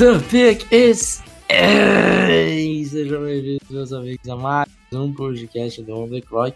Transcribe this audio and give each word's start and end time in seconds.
The 0.00 0.18
pick 0.30 0.72
is. 0.72 1.20
Ei, 1.50 2.69
sejam 3.00 3.24
bem-vindos, 3.24 3.70
meus 3.70 3.92
amigos, 3.94 4.28
a 4.28 4.36
mais 4.36 4.68
um 4.92 5.10
podcast 5.14 5.82
do 5.82 5.96
On 5.96 6.06
The 6.06 6.20
Clock. 6.20 6.54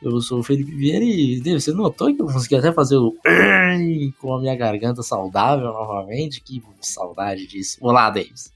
Eu 0.00 0.18
sou 0.22 0.38
o 0.38 0.42
Felipe 0.42 0.74
Vieira 0.74 1.04
e 1.04 1.42
você 1.42 1.72
notou 1.72 2.06
que 2.06 2.22
eu 2.22 2.26
consegui 2.26 2.56
até 2.56 2.72
fazer 2.72 2.96
o 2.96 3.14
com 4.18 4.34
a 4.34 4.40
minha 4.40 4.56
garganta 4.56 5.02
saudável 5.02 5.66
novamente? 5.66 6.40
Que 6.40 6.62
saudade 6.80 7.46
disso. 7.46 7.76
Olá, 7.82 8.08
Davis. 8.08 8.50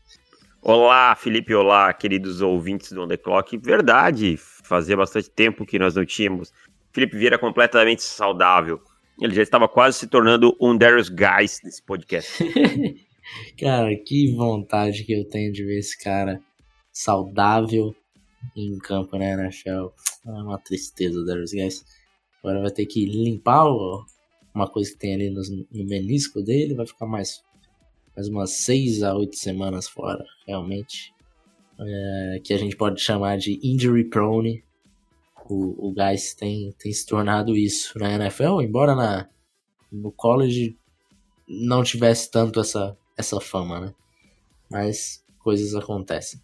Olá, 0.62 1.14
Felipe, 1.16 1.54
olá, 1.54 1.92
queridos 1.92 2.40
ouvintes 2.40 2.92
do 2.92 3.02
On 3.02 3.08
The 3.08 3.18
Clock. 3.18 3.58
Verdade, 3.58 4.38
fazia 4.38 4.96
bastante 4.96 5.28
tempo 5.28 5.66
que 5.66 5.78
nós 5.78 5.96
não 5.96 6.06
tínhamos. 6.06 6.50
Felipe 6.94 7.18
Vieira 7.18 7.36
completamente 7.36 8.02
saudável. 8.04 8.80
Ele 9.20 9.34
já 9.34 9.42
estava 9.42 9.68
quase 9.68 9.98
se 9.98 10.06
tornando 10.06 10.56
um 10.58 10.74
Darius 10.74 11.10
Guys 11.10 11.60
nesse 11.62 11.82
podcast. 11.82 12.42
Cara, 13.60 13.94
que 13.96 14.34
vontade 14.34 15.04
que 15.04 15.12
eu 15.12 15.28
tenho 15.28 15.52
de 15.52 15.62
ver 15.62 15.80
esse 15.80 16.02
cara 16.02 16.40
saudável 16.98 17.94
em 18.56 18.76
campo, 18.78 19.16
né, 19.16 19.34
NFL. 19.34 19.90
É 20.26 20.30
uma 20.30 20.58
tristeza, 20.58 21.24
Darius 21.24 21.52
Guys. 21.52 21.84
Agora 22.42 22.60
vai 22.60 22.72
ter 22.72 22.86
que 22.86 23.04
limpar 23.06 23.66
o, 23.66 24.04
uma 24.52 24.68
coisa 24.68 24.90
que 24.90 24.98
tem 24.98 25.14
ali 25.14 25.30
no, 25.30 25.40
no 25.70 25.84
menisco 25.86 26.42
dele, 26.42 26.74
vai 26.74 26.86
ficar 26.86 27.06
mais, 27.06 27.44
mais 28.16 28.26
umas 28.28 28.50
6 28.64 29.04
a 29.04 29.14
8 29.14 29.36
semanas 29.36 29.88
fora, 29.88 30.24
realmente. 30.44 31.14
É, 31.80 32.40
que 32.42 32.52
a 32.52 32.58
gente 32.58 32.74
pode 32.76 33.00
chamar 33.00 33.38
de 33.38 33.60
injury 33.62 34.04
prone. 34.08 34.64
O, 35.48 35.88
o 35.88 35.94
Guys 35.94 36.34
tem, 36.34 36.74
tem 36.78 36.92
se 36.92 37.06
tornado 37.06 37.56
isso 37.56 37.96
na 37.96 38.12
NFL, 38.12 38.60
embora 38.60 38.96
na, 38.96 39.28
no 39.90 40.10
college 40.10 40.76
não 41.48 41.84
tivesse 41.84 42.28
tanto 42.28 42.58
essa, 42.58 42.98
essa 43.16 43.40
fama, 43.40 43.80
né? 43.80 43.94
Mas 44.68 45.24
coisas 45.38 45.74
acontecem. 45.76 46.40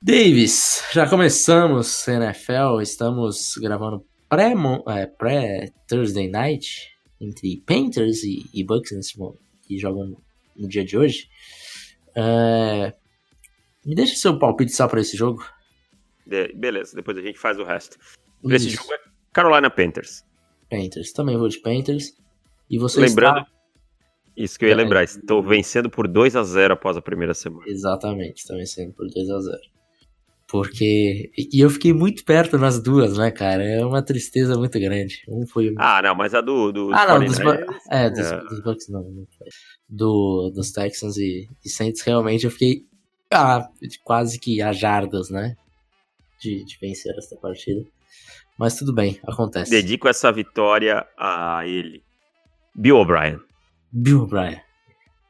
Davis, 0.00 0.84
já 0.92 1.10
começamos 1.10 2.06
NFL, 2.06 2.80
estamos 2.80 3.54
gravando 3.60 4.06
pré-Thursday 4.28 6.26
é, 6.26 6.30
pré 6.30 6.40
Night 6.40 6.88
entre 7.20 7.60
Panthers 7.66 8.22
e, 8.22 8.48
e 8.54 8.62
Bucks 8.62 8.92
nesse 8.92 9.18
momento, 9.18 9.40
que 9.66 9.76
jogam 9.76 10.16
no 10.56 10.68
dia 10.68 10.84
de 10.84 10.96
hoje. 10.96 11.28
É, 12.14 12.94
me 13.84 13.96
deixa 13.96 14.14
seu 14.14 14.38
palpite 14.38 14.70
só 14.70 14.86
para 14.86 15.00
esse 15.00 15.16
jogo. 15.16 15.44
De, 16.24 16.52
beleza, 16.54 16.94
depois 16.94 17.18
a 17.18 17.22
gente 17.22 17.38
faz 17.38 17.58
o 17.58 17.64
resto. 17.64 17.98
Esse 18.44 18.70
jogo 18.70 18.92
é 18.92 18.98
Carolina 19.32 19.68
Panthers. 19.68 20.24
Panthers, 20.70 21.12
também 21.12 21.36
vou 21.36 21.48
de 21.48 21.58
Panthers. 21.58 22.16
E 22.70 22.78
você 22.78 23.00
Lembrando, 23.00 23.40
está... 23.40 23.50
Isso 24.36 24.56
que 24.56 24.64
eu 24.64 24.68
ia 24.68 24.76
lembrar, 24.76 25.02
estou 25.02 25.42
vencendo 25.42 25.90
por 25.90 26.06
2 26.06 26.36
a 26.36 26.44
0 26.44 26.74
após 26.74 26.96
a 26.96 27.02
primeira 27.02 27.34
semana. 27.34 27.64
Exatamente, 27.66 28.42
estou 28.42 28.56
vencendo 28.56 28.94
por 28.94 29.08
2 29.10 29.28
a 29.30 29.40
0 29.40 29.77
Porque. 30.48 31.30
E 31.36 31.60
eu 31.60 31.68
fiquei 31.68 31.92
muito 31.92 32.24
perto 32.24 32.56
nas 32.56 32.82
duas, 32.82 33.18
né, 33.18 33.30
cara? 33.30 33.62
É 33.62 33.84
uma 33.84 34.02
tristeza 34.02 34.56
muito 34.56 34.80
grande. 34.80 35.22
Um 35.28 35.46
foi. 35.46 35.74
Ah, 35.76 36.00
não, 36.00 36.14
mas 36.14 36.34
a 36.34 36.40
do. 36.40 36.72
do 36.72 36.90
ah, 36.94 37.06
não, 37.06 37.24
dos, 37.26 37.38
é, 37.90 38.08
dos, 38.08 38.32
é. 38.32 38.40
dos 38.44 38.62
Bucks 38.62 38.88
não. 38.88 39.02
não 39.02 39.26
do, 39.86 40.50
dos 40.54 40.72
Texans 40.72 41.18
e, 41.18 41.46
e 41.62 41.68
Saints, 41.68 42.00
realmente 42.00 42.46
eu 42.46 42.50
fiquei. 42.50 42.86
Ah, 43.30 43.68
quase 44.02 44.40
que 44.40 44.62
a 44.62 44.72
jardas, 44.72 45.28
né? 45.28 45.54
De, 46.40 46.64
de 46.64 46.78
vencer 46.80 47.14
essa 47.18 47.36
partida. 47.36 47.84
Mas 48.58 48.74
tudo 48.74 48.94
bem, 48.94 49.20
acontece. 49.26 49.70
Dedico 49.70 50.08
essa 50.08 50.32
vitória 50.32 51.06
a 51.18 51.60
ele. 51.66 52.02
Bill 52.74 52.96
O'Brien. 52.96 53.38
Bill 53.92 54.22
O'Brien. 54.22 54.62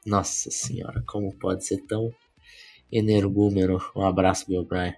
Nossa 0.06 0.48
senhora, 0.50 1.02
como 1.06 1.36
pode 1.36 1.66
ser 1.66 1.78
tão 1.88 2.14
energúmeno? 2.90 3.78
Um 3.96 4.06
abraço, 4.06 4.46
Bill 4.46 4.60
O'Brien. 4.60 4.94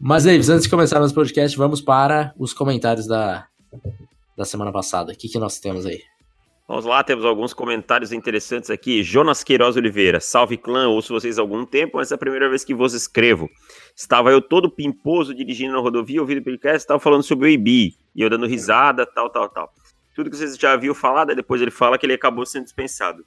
Mas 0.00 0.26
aí, 0.26 0.36
antes 0.36 0.62
de 0.62 0.68
começar 0.68 0.98
nosso 0.98 1.14
podcast, 1.14 1.56
vamos 1.56 1.80
para 1.80 2.32
os 2.38 2.52
comentários 2.52 3.06
da, 3.06 3.46
da 4.36 4.44
semana 4.44 4.72
passada. 4.72 5.12
O 5.12 5.16
que, 5.16 5.28
que 5.28 5.38
nós 5.38 5.58
temos 5.58 5.84
aí? 5.84 6.02
Vamos 6.66 6.84
lá, 6.84 7.02
temos 7.02 7.24
alguns 7.24 7.52
comentários 7.52 8.12
interessantes 8.12 8.70
aqui. 8.70 9.02
Jonas 9.02 9.42
Queiroz 9.42 9.76
Oliveira, 9.76 10.20
salve 10.20 10.56
clã, 10.56 10.88
ouço 10.88 11.12
vocês 11.12 11.38
há 11.38 11.42
algum 11.42 11.66
tempo, 11.66 11.96
mas 11.96 12.12
é 12.12 12.14
a 12.14 12.18
primeira 12.18 12.48
vez 12.48 12.64
que 12.64 12.72
vos 12.72 12.94
escrevo. 12.94 13.48
Estava 13.96 14.30
eu 14.30 14.40
todo 14.40 14.70
pimposo 14.70 15.34
dirigindo 15.34 15.72
na 15.72 15.80
rodovia, 15.80 16.20
ouvindo 16.20 16.38
o 16.38 16.44
podcast, 16.44 16.78
estava 16.78 17.00
falando 17.00 17.24
sobre 17.24 17.48
o 17.48 17.50
IB, 17.50 17.94
e 18.14 18.22
eu 18.22 18.30
dando 18.30 18.46
risada, 18.46 19.04
tal, 19.04 19.28
tal, 19.28 19.48
tal 19.48 19.72
tudo 20.14 20.30
que 20.30 20.36
vocês 20.36 20.56
já 20.56 20.76
viram 20.76 20.94
falar, 20.94 21.24
depois 21.26 21.62
ele 21.62 21.70
fala 21.70 21.98
que 21.98 22.04
ele 22.04 22.12
acabou 22.12 22.44
sendo 22.44 22.64
dispensado. 22.64 23.24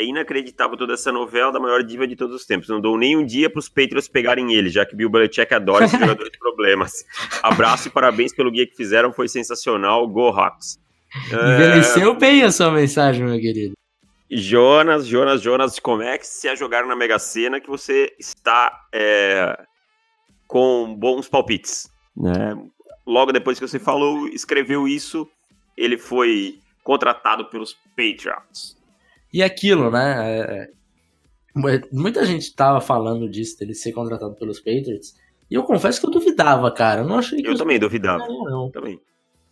É 0.00 0.04
inacreditável 0.04 0.78
toda 0.78 0.94
essa 0.94 1.12
novela 1.12 1.52
da 1.52 1.60
maior 1.60 1.82
diva 1.82 2.06
de 2.06 2.16
todos 2.16 2.34
os 2.34 2.46
tempos. 2.46 2.70
Não 2.70 2.80
dou 2.80 2.96
nem 2.96 3.18
um 3.18 3.26
dia 3.26 3.50
para 3.50 3.58
os 3.58 3.68
Patriots 3.68 4.08
pegarem 4.08 4.54
ele, 4.54 4.70
já 4.70 4.86
que 4.86 4.96
Bill 4.96 5.10
Belichick 5.10 5.52
adora 5.52 5.84
esse 5.84 5.92
jogador 6.00 6.30
de 6.30 6.38
problemas. 6.38 7.04
Abraço 7.42 7.88
e 7.88 7.90
parabéns 7.90 8.34
pelo 8.34 8.50
guia 8.50 8.66
que 8.66 8.74
fizeram, 8.74 9.12
foi 9.12 9.28
sensacional. 9.28 10.08
Go 10.08 10.28
Hawks. 10.28 10.80
Envelheceu 11.26 12.12
é... 12.12 12.14
bem 12.14 12.42
a 12.42 12.50
sua 12.50 12.70
mensagem, 12.70 13.26
meu 13.26 13.38
querido. 13.38 13.74
Jonas, 14.30 15.06
Jonas, 15.06 15.42
Jonas, 15.42 15.78
como 15.78 16.00
é 16.00 16.16
que 16.16 16.26
se 16.26 16.48
a 16.48 16.54
jogar 16.54 16.86
na 16.86 16.96
Mega 16.96 17.18
Sena 17.18 17.60
que 17.60 17.68
você 17.68 18.10
está 18.18 18.72
é, 18.94 19.54
com 20.46 20.94
bons 20.94 21.28
palpites? 21.28 21.90
Né? 22.16 22.56
Logo 23.06 23.32
depois 23.32 23.58
que 23.58 23.68
você 23.68 23.78
falou, 23.78 24.26
escreveu 24.28 24.88
isso, 24.88 25.28
ele 25.76 25.98
foi 25.98 26.58
contratado 26.82 27.50
pelos 27.50 27.76
Patriots. 27.94 28.79
E 29.32 29.42
aquilo, 29.42 29.90
né? 29.90 30.38
É, 30.38 30.62
é 30.62 30.70
muita 31.92 32.24
gente 32.24 32.42
estava 32.42 32.80
falando 32.80 33.28
disso, 33.28 33.58
dele 33.58 33.74
ser 33.74 33.92
contratado 33.92 34.34
pelos 34.34 34.58
Patriots. 34.58 35.14
E 35.50 35.54
eu 35.54 35.64
confesso 35.64 36.00
que 36.00 36.06
eu 36.06 36.10
duvidava, 36.10 36.70
cara. 36.70 37.02
Eu 37.02 37.08
não 37.08 37.18
achei. 37.18 37.40
Eu 37.44 37.56
também 37.56 37.78
duvidava. 37.78 38.26
Não, 38.26 38.44
não. 38.44 38.70
Também. 38.70 39.00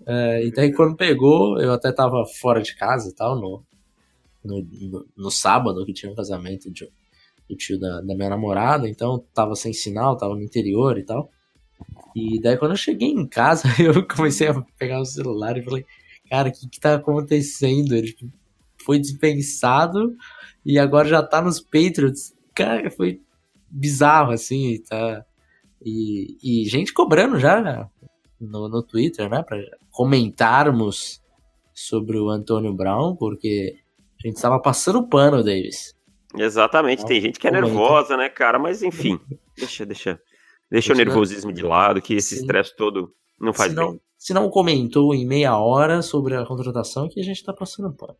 É, 0.07 0.47
e 0.47 0.53
daí 0.53 0.73
quando 0.73 0.97
pegou, 0.97 1.61
eu 1.61 1.73
até 1.73 1.93
tava 1.93 2.25
fora 2.25 2.63
de 2.63 2.75
casa 2.77 3.11
e 3.11 3.15
tal, 3.15 3.37
no, 3.37 3.63
no, 4.45 4.63
no, 4.63 5.07
no 5.17 5.31
sábado, 5.31 5.85
que 5.85 5.93
tinha 5.93 6.11
um 6.11 6.15
casamento 6.15 6.71
de, 6.71 6.89
do 7.49 7.57
tio 7.57 7.79
da, 7.79 8.01
da 8.01 8.15
minha 8.15 8.31
namorada, 8.31 8.89
então 8.89 9.25
tava 9.35 9.55
sem 9.57 9.73
sinal, 9.73 10.17
tava 10.17 10.35
no 10.35 10.43
interior 10.43 10.99
e 10.99 11.05
tal. 11.05 11.29
E 12.15 12.41
daí 12.41 12.57
quando 12.57 12.73
eu 12.73 12.77
cheguei 12.77 13.09
em 13.09 13.27
casa, 13.27 13.69
eu 13.83 14.07
comecei 14.07 14.49
a 14.49 14.63
pegar 14.79 15.01
o 15.01 15.05
celular 15.05 15.57
e 15.57 15.65
falei, 15.65 15.85
cara, 16.31 16.49
o 16.49 16.53
que, 16.53 16.69
que 16.69 16.81
tá 16.81 16.95
acontecendo? 16.95 17.95
Ele 17.95 18.13
tipo, 18.13 18.33
foi 18.89 18.99
dispensado 18.99 20.17
e 20.65 20.79
agora 20.79 21.07
já 21.07 21.23
tá 21.23 21.43
nos 21.43 21.61
Patriots. 21.61 22.35
Cara, 22.55 22.91
foi 22.91 23.21
bizarro, 23.69 24.33
assim, 24.33 24.83
tá. 24.89 25.27
E, 25.85 26.39
e 26.43 26.65
gente 26.67 26.95
cobrando 26.95 27.39
já 27.39 27.87
no, 28.41 28.67
no 28.67 28.83
Twitter, 28.83 29.29
né, 29.29 29.43
pra 29.43 29.59
comentarmos 29.91 31.23
sobre 31.75 32.19
o 32.19 32.31
Antônio 32.31 32.73
Brown, 32.73 33.15
porque 33.15 33.77
a 34.25 34.27
gente 34.27 34.37
estava 34.37 34.59
passando 34.59 35.07
pano, 35.07 35.45
Davis. 35.45 35.95
Exatamente, 36.35 37.05
tem 37.05 37.21
gente 37.21 37.39
que 37.39 37.47
é 37.47 37.51
nervosa, 37.51 38.17
né, 38.17 38.31
cara, 38.31 38.59
mas 38.59 38.83
enfim, 38.83 39.21
deixa, 39.55 39.85
deixa, 39.85 40.21
deixa 40.71 40.95
o 40.95 40.97
nervosismo 40.97 41.53
de 41.53 41.63
lado, 41.63 42.01
que 42.01 42.15
esse 42.15 42.37
estresse 42.37 42.75
todo 42.75 43.15
não 43.39 43.53
faz 43.53 43.75
não, 43.75 43.91
bem 43.91 44.01
se 44.19 44.35
não 44.35 44.51
comentou 44.51 45.15
em 45.15 45.25
meia 45.25 45.57
hora 45.57 46.03
sobre 46.03 46.35
a 46.35 46.45
contratação, 46.45 47.09
que 47.09 47.21
a 47.21 47.23
gente 47.23 47.45
tá 47.45 47.53
passando 47.53 47.95
pano. 47.95 48.17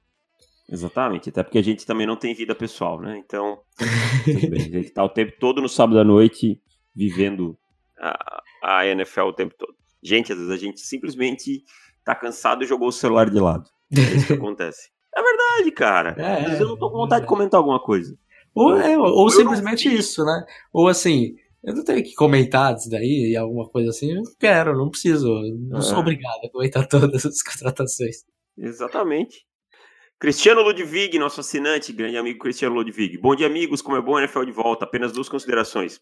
Exatamente, 0.71 1.31
até 1.31 1.43
porque 1.43 1.59
a 1.59 1.63
gente 1.63 1.87
também 1.87 2.07
não 2.07 2.17
tem 2.17 2.35
vida 2.35 2.55
pessoal, 2.55 3.01
né? 3.01 3.19
Então, 3.25 3.61
bem. 4.27 4.61
A 4.61 4.69
gente 4.69 4.91
tá 4.91 5.03
o 5.03 5.09
tempo 5.09 5.33
todo 5.41 5.63
no 5.63 5.69
sábado 5.69 5.99
à 5.99 6.05
noite 6.05 6.61
vivendo 6.95 7.57
a, 7.99 8.43
a 8.63 8.87
NFL 8.87 9.23
o 9.23 9.33
tempo 9.33 9.55
todo. 9.57 9.75
Gente, 10.03 10.33
às 10.33 10.39
vezes 10.39 10.53
a 10.53 10.57
gente 10.57 10.81
simplesmente 10.81 11.65
tá 12.05 12.15
cansado 12.15 12.63
e 12.63 12.67
jogou 12.67 12.89
o 12.89 12.93
celular 12.93 13.31
de 13.31 13.41
lado. 13.41 13.69
É 13.97 14.01
isso 14.01 14.27
que 14.27 14.33
acontece. 14.35 14.91
É 15.15 15.23
verdade, 15.23 15.71
cara. 15.73 16.15
É, 16.19 16.41
às 16.41 16.45
vezes 16.45 16.61
eu 16.61 16.69
não 16.69 16.79
tô 16.79 16.91
com 16.91 16.99
vontade 16.99 17.23
de 17.23 17.29
comentar 17.29 17.59
alguma 17.59 17.81
coisa. 17.81 18.17
Ou, 18.55 18.77
é, 18.77 18.99
ou, 18.99 19.07
ou 19.07 19.31
simplesmente 19.31 19.93
isso, 19.93 20.25
né? 20.25 20.45
Ou 20.73 20.89
assim, 20.89 21.35
eu 21.63 21.75
não 21.75 21.85
tenho 21.85 22.03
que 22.03 22.15
comentar 22.15 22.75
disso 22.75 22.91
daí, 22.91 23.35
alguma 23.37 23.69
coisa 23.69 23.91
assim. 23.91 24.11
Eu 24.11 24.17
não 24.17 24.33
quero, 24.39 24.77
não 24.77 24.91
preciso. 24.91 25.29
Não 25.69 25.79
é. 25.79 25.83
sou 25.83 25.99
obrigado 25.99 26.45
a 26.45 26.51
comentar 26.51 26.87
todas 26.89 27.25
as 27.25 27.43
contratações. 27.43 28.25
Exatamente. 28.57 29.48
Cristiano 30.21 30.63
Ludwig, 30.63 31.17
nosso 31.17 31.39
assinante, 31.39 31.93
grande 31.93 32.17
amigo 32.17 32.41
Cristiano 32.41 32.75
Ludwig. 32.75 33.19
Bom 33.19 33.37
dia, 33.37 33.47
amigos. 33.47 33.81
Como 33.81 33.97
é 33.97 34.03
bom 34.03 34.17
a 34.17 34.23
NFL 34.23 34.47
de 34.47 34.51
volta. 34.51 34.85
Apenas 34.85 35.13
duas 35.13 35.29
considerações. 35.29 36.01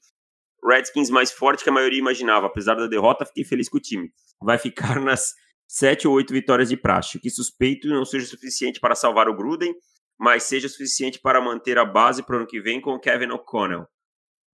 Redskins 0.65 1.11
mais 1.11 1.31
forte 1.31 1.63
que 1.63 1.69
a 1.69 1.73
maioria 1.73 1.99
imaginava. 1.99 2.47
Apesar 2.47 2.77
da 2.77 2.87
derrota, 2.87 3.27
fiquei 3.27 3.45
feliz 3.45 3.69
com 3.69 3.77
o 3.77 3.81
time. 3.81 4.11
Vai 4.41 4.57
ficar 4.57 4.99
nas 4.99 5.35
sete 5.69 6.09
ou 6.09 6.15
oito 6.15 6.33
vitórias 6.33 6.71
de 6.71 6.79
praxe, 6.79 7.21
que 7.21 7.29
suspeito 7.29 7.89
não 7.89 8.07
seja 8.07 8.25
suficiente 8.25 8.81
para 8.81 8.95
salvar 8.95 9.29
o 9.29 9.37
Gruden, 9.37 9.75
mas 10.19 10.45
seja 10.45 10.67
suficiente 10.67 11.21
para 11.21 11.39
manter 11.39 11.77
a 11.77 11.85
base 11.85 12.23
para 12.23 12.37
o 12.37 12.39
ano 12.39 12.47
que 12.47 12.59
vem 12.59 12.81
com 12.81 12.95
o 12.95 12.99
Kevin 12.99 13.33
O'Connell. 13.33 13.87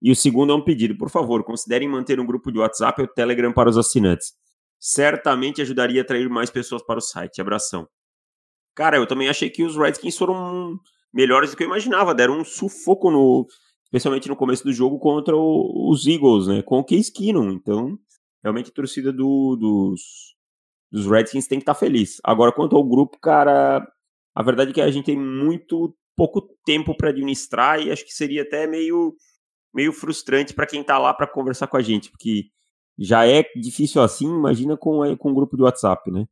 E 0.01 0.11
o 0.11 0.15
segundo 0.15 0.51
é 0.51 0.55
um 0.57 0.63
pedido, 0.63 0.97
por 0.97 1.09
favor, 1.09 1.41
considerem 1.45 1.87
manter 1.87 2.19
um 2.19 2.25
grupo 2.25 2.51
de 2.51 2.59
WhatsApp 2.59 3.01
ou 3.01 3.07
Telegram 3.07 3.53
para 3.53 3.69
os 3.69 3.77
assinantes. 3.77 4.33
Certamente 4.77 5.61
ajudaria 5.61 6.01
a 6.01 6.03
atrair 6.03 6.29
mais 6.29 6.49
pessoas 6.49 6.83
para 6.83 6.99
o 6.99 7.01
site. 7.01 7.39
Abração. 7.39 7.87
Cara, 8.75 8.97
eu 8.97 9.07
também 9.07 9.29
achei 9.29 9.49
que 9.49 9.63
os 9.63 9.75
Redskins 9.75 10.17
foram 10.17 10.79
melhores 11.13 11.51
do 11.51 11.57
que 11.57 11.63
eu 11.63 11.67
imaginava. 11.67 12.15
Deram 12.15 12.39
um 12.39 12.45
sufoco 12.45 13.11
no, 13.11 13.45
especialmente 13.85 14.27
no 14.27 14.35
começo 14.35 14.63
do 14.63 14.73
jogo 14.73 14.99
contra 14.99 15.35
o, 15.35 15.89
os 15.91 16.07
Eagles, 16.07 16.47
né? 16.47 16.61
Com 16.61 16.79
o 16.79 16.83
Case 16.83 17.11
Keenum. 17.11 17.51
Então, 17.51 17.97
realmente 18.41 18.69
a 18.69 18.73
torcida 18.73 19.13
do, 19.13 19.55
dos, 19.55 20.01
dos 20.91 21.05
Redskins 21.05 21.47
tem 21.47 21.59
que 21.59 21.63
estar 21.63 21.75
tá 21.75 21.79
feliz. 21.79 22.19
Agora, 22.23 22.51
quanto 22.51 22.75
ao 22.75 22.83
grupo, 22.83 23.19
cara, 23.19 23.87
a 24.35 24.43
verdade 24.43 24.71
é 24.71 24.73
que 24.73 24.81
a 24.81 24.91
gente 24.91 25.05
tem 25.05 25.19
muito 25.19 25.95
pouco 26.15 26.41
tempo 26.65 26.95
para 26.95 27.09
administrar 27.09 27.79
e 27.79 27.91
acho 27.91 28.05
que 28.05 28.13
seria 28.13 28.43
até 28.43 28.67
meio 28.67 29.15
meio 29.73 29.91
frustrante 29.91 30.53
para 30.53 30.67
quem 30.67 30.81
está 30.81 30.99
lá 30.99 31.13
para 31.13 31.25
conversar 31.25 31.65
com 31.65 31.75
a 31.77 31.81
gente, 31.81 32.11
porque 32.11 32.45
já 32.97 33.25
é 33.25 33.43
difícil 33.55 34.03
assim, 34.03 34.27
imagina 34.27 34.77
com, 34.77 35.17
com 35.17 35.31
um 35.31 35.33
grupo 35.33 35.57
de 35.57 35.63
WhatsApp, 35.63 36.11
né? 36.11 36.27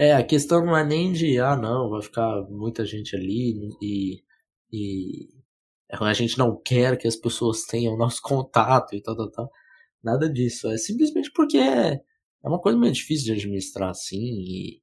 É, 0.00 0.14
a 0.14 0.24
questão 0.24 0.64
não 0.64 0.74
é 0.74 0.82
nem 0.82 1.12
de, 1.12 1.38
ah, 1.38 1.54
não, 1.54 1.90
vai 1.90 2.00
ficar 2.00 2.42
muita 2.48 2.86
gente 2.86 3.14
ali 3.14 3.68
e, 3.82 4.22
e 4.72 5.28
a 5.90 6.12
gente 6.14 6.38
não 6.38 6.58
quer 6.58 6.96
que 6.96 7.06
as 7.06 7.16
pessoas 7.16 7.64
tenham 7.64 7.98
nosso 7.98 8.22
contato 8.24 8.94
e 8.94 9.02
tal, 9.02 9.14
tal, 9.14 9.30
tal. 9.30 9.50
Nada 10.02 10.26
disso. 10.32 10.68
É 10.70 10.78
simplesmente 10.78 11.30
porque 11.34 11.58
é, 11.58 11.92
é 11.92 12.48
uma 12.48 12.58
coisa 12.58 12.78
meio 12.78 12.94
difícil 12.94 13.26
de 13.26 13.32
administrar 13.32 13.90
assim 13.90 14.16
e 14.18 14.80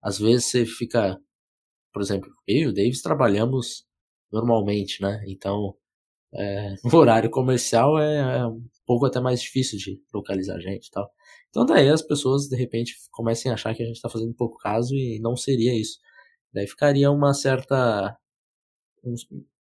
às 0.00 0.20
vezes 0.20 0.46
você 0.46 0.64
fica, 0.64 1.18
por 1.92 2.00
exemplo, 2.00 2.30
eu 2.46 2.56
e 2.58 2.66
o 2.68 2.72
Davis 2.72 3.02
trabalhamos 3.02 3.84
normalmente, 4.32 5.02
né? 5.02 5.20
Então, 5.26 5.74
é, 6.32 6.76
no 6.84 6.96
horário 6.96 7.30
comercial 7.30 7.98
é, 7.98 8.38
é, 8.38 8.46
um 8.46 8.62
pouco 8.86 9.06
até 9.06 9.18
mais 9.20 9.42
difícil 9.42 9.78
de 9.78 10.00
localizar 10.14 10.56
a 10.56 10.60
gente 10.60 10.86
e 10.86 10.90
tal. 10.92 11.10
Então 11.50 11.66
daí 11.66 11.88
as 11.88 12.02
pessoas 12.02 12.48
de 12.48 12.56
repente 12.56 12.94
comecem 13.10 13.50
a 13.50 13.54
achar 13.54 13.74
que 13.74 13.82
a 13.82 13.86
gente 13.86 13.96
está 13.96 14.08
fazendo 14.08 14.32
pouco 14.34 14.56
caso 14.58 14.94
e 14.94 15.20
não 15.20 15.36
seria 15.36 15.78
isso. 15.78 15.98
Daí 16.52 16.66
ficaria 16.66 17.10
uma 17.10 17.34
certa. 17.34 18.16
Um, 19.04 19.14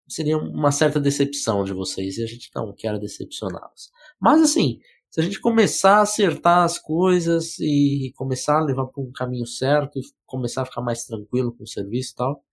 seria 0.07 0.37
uma 0.37 0.71
certa 0.71 0.99
decepção 0.99 1.63
de 1.63 1.73
vocês 1.73 2.17
e 2.17 2.23
a 2.23 2.27
gente 2.27 2.49
não 2.55 2.73
quer 2.73 2.97
decepcioná-los. 2.99 3.91
Mas 4.19 4.41
assim, 4.41 4.79
se 5.09 5.19
a 5.19 5.23
gente 5.23 5.39
começar 5.39 5.97
a 5.97 6.01
acertar 6.01 6.63
as 6.63 6.77
coisas 6.77 7.57
e 7.59 8.11
começar 8.15 8.59
a 8.59 8.63
levar 8.63 8.85
para 8.87 9.03
um 9.03 9.11
caminho 9.11 9.45
certo 9.45 9.99
e 9.99 10.01
começar 10.25 10.63
a 10.63 10.65
ficar 10.65 10.81
mais 10.81 11.05
tranquilo 11.05 11.55
com 11.55 11.63
o 11.63 11.67
serviço 11.67 12.13
e 12.13 12.15
tal, 12.15 12.43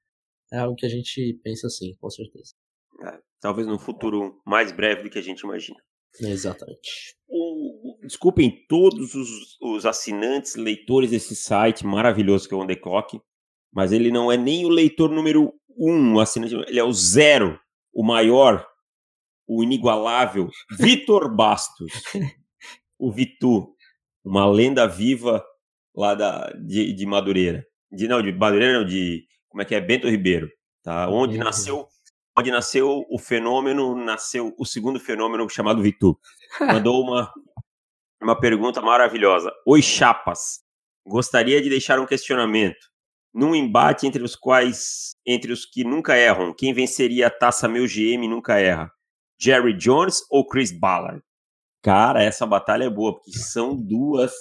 é 0.53 0.59
algo 0.59 0.77
que 0.77 0.87
a 0.87 0.89
gente 0.89 1.39
pensa 1.43 1.67
assim, 1.67 1.95
com 2.01 2.09
certeza. 2.09 2.55
É, 3.05 3.19
talvez 3.41 3.67
num 3.67 3.79
futuro 3.79 4.41
mais 4.47 4.73
breve 4.73 5.03
do 5.03 5.11
que 5.11 5.19
a 5.19 5.23
gente 5.23 5.41
imagina. 5.41 5.79
Exatamente. 6.21 7.17
O, 7.29 7.46
desculpem 8.07 8.65
todos 8.69 9.15
os, 9.15 9.57
os, 9.61 9.85
assinantes, 9.85 10.55
leitores 10.55 11.11
desse 11.11 11.35
site 11.35 11.85
maravilhoso 11.85 12.49
que 12.49 12.55
é 12.55 12.57
o 12.57 12.61
On 12.61 12.67
The 12.67 12.77
Clock, 12.77 13.21
mas 13.73 13.93
ele 13.93 14.11
não 14.11 14.31
é 14.31 14.37
nem 14.37 14.65
o 14.65 14.69
leitor 14.69 15.11
número 15.11 15.53
um 15.77 16.19
assinante, 16.19 16.55
ele 16.55 16.79
é 16.79 16.85
o 16.85 16.93
zero, 16.93 17.59
o 17.93 18.03
maior, 18.03 18.67
o 19.47 19.63
inigualável, 19.63 20.49
Vitor 20.79 21.35
Bastos. 21.35 21.93
o 22.99 23.13
Vitu, 23.13 23.75
uma 24.25 24.47
lenda 24.49 24.87
viva 24.87 25.45
lá 25.95 26.15
da, 26.15 26.51
de, 26.53 26.93
de 26.93 27.07
Madureira. 27.07 27.67
De, 27.91 28.09
não, 28.09 28.23
de 28.23 28.33
Madureira 28.33 28.81
não, 28.81 28.87
de. 28.87 29.25
Como 29.49 29.63
é 29.63 29.65
que 29.65 29.75
é? 29.75 29.81
Bento 29.81 30.09
Ribeiro. 30.09 30.51
Tá? 30.83 31.09
Onde 31.09 31.39
nasceu 31.39 31.89
onde 32.39 32.51
nasceu 32.51 33.07
o 33.09 33.19
fenômeno, 33.19 33.97
nasceu 33.97 34.55
o 34.59 34.67
segundo 34.67 35.01
fenômeno 35.01 35.49
chamado 35.49 35.83
Vitu. 35.83 36.19
Mandou 36.61 37.03
uma, 37.03 37.33
uma 38.23 38.39
pergunta 38.39 38.81
maravilhosa. 38.81 39.53
Oi, 39.67 39.83
chapas. 39.83 40.61
Gostaria 41.07 41.61
de 41.63 41.69
deixar 41.69 41.99
um 42.01 42.07
questionamento. 42.07 42.87
Num 43.33 43.55
embate 43.55 44.07
entre 44.07 44.23
os 44.23 44.35
quais, 44.35 45.15
entre 45.27 45.53
os 45.53 45.67
que 45.67 45.85
nunca 45.85 46.17
erram, 46.17 46.55
quem 46.55 46.73
venceria 46.73 47.27
a 47.27 47.31
taça 47.31 47.69
meu 47.69 47.85
GM 47.85 48.27
nunca 48.29 48.59
erra? 48.59 48.91
Jerry 49.39 49.77
Jones 49.77 50.23
ou 50.31 50.47
Chris 50.47 50.73
Ballard? 50.73 51.23
Cara, 51.83 52.23
essa 52.23 52.47
batalha 52.47 52.85
é 52.85 52.91
boa, 52.91 53.15
porque 53.15 53.33
são 53.33 53.77
duas. 53.77 54.33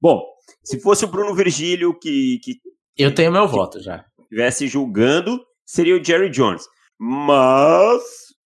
Bom, 0.00 0.22
se 0.64 0.80
fosse 0.80 1.04
o 1.04 1.08
Bruno 1.08 1.34
Virgílio 1.34 1.98
que. 1.98 2.38
que 2.42 2.60
Eu 2.98 3.14
tenho 3.14 3.32
meu 3.32 3.46
voto 3.46 3.80
já. 3.80 4.04
Estivesse 4.20 4.66
julgando, 4.66 5.42
seria 5.64 5.96
o 5.96 6.04
Jerry 6.04 6.28
Jones. 6.28 6.66
Mas, 6.98 8.02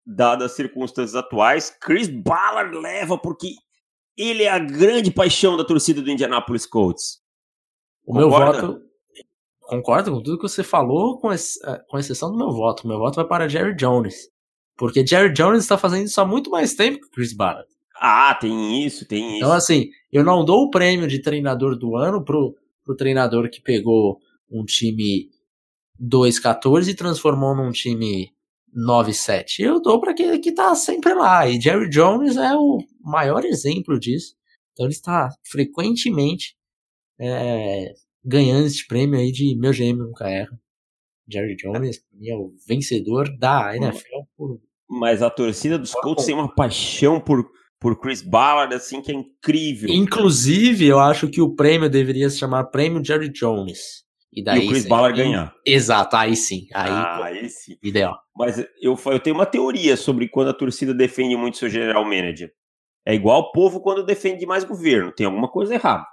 dadas 0.06 0.50
as 0.50 0.56
circunstâncias 0.56 1.14
atuais, 1.14 1.74
Chris 1.80 2.08
Ballard 2.08 2.76
leva 2.76 3.18
porque 3.18 3.48
ele 4.16 4.44
é 4.44 4.50
a 4.50 4.58
grande 4.58 5.10
paixão 5.10 5.56
da 5.56 5.64
torcida 5.64 6.00
do 6.00 6.10
Indianapolis 6.10 6.66
Colts. 6.66 7.20
O 8.04 8.14
Concorda? 8.14 8.62
meu 8.62 8.70
voto. 8.70 8.86
Concordo 9.60 10.12
com 10.12 10.22
tudo 10.22 10.38
que 10.38 10.48
você 10.48 10.62
falou, 10.62 11.18
com, 11.18 11.32
ex, 11.32 11.60
é, 11.64 11.82
com 11.88 11.98
exceção 11.98 12.30
do 12.30 12.38
meu 12.38 12.52
voto. 12.52 12.84
O 12.84 12.88
meu 12.88 12.98
voto 12.98 13.16
vai 13.16 13.26
para 13.26 13.48
Jerry 13.48 13.74
Jones. 13.74 14.28
Porque 14.76 15.04
Jerry 15.04 15.32
Jones 15.32 15.62
está 15.62 15.76
fazendo 15.76 16.06
isso 16.06 16.20
há 16.20 16.24
muito 16.24 16.50
mais 16.50 16.74
tempo 16.74 17.00
que 17.00 17.10
Chris 17.10 17.32
Ballard. 17.32 17.68
Ah, 17.98 18.34
tem 18.34 18.84
isso, 18.84 19.06
tem 19.06 19.26
isso. 19.26 19.36
Então, 19.38 19.52
assim, 19.52 19.88
eu 20.12 20.22
não 20.22 20.44
dou 20.44 20.64
o 20.64 20.70
prêmio 20.70 21.08
de 21.08 21.20
treinador 21.20 21.76
do 21.76 21.96
ano 21.96 22.22
pro, 22.22 22.54
pro 22.84 22.94
treinador 22.94 23.50
que 23.50 23.60
pegou 23.60 24.20
um 24.50 24.64
time 24.64 25.30
2-14 26.00 26.88
e 26.88 26.94
transformou 26.94 27.56
num 27.56 27.72
time 27.72 28.35
9-7. 28.76 29.60
Eu 29.60 29.80
dou 29.80 30.00
para 30.00 30.12
aquele 30.12 30.38
que 30.38 30.52
tá 30.52 30.74
sempre 30.74 31.14
lá. 31.14 31.48
E 31.48 31.60
Jerry 31.60 31.88
Jones 31.88 32.36
é 32.36 32.54
o 32.54 32.78
maior 33.00 33.44
exemplo 33.44 33.98
disso. 33.98 34.34
Então 34.72 34.86
ele 34.86 34.92
está 34.92 35.30
frequentemente 35.50 36.54
é, 37.18 37.94
ganhando 38.24 38.66
esse 38.66 38.86
prêmio 38.86 39.18
aí 39.18 39.32
de 39.32 39.56
meu 39.56 39.72
GM 39.72 39.96
nunca 39.96 40.28
erra. 40.28 40.60
Jerry 41.28 41.56
Jones 41.56 42.00
é 42.22 42.34
o 42.34 42.52
vencedor 42.68 43.28
da 43.38 43.74
NFL 43.76 44.22
por. 44.36 44.60
Mas 44.88 45.20
a 45.22 45.30
torcida 45.30 45.76
dos 45.76 45.92
Colts 45.92 46.26
tem 46.26 46.34
uma 46.34 46.54
paixão 46.54 47.20
por, 47.20 47.44
por 47.80 47.98
Chris 47.98 48.22
Ballard, 48.22 48.72
assim, 48.72 49.02
que 49.02 49.10
é 49.10 49.14
incrível. 49.14 49.90
Inclusive, 49.90 50.86
eu 50.86 51.00
acho 51.00 51.28
que 51.28 51.40
o 51.40 51.56
prêmio 51.56 51.90
deveria 51.90 52.30
se 52.30 52.38
chamar 52.38 52.66
Prêmio 52.66 53.04
Jerry 53.04 53.28
Jones. 53.28 54.05
E, 54.36 54.44
daí, 54.44 54.60
e 54.60 54.66
o 54.66 54.68
Chris 54.68 54.82
sim, 54.82 54.88
Ballard 54.90 55.16
ganhar. 55.16 55.56
Exato, 55.64 56.14
aí 56.14 56.36
sim. 56.36 56.66
Aí, 56.74 56.90
ah, 56.90 57.24
aí 57.24 57.48
sim. 57.48 57.78
Ideal. 57.82 58.20
Mas 58.36 58.58
eu, 58.82 58.94
eu 59.06 59.18
tenho 59.18 59.34
uma 59.34 59.46
teoria 59.46 59.96
sobre 59.96 60.28
quando 60.28 60.50
a 60.50 60.54
torcida 60.54 60.92
defende 60.92 61.34
muito 61.34 61.56
seu 61.56 61.70
general 61.70 62.04
manager. 62.04 62.52
É 63.06 63.14
igual 63.14 63.40
o 63.40 63.52
povo 63.52 63.80
quando 63.80 64.04
defende 64.04 64.44
mais 64.44 64.62
governo. 64.62 65.10
Tem 65.10 65.24
alguma 65.24 65.48
coisa 65.48 65.72
errada. 65.74 66.04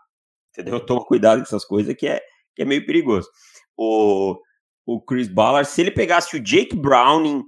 Entendeu? 0.52 0.80
Toma 0.86 1.04
cuidado 1.04 1.40
com 1.40 1.44
essas 1.44 1.66
coisas 1.66 1.94
que 1.96 2.08
é, 2.08 2.22
que 2.56 2.62
é 2.62 2.66
meio 2.66 2.86
perigoso. 2.86 3.28
O, 3.76 4.40
o 4.86 5.02
Chris 5.02 5.28
Ballard, 5.28 5.68
se 5.68 5.82
ele 5.82 5.92
pegasse 5.92 6.38
o 6.38 6.40
Jake 6.40 6.78
Browning, 6.78 7.44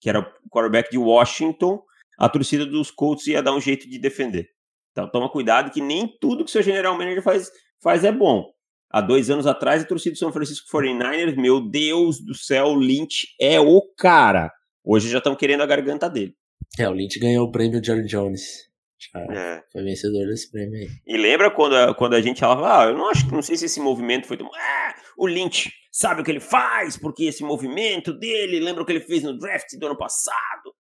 que 0.00 0.08
era 0.08 0.20
o 0.20 0.48
quarterback 0.48 0.88
de 0.88 0.98
Washington, 0.98 1.82
a 2.16 2.28
torcida 2.28 2.64
dos 2.64 2.92
Colts 2.92 3.26
ia 3.26 3.42
dar 3.42 3.52
um 3.52 3.60
jeito 3.60 3.90
de 3.90 3.98
defender. 3.98 4.48
Então 4.92 5.10
toma 5.10 5.28
cuidado 5.28 5.72
que 5.72 5.80
nem 5.80 6.06
tudo 6.20 6.44
que 6.44 6.50
seu 6.50 6.62
general 6.62 6.96
manager 6.96 7.22
faz, 7.22 7.50
faz 7.82 8.04
é 8.04 8.12
bom. 8.12 8.52
Há 8.90 9.00
dois 9.00 9.30
anos 9.30 9.46
atrás, 9.46 9.82
a 9.82 9.86
torcida 9.86 10.14
do 10.14 10.18
São 10.18 10.32
Francisco 10.32 10.66
49ers, 10.68 11.36
meu 11.36 11.60
Deus 11.60 12.20
do 12.20 12.34
céu, 12.34 12.66
o 12.66 12.74
Lynch 12.74 13.28
é 13.40 13.60
o 13.60 13.80
cara. 13.96 14.52
Hoje 14.84 15.08
já 15.08 15.18
estão 15.18 15.36
querendo 15.36 15.62
a 15.62 15.66
garganta 15.66 16.10
dele. 16.10 16.34
É, 16.78 16.88
o 16.88 16.92
Lynch 16.92 17.18
ganhou 17.20 17.46
o 17.46 17.52
prêmio 17.52 17.82
Jerry 17.82 18.04
Jones. 18.06 18.68
é. 19.14 19.62
Foi 19.72 19.82
vencedor 19.84 20.26
desse 20.26 20.50
prêmio 20.50 20.76
aí. 20.76 20.88
E 21.06 21.16
lembra 21.16 21.50
quando 21.50 21.76
a, 21.76 21.94
quando 21.94 22.14
a 22.14 22.20
gente 22.20 22.40
falava, 22.40 22.82
ah, 22.82 22.86
eu 22.86 22.96
não 22.96 23.08
acho, 23.08 23.32
não 23.32 23.42
sei 23.42 23.56
se 23.56 23.66
esse 23.66 23.80
movimento 23.80 24.26
foi 24.26 24.36
tão. 24.36 24.50
Ah, 24.52 24.94
o 25.16 25.26
Lynch 25.26 25.72
sabe 25.92 26.22
o 26.22 26.24
que 26.24 26.30
ele 26.30 26.40
faz, 26.40 26.96
porque 26.96 27.24
esse 27.24 27.44
movimento 27.44 28.12
dele, 28.12 28.58
lembra 28.58 28.82
o 28.82 28.86
que 28.86 28.92
ele 28.92 29.00
fez 29.00 29.22
no 29.22 29.38
draft 29.38 29.68
do 29.78 29.86
ano 29.86 29.96
passado? 29.96 30.74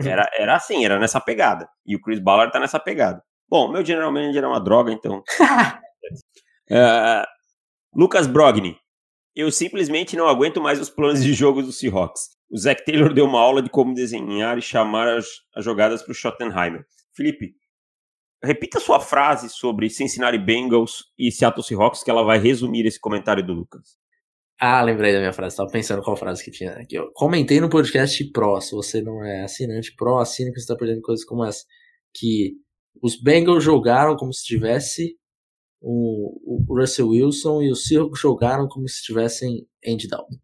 Era, 0.00 0.28
era 0.38 0.56
assim, 0.56 0.84
era 0.84 0.98
nessa 0.98 1.20
pegada. 1.20 1.68
E 1.86 1.94
o 1.94 2.00
Chris 2.00 2.18
Ballard 2.18 2.50
tá 2.52 2.58
nessa 2.58 2.80
pegada. 2.80 3.22
Bom, 3.48 3.70
meu 3.70 3.84
general 3.84 4.10
manager 4.10 4.44
é 4.44 4.46
uma 4.46 4.62
droga, 4.62 4.90
então. 4.92 5.18
uh, 5.18 5.22
Lucas 7.94 8.26
Brogni. 8.26 8.76
Eu 9.34 9.50
simplesmente 9.50 10.16
não 10.16 10.26
aguento 10.26 10.60
mais 10.60 10.80
os 10.80 10.88
planos 10.88 11.22
de 11.22 11.34
jogo 11.34 11.62
do 11.62 11.72
Seahawks. 11.72 12.22
O 12.50 12.58
Zach 12.58 12.82
Taylor 12.84 13.12
deu 13.12 13.26
uma 13.26 13.38
aula 13.38 13.62
de 13.62 13.68
como 13.68 13.94
desenhar 13.94 14.56
e 14.56 14.62
chamar 14.62 15.08
as, 15.16 15.26
as 15.54 15.64
jogadas 15.64 16.02
para 16.02 16.12
o 16.12 16.14
Schottenheimer. 16.14 16.84
Felipe, 17.14 17.54
repita 18.42 18.80
sua 18.80 18.98
frase 18.98 19.50
sobre 19.50 19.90
Cincinnati 19.90 20.38
Bengals 20.38 21.04
e 21.18 21.30
Seattle 21.30 21.62
Seahawks, 21.62 22.02
que 22.02 22.10
ela 22.10 22.22
vai 22.22 22.38
resumir 22.38 22.86
esse 22.86 22.98
comentário 22.98 23.44
do 23.44 23.52
Lucas. 23.52 23.96
Ah, 24.58 24.80
lembrei 24.80 25.12
da 25.12 25.18
minha 25.18 25.32
frase. 25.32 25.54
Estava 25.54 25.70
pensando 25.70 26.02
qual 26.02 26.16
frase 26.16 26.42
que 26.42 26.50
tinha 26.50 26.72
aqui. 26.72 26.94
Eu 26.94 27.10
comentei 27.12 27.60
no 27.60 27.68
podcast 27.68 28.24
Pro. 28.30 28.60
Se 28.60 28.72
você 28.72 29.02
não 29.02 29.22
é 29.24 29.42
assinante 29.42 29.94
Pro, 29.96 30.18
assine 30.18 30.50
que 30.50 30.60
você 30.60 30.64
está 30.64 30.76
perdendo 30.76 31.02
coisas 31.02 31.24
como 31.24 31.44
essa. 31.44 31.62
que 32.14 32.52
os 33.02 33.20
Bengals 33.20 33.64
jogaram 33.64 34.16
como 34.16 34.32
se 34.32 34.44
tivesse 34.44 35.16
o, 35.82 36.70
o 36.70 36.78
Russell 36.78 37.08
Wilson 37.08 37.62
e 37.62 37.70
os 37.70 37.86
Seahawks 37.86 38.20
jogaram 38.20 38.68
como 38.68 38.88
se 38.88 39.02
tivessem 39.02 39.66
Andy 39.84 40.08
Dalton. 40.08 40.36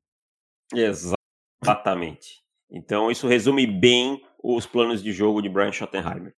Exatamente. 0.75 2.42
Então 2.71 3.11
isso 3.11 3.28
resume 3.28 3.66
bem 3.66 4.21
os 4.42 4.66
planos 4.66 5.02
de 5.02 5.12
jogo 5.12 5.40
de 5.40 5.49
Brian 5.49 5.73
Schottenheimer. 5.73 6.35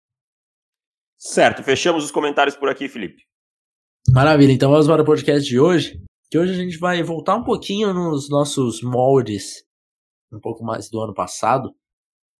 Certo, 1.19 1.62
fechamos 1.62 2.04
os 2.04 2.11
comentários 2.11 2.57
por 2.57 2.69
aqui, 2.69 2.88
Felipe. 2.88 3.23
Maravilha, 4.11 4.52
então 4.52 4.71
vamos 4.71 4.87
para 4.87 5.02
o 5.02 5.04
podcast 5.04 5.49
de 5.49 5.59
hoje. 5.59 6.02
Que 6.30 6.38
hoje 6.38 6.52
a 6.52 6.57
gente 6.57 6.78
vai 6.78 7.02
voltar 7.02 7.35
um 7.37 7.42
pouquinho 7.42 7.92
nos 7.92 8.30
nossos 8.30 8.83
moldes, 8.83 9.64
um 10.33 10.40
pouco 10.40 10.62
mais 10.62 10.88
do 10.88 11.00
ano 11.00 11.12
passado. 11.12 11.75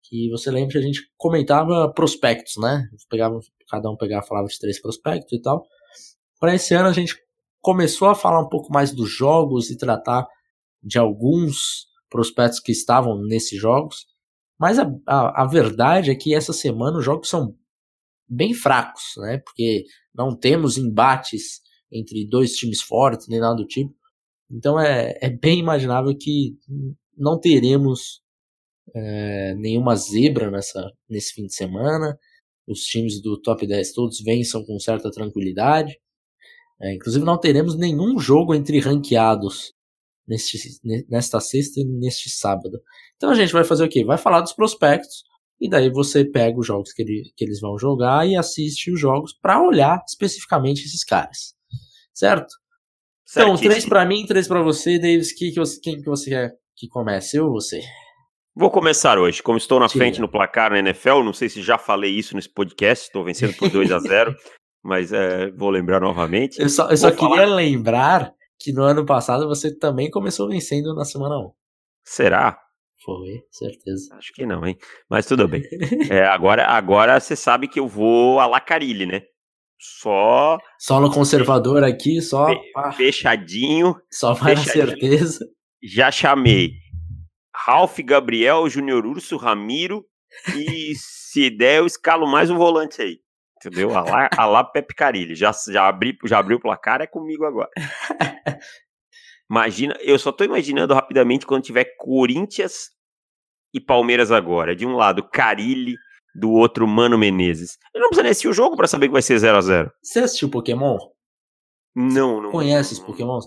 Que 0.05 0.31
você 0.31 0.51
lembra 0.51 0.73
que 0.73 0.79
a 0.79 0.83
gente 0.83 1.11
comentava 1.17 1.93
prospectos, 1.93 2.57
né? 2.57 2.89
Pegava, 3.09 3.39
cada 3.69 3.91
um 3.91 3.97
pegava, 3.97 4.27
falava 4.27 4.47
de 4.47 4.59
três 4.59 4.81
prospectos 4.81 5.33
e 5.33 5.43
tal. 5.43 5.67
Para 6.41 6.55
esse 6.55 6.75
ano 6.75 6.89
a 6.89 6.93
gente 6.93 7.15
começou 7.61 8.09
a 8.09 8.15
falar 8.15 8.41
um 8.41 8.49
pouco 8.49 8.73
mais 8.73 8.93
dos 8.93 9.11
jogos 9.11 9.71
e 9.71 9.77
tratar 9.77 10.27
de 10.83 10.99
alguns 10.99 11.87
prospectos 12.09 12.59
que 12.59 12.73
estavam 12.73 13.23
nesses 13.23 13.61
jogos. 13.61 14.07
Mas 14.59 14.79
a, 14.79 14.91
a, 15.07 15.43
a 15.43 15.47
verdade 15.47 16.11
é 16.11 16.15
que 16.15 16.35
essa 16.35 16.53
semana 16.53 16.99
os 16.99 17.05
jogos 17.05 17.29
são 17.29 17.55
bem 18.27 18.55
fracos, 18.55 19.03
né? 19.19 19.39
Porque 19.39 19.85
não 20.15 20.37
temos 20.37 20.79
embates 20.79 21.61
entre 21.93 22.27
dois 22.27 22.53
times 22.53 22.81
fortes, 22.81 23.29
nem 23.29 23.41
nada 23.41 23.57
do 23.57 23.67
tipo. 23.67 23.95
Então 24.51 24.81
é, 24.81 25.19
é 25.21 25.29
bem 25.29 25.59
imaginável 25.59 26.17
que 26.17 26.57
não 27.17 27.39
teremos 27.39 28.23
é, 28.95 29.55
nenhuma 29.57 29.95
zebra 29.95 30.51
nessa, 30.51 30.91
nesse 31.09 31.35
fim 31.35 31.47
de 31.47 31.55
semana. 31.55 32.19
Os 32.67 32.81
times 32.81 33.21
do 33.21 33.41
top 33.41 33.67
10 33.67 33.93
todos 33.93 34.21
vençam 34.21 34.65
com 34.65 34.79
certa 34.79 35.11
tranquilidade. 35.11 35.99
É, 36.83 36.95
inclusive 36.95 37.25
não 37.25 37.39
teremos 37.39 37.77
nenhum 37.77 38.19
jogo 38.19 38.55
entre 38.55 38.81
ranqueados 38.81 39.73
neste, 40.27 40.59
nesta 41.09 41.41
sexta 41.41 41.81
e 41.81 41.85
neste 41.85 42.31
sábado. 42.31 42.81
Então 43.17 43.31
a 43.31 43.35
gente 43.35 43.53
vai 43.53 43.65
fazer 43.65 43.85
o 43.85 43.89
quê? 43.89 44.05
Vai 44.05 44.17
falar 44.17 44.41
dos 44.41 44.53
prospectos 44.53 45.25
e 45.61 45.69
daí 45.69 45.91
você 45.91 46.25
pega 46.25 46.59
os 46.59 46.67
jogos 46.67 46.93
que, 46.93 47.03
ele, 47.03 47.33
que 47.37 47.45
eles 47.45 47.61
vão 47.61 47.77
jogar 47.79 48.27
e 48.27 48.35
assiste 48.35 48.91
os 48.91 48.99
jogos 48.99 49.33
para 49.33 49.63
olhar 49.63 50.01
especificamente 50.09 50.85
esses 50.85 51.05
caras. 51.05 51.55
Certo? 52.15 52.49
Então, 53.31 53.57
três 53.57 53.85
para 53.85 54.05
mim, 54.05 54.25
três 54.27 54.49
para 54.49 54.63
você, 54.63 54.99
Davis. 54.99 55.33
Que, 55.33 55.53
que 55.53 55.61
você, 55.61 55.79
quem 55.81 56.01
que 56.01 56.09
você 56.09 56.31
quer 56.31 56.53
que 56.77 56.89
comece? 56.89 57.37
Eu 57.37 57.47
ou 57.47 57.53
você? 57.53 57.81
Vou 58.55 58.71
começar 58.71 59.19
hoje. 59.19 59.43
Como 59.43 59.59
estou 59.59 59.79
na 59.79 59.89
frente 59.89 60.21
no 60.21 60.29
placar 60.29 60.71
na 60.71 60.79
NFL, 60.81 61.23
não 61.23 61.33
sei 61.33 61.49
se 61.49 61.63
já 61.63 61.79
falei 61.79 62.11
isso 62.11 62.35
nesse 62.35 62.53
podcast, 62.53 63.07
estou 63.07 63.25
vencendo 63.25 63.55
por 63.55 63.71
2 63.71 63.93
a 63.93 64.01
0 64.01 64.35
mas 64.83 65.13
é, 65.13 65.51
vou 65.51 65.71
lembrar 65.71 66.01
novamente. 66.01 66.61
Eu 66.61 66.69
só, 66.69 66.89
eu 66.91 66.97
só 66.97 67.11
queria 67.11 67.47
lembrar 67.47 68.33
que 68.59 68.73
no 68.73 68.83
ano 68.83 69.05
passado 69.05 69.49
você 69.49 69.75
também 69.77 70.11
começou 70.11 70.49
vencendo 70.49 70.95
na 70.95 71.05
semana 71.05 71.39
1. 71.39 71.53
Será? 72.05 72.59
Foi, 73.05 73.43
certeza. 73.51 74.15
Acho 74.17 74.33
que 74.35 74.45
não, 74.45 74.67
hein? 74.67 74.77
Mas 75.09 75.25
tudo 75.27 75.49
bem. 75.49 75.63
é, 76.11 76.27
agora, 76.27 76.67
agora 76.67 77.19
você 77.19 77.35
sabe 77.35 77.67
que 77.67 77.81
eu 77.81 77.89
vou 77.89 78.39
a 78.39 78.47
Lacarilli, 78.47 79.07
né? 79.07 79.23
Só. 79.79 80.59
Solo 80.79 81.11
conservador 81.11 81.83
aqui, 81.83 82.21
só. 82.21 82.49
Fechadinho. 82.95 83.97
Só 84.11 84.35
para 84.35 84.57
certeza. 84.57 85.47
Já 85.83 86.11
chamei 86.11 86.73
Ralph 87.55 87.99
Gabriel, 88.01 88.69
Júnior 88.69 89.07
Urso, 89.07 89.39
Ramiro. 89.39 90.05
E 90.55 90.93
se 90.97 91.49
der, 91.49 91.79
eu 91.79 91.87
escalo 91.87 92.27
mais 92.27 92.51
um 92.51 92.59
volante 92.59 93.01
aí. 93.01 93.19
Entendeu? 93.63 93.95
A 93.97 94.03
lá, 94.03 94.31
a 94.35 94.47
lá 94.47 94.65
Pepe 94.65 94.95
Carilli. 94.95 95.35
Já, 95.35 95.53
já, 95.69 95.87
abri, 95.87 96.17
já 96.25 96.39
abriu 96.39 96.57
o 96.57 96.61
placar, 96.61 97.03
é 97.03 97.07
comigo 97.07 97.45
agora. 97.45 97.69
Imagina, 99.51 99.95
eu 100.01 100.19
só 100.19 100.33
tô 100.33 100.45
imaginando 100.45 100.95
rapidamente 100.95 101.45
quando 101.45 101.65
tiver 101.65 101.97
Corinthians 101.99 102.91
e 103.75 103.81
Palmeiras 103.81 104.31
agora. 104.33 104.75
De 104.75 104.87
um 104.87 104.95
lado, 104.97 105.29
Carilli, 105.29 105.97
do 106.35 106.51
outro, 106.53 106.87
Mano 106.87 107.19
Menezes. 107.19 107.77
Eu 107.95 108.01
não 108.01 108.09
preciso 108.09 108.23
nem 108.23 108.31
assistir 108.31 108.49
o 108.49 108.53
jogo 108.53 108.77
para 108.77 108.87
saber 108.87 109.09
que 109.09 109.13
vai 109.13 109.23
ser 109.23 109.39
0 109.39 109.59
a 109.59 109.61
0 109.61 109.93
Você 110.03 110.21
assistiu 110.21 110.51
Pokémon? 110.51 110.97
Não, 111.95 112.41
não. 112.41 112.51
Conhece 112.51 112.95
os 112.95 113.01
Pokémons? 113.01 113.45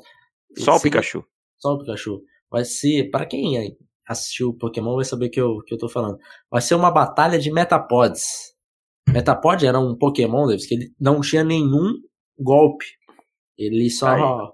Só 0.58 0.76
o 0.76 0.82
Pikachu. 0.82 1.26
Só 1.58 1.70
o 1.74 1.80
Pikachu. 1.80 2.22
Vai 2.52 2.66
ser, 2.66 3.10
para 3.10 3.26
quem 3.26 3.76
assistiu 4.08 4.54
Pokémon 4.54 4.96
vai 4.96 5.06
saber 5.06 5.30
que 5.30 5.40
eu 5.40 5.64
que 5.66 5.74
eu 5.74 5.78
tô 5.78 5.90
falando. 5.90 6.18
Vai 6.52 6.62
ser 6.62 6.76
uma 6.76 6.92
batalha 6.92 7.40
de 7.40 7.52
Metapods. 7.52 8.53
Metapod 9.14 9.66
era 9.66 9.80
um 9.80 9.96
Pokémon, 9.96 10.48
Davis, 10.48 10.66
que 10.66 10.76
ele 10.76 10.94
não 11.00 11.22
tinha 11.22 11.44
nenhum 11.44 11.94
golpe. 12.40 12.86
Ele 13.58 13.90
só 13.90 14.54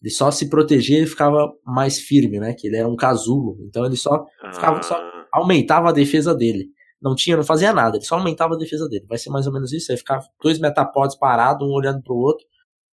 ele 0.00 0.10
só 0.10 0.30
se 0.30 0.48
protegia 0.48 1.02
e 1.02 1.06
ficava 1.06 1.52
mais 1.64 1.98
firme, 1.98 2.38
né? 2.38 2.54
Que 2.54 2.68
ele 2.68 2.76
era 2.76 2.88
um 2.88 2.96
casulo. 2.96 3.56
Então 3.68 3.84
ele 3.84 3.96
só 3.96 4.24
ficava, 4.52 4.82
só 4.82 4.94
ah. 4.94 5.26
aumentava 5.32 5.88
a 5.88 5.92
defesa 5.92 6.34
dele. 6.34 6.68
Não 7.00 7.14
tinha, 7.14 7.36
não 7.36 7.44
fazia 7.44 7.72
nada, 7.72 7.96
ele 7.96 8.04
só 8.04 8.16
aumentava 8.16 8.54
a 8.54 8.58
defesa 8.58 8.88
dele. 8.88 9.06
Vai 9.08 9.18
ser 9.18 9.30
mais 9.30 9.46
ou 9.46 9.52
menos 9.52 9.72
isso. 9.72 9.92
Aí 9.92 9.98
ficava 9.98 10.24
dois 10.42 10.58
metapods 10.58 11.16
parados, 11.16 11.66
um 11.66 11.72
olhando 11.72 12.02
pro 12.02 12.14
outro, 12.14 12.44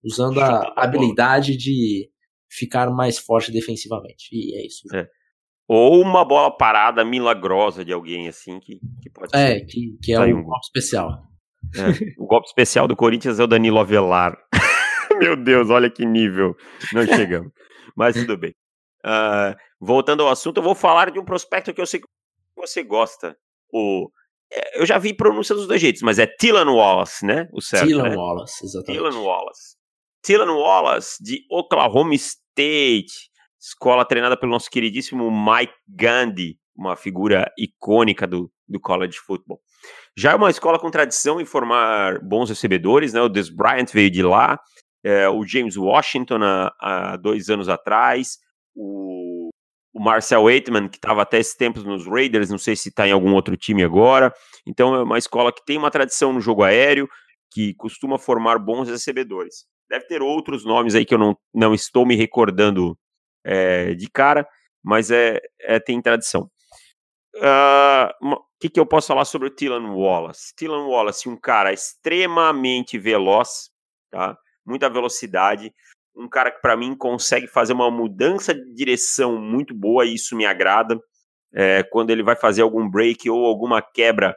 usando 0.04 0.40
a 0.40 0.72
habilidade 0.76 1.56
de 1.56 2.08
ficar 2.48 2.90
mais 2.90 3.18
forte 3.18 3.52
defensivamente. 3.52 4.28
E 4.32 4.56
é 4.56 4.66
isso. 4.66 4.82
É. 4.94 5.06
Ou 5.68 6.00
uma 6.00 6.24
bola 6.24 6.50
parada 6.56 7.04
milagrosa 7.04 7.84
de 7.84 7.92
alguém 7.92 8.28
assim 8.28 8.60
que, 8.60 8.80
que 9.00 9.10
pode 9.10 9.34
é, 9.34 9.58
ser. 9.58 9.66
Que, 9.66 9.96
que 10.02 10.12
é 10.12 10.20
um, 10.20 10.38
um 10.38 10.42
golpe 10.42 10.66
especial. 10.66 11.22
É, 11.74 12.14
o 12.18 12.26
golpe 12.26 12.46
especial 12.46 12.86
do 12.86 12.96
Corinthians 12.96 13.38
é 13.38 13.44
o 13.44 13.46
Danilo 13.46 13.78
Avelar. 13.78 14.36
Meu 15.18 15.36
Deus, 15.36 15.70
olha 15.70 15.90
que 15.90 16.04
nível. 16.04 16.56
Não 16.92 17.06
chegamos. 17.06 17.52
Mas 17.96 18.16
tudo 18.16 18.36
bem. 18.36 18.54
Uh, 19.04 19.56
voltando 19.80 20.22
ao 20.22 20.30
assunto, 20.30 20.58
eu 20.58 20.62
vou 20.62 20.74
falar 20.74 21.10
de 21.10 21.18
um 21.18 21.24
prospecto 21.24 21.72
que 21.72 21.80
eu 21.80 21.86
sei 21.86 22.00
que 22.00 22.06
você 22.56 22.82
gosta. 22.82 23.36
O, 23.72 24.10
é, 24.52 24.80
eu 24.80 24.86
já 24.86 24.98
vi 24.98 25.14
pronúncia 25.14 25.54
dos 25.54 25.66
dois 25.66 25.80
jeitos, 25.80 26.02
mas 26.02 26.18
é 26.18 26.26
Tilan 26.26 26.70
Wallace, 26.70 27.24
né? 27.24 27.48
O 27.52 27.60
certo, 27.60 27.86
Tilan 27.86 28.10
né? 28.10 28.16
Wallace, 28.16 28.64
exatamente. 28.64 28.98
Tilan 28.98 29.20
Wallace. 29.20 29.76
Tilan 30.22 30.52
Wallace, 30.52 31.22
de 31.22 31.44
Oklahoma 31.50 32.14
State, 32.14 33.30
escola 33.62 34.04
treinada 34.04 34.36
pelo 34.36 34.50
nosso 34.50 34.68
queridíssimo 34.68 35.30
Mike 35.30 35.74
Gandhi, 35.88 36.58
uma 36.76 36.96
figura 36.96 37.48
icônica 37.56 38.26
do, 38.26 38.50
do 38.68 38.80
college 38.80 39.18
football. 39.18 39.60
Já 40.16 40.32
é 40.32 40.34
uma 40.34 40.50
escola 40.50 40.78
com 40.78 40.90
tradição 40.90 41.40
em 41.40 41.44
formar 41.44 42.18
bons 42.20 42.48
recebedores, 42.48 43.12
né? 43.12 43.20
O 43.20 43.28
Des 43.28 43.48
Bryant 43.48 43.86
veio 43.92 44.10
de 44.10 44.22
lá, 44.22 44.58
é, 45.04 45.28
o 45.28 45.46
James 45.46 45.76
Washington 45.76 46.40
há, 46.42 47.16
dois 47.16 47.48
anos 47.48 47.68
atrás, 47.68 48.38
o, 48.74 49.50
o 49.94 50.02
Marcel 50.02 50.42
Waitman, 50.44 50.88
que 50.88 50.96
estava 50.96 51.22
até 51.22 51.38
esse 51.38 51.56
tempo 51.56 51.80
nos 51.80 52.06
Raiders, 52.06 52.50
não 52.50 52.58
sei 52.58 52.74
se 52.74 52.88
está 52.88 53.06
em 53.06 53.12
algum 53.12 53.32
outro 53.32 53.56
time 53.56 53.84
agora. 53.84 54.32
Então 54.66 54.94
é 54.94 55.02
uma 55.02 55.18
escola 55.18 55.52
que 55.52 55.64
tem 55.64 55.78
uma 55.78 55.90
tradição 55.90 56.32
no 56.32 56.40
jogo 56.40 56.64
aéreo, 56.64 57.08
que 57.52 57.74
costuma 57.74 58.18
formar 58.18 58.58
bons 58.58 58.88
recebedores. 58.88 59.66
Deve 59.88 60.06
ter 60.06 60.22
outros 60.22 60.64
nomes 60.64 60.94
aí 60.94 61.04
que 61.04 61.14
eu 61.14 61.18
não, 61.18 61.36
não 61.54 61.74
estou 61.74 62.06
me 62.06 62.16
recordando 62.16 62.96
é, 63.44 63.94
de 63.94 64.08
cara, 64.10 64.46
mas 64.82 65.10
é, 65.10 65.40
é 65.60 65.78
tem 65.78 66.00
tradição. 66.00 66.50
Ah, 67.40 68.14
o 68.20 68.34
uh, 68.34 68.44
que, 68.60 68.68
que 68.68 68.80
eu 68.80 68.86
posso 68.86 69.08
falar 69.08 69.24
sobre 69.24 69.48
o 69.48 69.50
Tylan 69.50 69.94
Wallace? 69.94 70.54
Tylan 70.54 70.86
Wallace, 70.86 71.28
um 71.28 71.36
cara 71.36 71.72
extremamente 71.72 72.98
veloz, 72.98 73.70
tá? 74.10 74.36
muita 74.64 74.88
velocidade, 74.90 75.72
um 76.14 76.28
cara 76.28 76.50
que 76.50 76.60
para 76.60 76.76
mim 76.76 76.94
consegue 76.94 77.46
fazer 77.46 77.72
uma 77.72 77.90
mudança 77.90 78.54
de 78.54 78.74
direção 78.74 79.40
muito 79.40 79.74
boa, 79.74 80.04
e 80.04 80.14
isso 80.14 80.36
me 80.36 80.44
agrada. 80.44 81.00
É, 81.54 81.82
quando 81.82 82.10
ele 82.10 82.22
vai 82.22 82.36
fazer 82.36 82.62
algum 82.62 82.88
break 82.88 83.28
ou 83.28 83.44
alguma 83.44 83.82
quebra, 83.82 84.36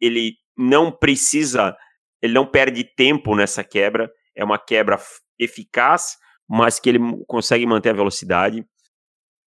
ele 0.00 0.34
não 0.56 0.92
precisa, 0.92 1.76
ele 2.22 2.34
não 2.34 2.46
perde 2.46 2.84
tempo 2.84 3.34
nessa 3.34 3.64
quebra, 3.64 4.10
é 4.34 4.44
uma 4.44 4.58
quebra 4.58 4.98
eficaz, 5.38 6.16
mas 6.48 6.78
que 6.78 6.88
ele 6.88 6.98
consegue 7.26 7.66
manter 7.66 7.90
a 7.90 7.94
velocidade. 7.94 8.64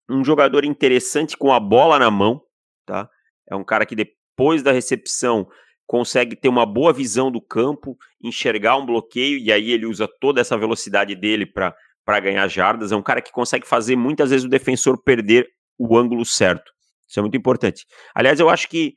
Um 0.10 0.24
jogador 0.24 0.64
interessante 0.64 1.36
com 1.36 1.52
a 1.52 1.60
bola 1.60 2.00
na 2.00 2.12
mão, 2.12 2.42
tá? 2.86 3.10
É 3.50 3.56
um 3.56 3.64
cara 3.64 3.86
que 3.86 3.96
depois 3.96 4.64
da 4.64 4.72
recepção 4.72 5.48
consegue 5.88 6.36
ter 6.36 6.50
uma 6.50 6.66
boa 6.66 6.92
visão 6.92 7.32
do 7.32 7.42
campo, 7.42 7.98
enxergar 8.22 8.78
um 8.78 8.86
bloqueio, 8.86 9.38
e 9.38 9.52
aí 9.52 9.72
ele 9.72 9.86
usa 9.86 10.08
toda 10.20 10.42
essa 10.42 10.58
velocidade 10.58 11.16
dele 11.16 11.46
para 11.46 12.20
ganhar 12.20 12.48
jardas. 12.48 12.92
É 12.92 12.96
um 12.96 13.04
cara 13.04 13.22
que 13.22 13.32
consegue 13.32 13.68
fazer 13.68 13.96
muitas 13.96 14.32
vezes 14.32 14.46
o 14.46 14.50
defensor 14.50 15.02
perder 15.04 15.48
o 15.78 15.98
ângulo 15.98 16.26
certo. 16.26 16.72
Isso 17.08 17.20
é 17.20 17.22
muito 17.22 17.38
importante. 17.38 17.86
Aliás, 18.16 18.40
eu 18.40 18.50
acho 18.50 18.68
que 18.68 18.96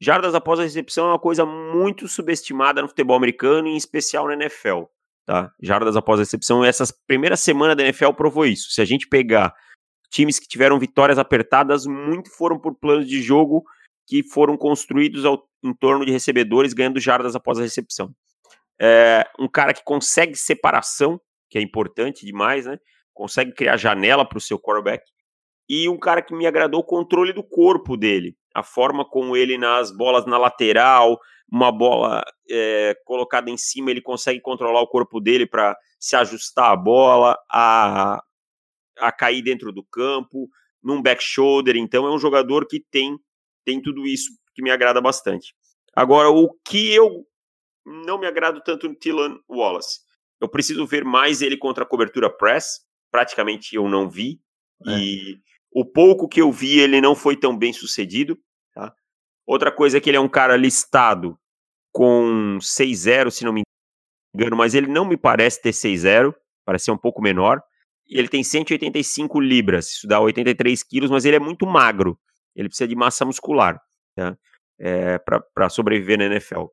jardas 0.00 0.34
após 0.34 0.60
a 0.60 0.62
recepção 0.62 1.06
é 1.06 1.10
uma 1.10 1.18
coisa 1.18 1.44
muito 1.44 2.06
subestimada 2.06 2.80
no 2.80 2.88
futebol 2.88 3.16
americano, 3.16 3.66
em 3.66 3.76
especial 3.76 4.28
na 4.28 4.34
NFL. 4.34 4.84
Tá? 5.28 5.52
Jardas 5.60 5.94
após 5.94 6.18
a 6.18 6.22
recepção. 6.22 6.64
Essa 6.64 6.86
primeira 7.06 7.36
semana 7.36 7.76
da 7.76 7.82
NFL 7.82 8.12
provou 8.12 8.46
isso. 8.46 8.70
Se 8.70 8.80
a 8.80 8.84
gente 8.86 9.06
pegar 9.06 9.52
times 10.08 10.38
que 10.38 10.48
tiveram 10.48 10.78
vitórias 10.78 11.18
apertadas, 11.18 11.84
muito 11.84 12.30
foram 12.34 12.58
por 12.58 12.74
planos 12.74 13.06
de 13.06 13.20
jogo 13.20 13.62
que 14.06 14.22
foram 14.22 14.56
construídos 14.56 15.26
ao, 15.26 15.46
em 15.62 15.74
torno 15.74 16.06
de 16.06 16.10
recebedores 16.10 16.72
ganhando 16.72 16.98
jardas 16.98 17.36
após 17.36 17.58
a 17.58 17.62
recepção. 17.62 18.10
É, 18.80 19.28
um 19.38 19.46
cara 19.46 19.74
que 19.74 19.84
consegue 19.84 20.34
separação, 20.34 21.20
que 21.50 21.58
é 21.58 21.60
importante 21.60 22.24
demais, 22.24 22.64
né? 22.64 22.78
Consegue 23.12 23.52
criar 23.52 23.76
janela 23.76 24.26
para 24.26 24.38
o 24.38 24.40
seu 24.40 24.58
quarterback. 24.58 25.04
E 25.68 25.90
um 25.90 25.98
cara 25.98 26.22
que 26.22 26.34
me 26.34 26.46
agradou 26.46 26.80
o 26.80 26.86
controle 26.86 27.34
do 27.34 27.44
corpo 27.44 27.98
dele. 27.98 28.34
A 28.54 28.62
forma 28.62 29.04
como 29.04 29.36
ele 29.36 29.58
nas 29.58 29.94
bolas 29.94 30.24
na 30.24 30.38
lateral, 30.38 31.20
uma 31.50 31.72
bola 31.72 32.22
é, 32.50 32.94
colocada 33.04 33.50
em 33.50 33.56
cima, 33.56 33.90
ele 33.90 34.02
consegue 34.02 34.40
controlar 34.40 34.80
o 34.80 34.86
corpo 34.86 35.20
dele 35.20 35.46
para 35.46 35.76
se 35.98 36.14
ajustar 36.14 36.70
a 36.70 36.76
bola, 36.76 37.38
a, 37.50 38.22
a 38.98 39.12
cair 39.12 39.42
dentro 39.42 39.72
do 39.72 39.82
campo, 39.84 40.48
num 40.82 41.00
back 41.00 41.22
shoulder. 41.22 41.76
Então 41.76 42.06
é 42.06 42.14
um 42.14 42.18
jogador 42.18 42.66
que 42.66 42.84
tem, 42.90 43.18
tem 43.64 43.80
tudo 43.80 44.06
isso 44.06 44.30
que 44.54 44.62
me 44.62 44.70
agrada 44.70 45.00
bastante. 45.00 45.54
Agora, 45.94 46.28
o 46.28 46.52
que 46.64 46.92
eu 46.92 47.26
não 47.88 48.18
me 48.18 48.26
agrado 48.26 48.60
tanto 48.60 48.88
no 48.88 48.94
Tylan 48.94 49.38
Wallace. 49.48 50.00
Eu 50.40 50.48
preciso 50.48 50.86
ver 50.86 51.04
mais 51.04 51.42
ele 51.42 51.56
contra 51.56 51.84
a 51.84 51.86
cobertura 51.86 52.30
press. 52.30 52.80
Praticamente 53.10 53.74
eu 53.74 53.88
não 53.88 54.08
vi. 54.08 54.40
É. 54.86 54.98
E 54.98 55.40
o 55.72 55.84
pouco 55.84 56.28
que 56.28 56.40
eu 56.40 56.52
vi, 56.52 56.78
ele 56.78 57.00
não 57.00 57.14
foi 57.14 57.36
tão 57.36 57.56
bem 57.56 57.72
sucedido. 57.72 58.38
Tá? 58.74 58.94
Outra 59.48 59.72
coisa 59.72 59.96
é 59.96 60.00
que 60.00 60.10
ele 60.10 60.18
é 60.18 60.20
um 60.20 60.28
cara 60.28 60.58
listado 60.58 61.38
com 61.90 62.58
6-0, 62.60 63.30
se 63.30 63.46
não 63.46 63.52
me 63.54 63.62
engano, 64.34 64.54
mas 64.54 64.74
ele 64.74 64.88
não 64.88 65.06
me 65.06 65.16
parece 65.16 65.62
ter 65.62 65.70
6-0, 65.70 66.34
parece 66.66 66.84
ser 66.84 66.90
um 66.90 66.98
pouco 66.98 67.22
menor. 67.22 67.62
E 68.06 68.18
ele 68.18 68.28
tem 68.28 68.44
185 68.44 69.40
libras, 69.40 69.88
isso 69.88 70.06
dá 70.06 70.20
83 70.20 70.82
quilos, 70.82 71.10
mas 71.10 71.24
ele 71.24 71.36
é 71.36 71.40
muito 71.40 71.66
magro. 71.66 72.18
Ele 72.54 72.68
precisa 72.68 72.86
de 72.86 72.94
massa 72.94 73.24
muscular 73.24 73.80
tá? 74.14 74.36
é, 74.78 75.18
para 75.18 75.70
sobreviver 75.70 76.18
na 76.18 76.26
NFL. 76.26 76.66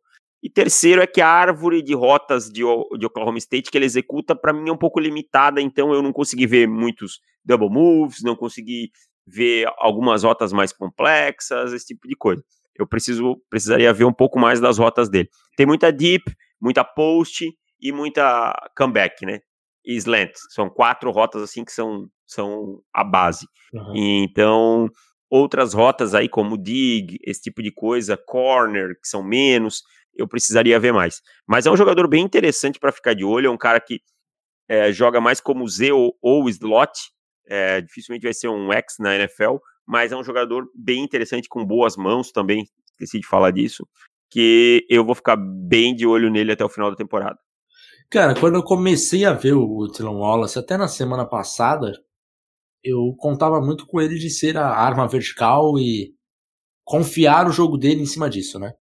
E 0.43 0.49
terceiro 0.49 1.01
é 1.01 1.07
que 1.07 1.21
a 1.21 1.29
árvore 1.29 1.81
de 1.81 1.93
rotas 1.93 2.49
de, 2.49 2.61
de 2.99 3.05
Oklahoma 3.05 3.37
State 3.37 3.71
que 3.71 3.77
ele 3.77 3.85
executa, 3.85 4.35
para 4.35 4.51
mim, 4.51 4.67
é 4.67 4.73
um 4.73 4.77
pouco 4.77 4.99
limitada, 4.99 5.61
então 5.61 5.93
eu 5.93 6.01
não 6.01 6.11
consegui 6.11 6.45
ver 6.45 6.67
muitos 6.67 7.21
double 7.43 7.69
moves, 7.69 8.21
não 8.21 8.35
consegui 8.35 8.91
ver 9.25 9.65
algumas 9.77 10.23
rotas 10.23 10.51
mais 10.51 10.73
complexas, 10.73 11.71
esse 11.71 11.87
tipo 11.87 12.05
de 12.05 12.17
coisa. 12.17 12.43
Eu 12.77 12.87
preciso 12.87 13.41
precisaria 13.49 13.93
ver 13.93 14.05
um 14.05 14.13
pouco 14.13 14.39
mais 14.39 14.59
das 14.59 14.77
rotas 14.77 15.09
dele. 15.09 15.29
Tem 15.55 15.65
muita 15.65 15.91
deep, 15.91 16.23
muita 16.61 16.83
post 16.83 17.45
e 17.81 17.91
muita 17.91 18.53
comeback, 18.77 19.25
né? 19.25 19.39
E 19.85 19.95
slant. 19.95 20.31
São 20.49 20.69
quatro 20.69 21.11
rotas 21.11 21.41
assim 21.41 21.63
que 21.63 21.71
são, 21.71 22.07
são 22.25 22.81
a 22.93 23.03
base. 23.03 23.47
Uhum. 23.73 23.93
Então, 23.95 24.89
outras 25.29 25.73
rotas 25.73 26.13
aí 26.13 26.27
como 26.27 26.57
dig, 26.57 27.17
esse 27.23 27.41
tipo 27.41 27.61
de 27.61 27.71
coisa, 27.71 28.17
corner, 28.17 28.95
que 29.01 29.07
são 29.07 29.23
menos, 29.23 29.83
eu 30.15 30.27
precisaria 30.27 30.79
ver 30.79 30.93
mais. 30.93 31.21
Mas 31.47 31.65
é 31.65 31.71
um 31.71 31.77
jogador 31.77 32.07
bem 32.07 32.23
interessante 32.23 32.79
para 32.79 32.91
ficar 32.91 33.13
de 33.13 33.23
olho, 33.23 33.47
é 33.47 33.51
um 33.51 33.57
cara 33.57 33.79
que 33.79 33.99
é, 34.67 34.91
joga 34.91 35.21
mais 35.21 35.39
como 35.39 35.67
Z 35.67 35.91
ou, 35.91 36.17
ou 36.21 36.49
slot, 36.49 36.91
é, 37.47 37.81
dificilmente 37.81 38.23
vai 38.23 38.33
ser 38.33 38.47
um 38.47 38.71
X 38.71 38.95
na 38.99 39.15
NFL, 39.15 39.57
mas 39.87 40.11
é 40.11 40.17
um 40.17 40.23
jogador 40.23 40.69
bem 40.73 41.03
interessante, 41.03 41.47
com 41.47 41.65
boas 41.65 41.95
mãos 41.95 42.31
também, 42.31 42.67
esqueci 42.91 43.19
de 43.19 43.27
falar 43.27 43.51
disso, 43.51 43.87
que 44.29 44.85
eu 44.89 45.05
vou 45.05 45.15
ficar 45.15 45.35
bem 45.37 45.95
de 45.95 46.05
olho 46.05 46.29
nele 46.31 46.51
até 46.51 46.65
o 46.65 46.69
final 46.69 46.89
da 46.89 46.97
temporada. 46.97 47.37
Cara, 48.09 48.39
quando 48.39 48.55
eu 48.55 48.63
comecei 48.63 49.25
a 49.25 49.33
ver 49.33 49.53
o 49.53 49.87
Tylon 49.87 50.19
Wallace, 50.19 50.59
até 50.59 50.77
na 50.77 50.87
semana 50.87 51.25
passada, 51.25 51.91
eu 52.83 53.15
contava 53.17 53.59
muito 53.59 53.85
com 53.87 53.99
ele 53.99 54.17
de 54.17 54.29
ser 54.29 54.57
a 54.57 54.67
arma 54.69 55.07
vertical 55.07 55.77
e 55.79 56.13
confiar 56.83 57.47
o 57.47 57.51
jogo 57.51 57.77
dele 57.77 58.01
em 58.01 58.05
cima 58.05 58.29
disso, 58.29 58.59
né? 58.59 58.73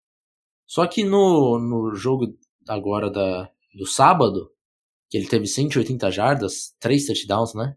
Só 0.67 0.87
que 0.87 1.03
no, 1.03 1.59
no 1.59 1.95
jogo 1.95 2.27
agora 2.69 3.11
da, 3.11 3.51
do 3.75 3.87
sábado, 3.87 4.51
que 5.09 5.17
ele 5.17 5.27
teve 5.27 5.47
180 5.47 6.11
jardas, 6.11 6.75
3 6.81 7.07
touchdowns, 7.07 7.55
né? 7.55 7.77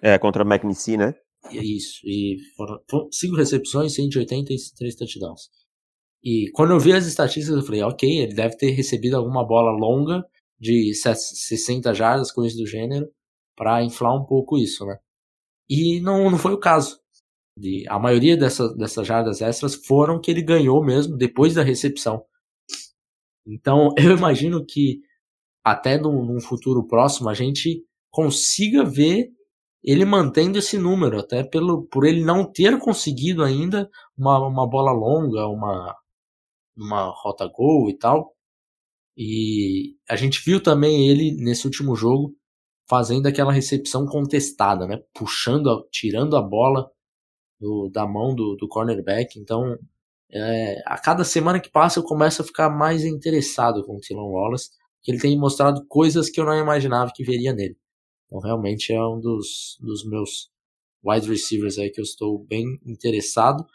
É, 0.00 0.18
contra 0.18 0.42
a 0.42 0.46
McNC, 0.46 0.96
né? 0.96 1.14
Isso, 1.50 2.00
e 2.04 2.36
foram 2.56 2.78
5 3.10 3.36
recepções, 3.36 3.94
180 3.94 4.52
e 4.52 4.56
3 4.76 4.94
touchdowns. 4.94 5.48
E 6.22 6.50
quando 6.52 6.72
eu 6.72 6.80
vi 6.80 6.92
as 6.92 7.06
estatísticas, 7.06 7.56
eu 7.56 7.64
falei, 7.64 7.82
ok, 7.82 8.08
ele 8.08 8.34
deve 8.34 8.56
ter 8.56 8.70
recebido 8.70 9.16
alguma 9.16 9.44
bola 9.46 9.70
longa 9.70 10.22
de 10.58 10.92
60 10.94 11.94
jardas, 11.94 12.30
coisas 12.30 12.56
do 12.56 12.66
gênero, 12.66 13.08
para 13.56 13.82
inflar 13.82 14.14
um 14.14 14.24
pouco 14.24 14.58
isso, 14.58 14.84
né? 14.84 14.98
E 15.68 16.00
não, 16.00 16.30
não 16.30 16.38
foi 16.38 16.52
o 16.52 16.60
caso. 16.60 17.00
De, 17.56 17.84
a 17.88 17.98
maioria 17.98 18.36
dessa, 18.36 18.68
dessas 18.74 19.06
jardas 19.06 19.40
extras 19.40 19.74
foram 19.74 20.20
que 20.20 20.30
ele 20.30 20.42
ganhou 20.42 20.84
mesmo 20.84 21.16
depois 21.16 21.54
da 21.54 21.62
recepção. 21.62 22.22
Então 23.46 23.94
eu 23.98 24.16
imagino 24.16 24.64
que 24.64 25.00
até 25.64 25.98
num, 25.98 26.24
num 26.24 26.40
futuro 26.40 26.86
próximo 26.86 27.28
a 27.28 27.34
gente 27.34 27.84
consiga 28.10 28.84
ver 28.84 29.30
ele 29.82 30.04
mantendo 30.04 30.58
esse 30.58 30.78
número, 30.78 31.18
até 31.18 31.42
pelo, 31.42 31.86
por 31.86 32.06
ele 32.06 32.22
não 32.24 32.50
ter 32.50 32.78
conseguido 32.78 33.42
ainda 33.42 33.88
uma, 34.16 34.46
uma 34.46 34.68
bola 34.68 34.92
longa, 34.92 35.46
uma, 35.46 35.96
uma 36.76 37.12
rota 37.16 37.46
gol 37.46 37.88
e 37.88 37.96
tal. 37.96 38.34
E 39.16 39.96
a 40.08 40.16
gente 40.16 40.42
viu 40.44 40.62
também 40.62 41.08
ele 41.08 41.32
nesse 41.42 41.66
último 41.66 41.96
jogo 41.96 42.34
fazendo 42.88 43.26
aquela 43.26 43.52
recepção 43.52 44.06
contestada, 44.06 44.86
né? 44.86 44.98
Puxando, 45.14 45.86
tirando 45.90 46.36
a 46.36 46.42
bola 46.42 46.90
do, 47.60 47.88
da 47.92 48.06
mão 48.06 48.34
do, 48.34 48.56
do 48.56 48.68
cornerback. 48.68 49.38
Então, 49.38 49.76
é, 50.32 50.82
a 50.86 50.98
cada 50.98 51.24
semana 51.24 51.60
que 51.60 51.70
passa 51.70 52.00
eu 52.00 52.04
começo 52.04 52.42
a 52.42 52.44
ficar 52.44 52.70
mais 52.70 53.04
interessado 53.04 53.84
com 53.84 53.96
o 53.96 54.00
Tylon 54.00 54.30
Wallace, 54.30 54.70
que 55.02 55.12
ele 55.12 55.20
tem 55.20 55.38
mostrado 55.38 55.84
coisas 55.88 56.28
que 56.30 56.40
eu 56.40 56.44
não 56.44 56.56
imaginava 56.56 57.12
que 57.14 57.24
veria 57.24 57.52
nele. 57.52 57.76
Então, 58.30 58.40
realmente 58.40 58.92
é 58.92 59.02
um 59.02 59.18
dos, 59.18 59.76
dos 59.80 60.06
meus 60.06 60.48
wide 61.04 61.28
receivers 61.28 61.78
aí 61.78 61.90
que 61.90 62.00
eu 62.00 62.04
estou 62.04 62.38
bem 62.46 62.78
interessado. 62.86 63.66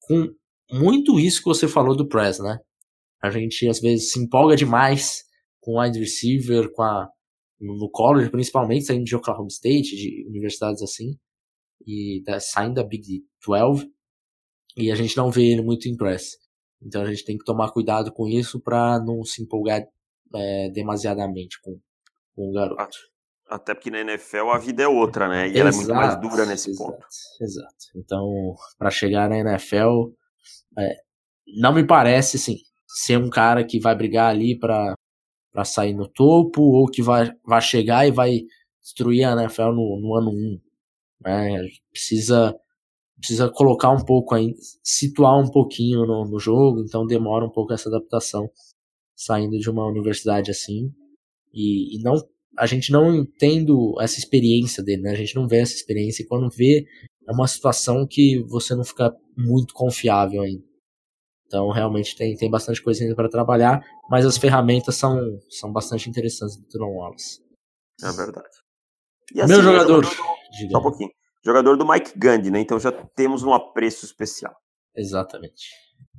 Com 0.00 0.34
muito 0.72 1.20
isso 1.20 1.40
que 1.42 1.48
você 1.48 1.68
falou 1.68 1.94
do 1.94 2.08
Press, 2.08 2.38
né? 2.38 2.58
A 3.22 3.30
gente 3.30 3.68
às 3.68 3.78
vezes 3.78 4.12
se 4.12 4.18
empolga 4.18 4.56
demais 4.56 5.24
com 5.60 5.78
wide 5.78 5.98
receiver, 5.98 6.72
com 6.72 6.82
a, 6.82 7.08
no 7.60 7.90
college, 7.90 8.30
principalmente 8.30 8.86
saindo 8.86 9.04
de 9.04 9.14
Oklahoma 9.14 9.48
State, 9.48 9.94
de 9.94 10.26
universidades 10.26 10.82
assim 10.82 11.18
e 11.86 12.22
da, 12.24 12.40
saindo 12.40 12.74
da 12.74 12.84
Big 12.84 13.22
12 13.46 13.90
e 14.76 14.90
a 14.90 14.94
gente 14.94 15.16
não 15.16 15.30
vê 15.30 15.52
ele 15.52 15.62
muito 15.62 15.88
em 15.88 15.96
press. 15.96 16.38
Então 16.82 17.02
a 17.02 17.10
gente 17.10 17.24
tem 17.24 17.36
que 17.36 17.44
tomar 17.44 17.72
cuidado 17.72 18.12
com 18.12 18.26
isso 18.26 18.60
para 18.60 18.98
não 19.00 19.22
se 19.24 19.42
empolgar 19.42 19.82
é, 20.34 20.70
demasiadamente 20.70 21.60
com, 21.60 21.78
com 22.34 22.48
o 22.48 22.52
garoto. 22.52 22.96
Até 23.50 23.74
porque 23.74 23.90
na 23.90 24.00
NFL 24.00 24.50
a 24.52 24.58
vida 24.58 24.84
é 24.84 24.88
outra, 24.88 25.28
né? 25.28 25.48
E 25.48 25.50
exato, 25.50 25.60
ela 25.60 25.68
é 25.70 25.72
muito 25.72 25.94
mais 25.94 26.20
dura 26.20 26.46
nesse 26.46 26.70
exato, 26.70 26.92
ponto. 26.92 27.06
Exato. 27.40 27.74
Então, 27.96 28.54
para 28.78 28.90
chegar 28.90 29.28
na 29.28 29.38
NFL, 29.38 30.12
é, 30.78 30.96
não 31.58 31.74
me 31.74 31.84
parece 31.84 32.36
assim, 32.36 32.58
ser 32.86 33.18
um 33.18 33.28
cara 33.28 33.64
que 33.64 33.80
vai 33.80 33.96
brigar 33.96 34.30
ali 34.30 34.56
para 34.56 34.94
sair 35.64 35.94
no 35.94 36.08
topo 36.08 36.62
ou 36.62 36.86
que 36.86 37.02
vai, 37.02 37.32
vai 37.44 37.60
chegar 37.60 38.06
e 38.06 38.12
vai 38.12 38.42
destruir 38.80 39.24
a 39.24 39.32
NFL 39.32 39.72
no, 39.72 39.98
no 40.00 40.14
ano 40.14 40.30
1. 40.30 40.60
Né? 41.22 41.68
Precisa, 41.90 42.54
precisa 43.18 43.50
colocar 43.50 43.90
um 43.90 44.04
pouco 44.04 44.36
aí, 44.36 44.54
situar 44.80 45.36
um 45.36 45.50
pouquinho 45.50 46.06
no, 46.06 46.24
no 46.24 46.38
jogo, 46.38 46.82
então 46.82 47.04
demora 47.04 47.44
um 47.44 47.50
pouco 47.50 47.72
essa 47.72 47.88
adaptação 47.88 48.48
saindo 49.16 49.58
de 49.58 49.68
uma 49.68 49.84
universidade 49.86 50.52
assim. 50.52 50.92
E, 51.52 51.96
e 51.98 52.02
não 52.02 52.14
a 52.58 52.66
gente 52.66 52.92
não 52.92 53.24
tendo 53.38 53.94
essa 54.00 54.18
experiência 54.18 54.82
dele, 54.82 55.02
né? 55.02 55.10
A 55.10 55.16
gente 55.16 55.34
não 55.34 55.46
vê 55.46 55.58
essa 55.58 55.74
experiência 55.74 56.22
e 56.22 56.26
quando 56.26 56.50
vê 56.50 56.84
é 57.28 57.32
uma 57.32 57.46
situação 57.46 58.06
que 58.08 58.42
você 58.48 58.74
não 58.74 58.84
fica 58.84 59.12
muito 59.36 59.72
confiável 59.74 60.42
ainda. 60.42 60.64
Então 61.46 61.68
realmente 61.70 62.16
tem, 62.16 62.36
tem 62.36 62.50
bastante 62.50 62.82
coisa 62.82 63.02
ainda 63.02 63.16
para 63.16 63.28
trabalhar, 63.28 63.80
mas 64.08 64.24
as 64.24 64.38
ferramentas 64.38 64.94
são, 64.96 65.18
são 65.48 65.72
bastante 65.72 66.08
interessantes 66.08 66.56
do 66.56 66.66
Tron 66.68 66.94
Wallace. 66.94 67.40
É 68.02 68.12
verdade. 68.12 68.48
E 69.34 69.40
assim, 69.40 69.52
Meu 69.52 69.62
jogador. 69.62 70.04
Só 70.04 70.78
um 70.78 70.82
pouquinho. 70.82 71.10
Jogador 71.44 71.76
do 71.76 71.88
Mike 71.88 72.18
Gandhi, 72.18 72.50
né? 72.50 72.60
Então 72.60 72.78
já 72.78 72.92
temos 72.92 73.42
um 73.42 73.52
apreço 73.52 74.04
especial. 74.04 74.54
Exatamente. 74.94 75.70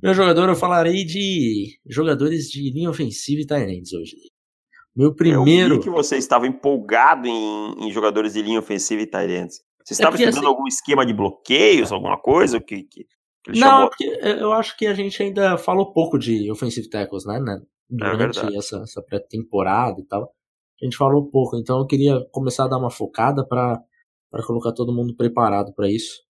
Meu 0.02 0.14
jogador, 0.14 0.48
eu 0.48 0.56
falarei 0.56 1.04
de 1.04 1.78
jogadores 1.86 2.48
de 2.48 2.70
linha 2.72 2.90
ofensiva 2.90 3.40
e 3.40 3.46
tight 3.46 3.96
hoje. 3.96 4.16
Meu 4.94 5.14
primeiro. 5.14 5.74
Eu 5.74 5.78
vi 5.78 5.84
que 5.84 5.90
você 5.90 6.16
estava 6.16 6.46
empolgado 6.46 7.26
em, 7.26 7.86
em 7.86 7.90
jogadores 7.90 8.34
de 8.34 8.42
linha 8.42 8.58
ofensiva 8.58 9.02
e 9.02 9.06
tight 9.06 9.48
Você 9.84 9.92
é 9.92 9.94
estava 9.94 10.16
é 10.16 10.20
estudando 10.20 10.38
assim... 10.38 10.46
algum 10.46 10.66
esquema 10.66 11.06
de 11.06 11.14
bloqueios, 11.14 11.92
alguma 11.92 12.20
coisa 12.20 12.60
que, 12.60 12.82
que, 12.84 13.04
que 13.44 13.52
Não, 13.52 13.68
chamou... 13.68 13.88
porque 13.88 14.04
eu 14.04 14.52
acho 14.52 14.76
que 14.76 14.86
a 14.86 14.94
gente 14.94 15.22
ainda 15.22 15.56
falou 15.56 15.92
pouco 15.92 16.18
de 16.18 16.50
offensive 16.50 16.88
tackles, 16.90 17.24
né? 17.24 17.40
né? 17.40 17.60
É 17.90 18.10
durante 18.10 18.38
é 18.38 18.56
essa, 18.56 18.78
essa 18.82 19.02
pré-temporada 19.02 20.00
e 20.00 20.04
tal. 20.06 20.34
A 20.80 20.84
gente 20.84 20.96
falou 20.96 21.30
pouco, 21.30 21.56
então 21.56 21.78
eu 21.78 21.86
queria 21.86 22.18
começar 22.30 22.64
a 22.64 22.68
dar 22.68 22.78
uma 22.78 22.90
focada 22.90 23.46
para 23.46 23.80
para 24.30 24.46
colocar 24.46 24.72
todo 24.72 24.94
mundo 24.94 25.14
preparado 25.14 25.74
para 25.74 25.90
isso. 25.90 26.22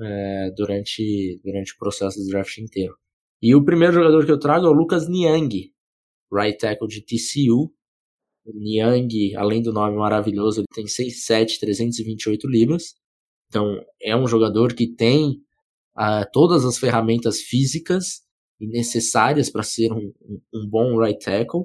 é, 0.00 0.50
durante, 0.56 1.40
durante 1.44 1.74
o 1.74 1.78
processo 1.78 2.18
do 2.18 2.26
draft 2.28 2.56
inteiro. 2.58 2.96
E 3.42 3.54
o 3.54 3.64
primeiro 3.64 3.94
jogador 3.94 4.24
que 4.24 4.32
eu 4.32 4.38
trago 4.38 4.66
é 4.66 4.68
o 4.68 4.72
Lucas 4.72 5.08
Niang, 5.08 5.72
right 6.32 6.58
tackle 6.58 6.88
de 6.88 7.02
TCU. 7.02 7.72
Niang, 8.54 9.34
além 9.36 9.62
do 9.62 9.72
nome 9.72 9.96
maravilhoso, 9.96 10.60
ele 10.60 10.66
tem 10.72 10.86
6'7", 10.86 11.58
328 11.60 12.46
libras. 12.48 12.94
Então, 13.48 13.80
é 14.00 14.16
um 14.16 14.26
jogador 14.26 14.74
que 14.74 14.86
tem 14.86 15.40
uh, 15.96 16.24
todas 16.32 16.64
as 16.64 16.78
ferramentas 16.78 17.40
físicas 17.40 18.22
necessárias 18.60 19.50
para 19.50 19.62
ser 19.62 19.92
um, 19.92 20.12
um, 20.52 20.68
bom 20.68 20.98
right 20.98 21.18
tackle. 21.18 21.64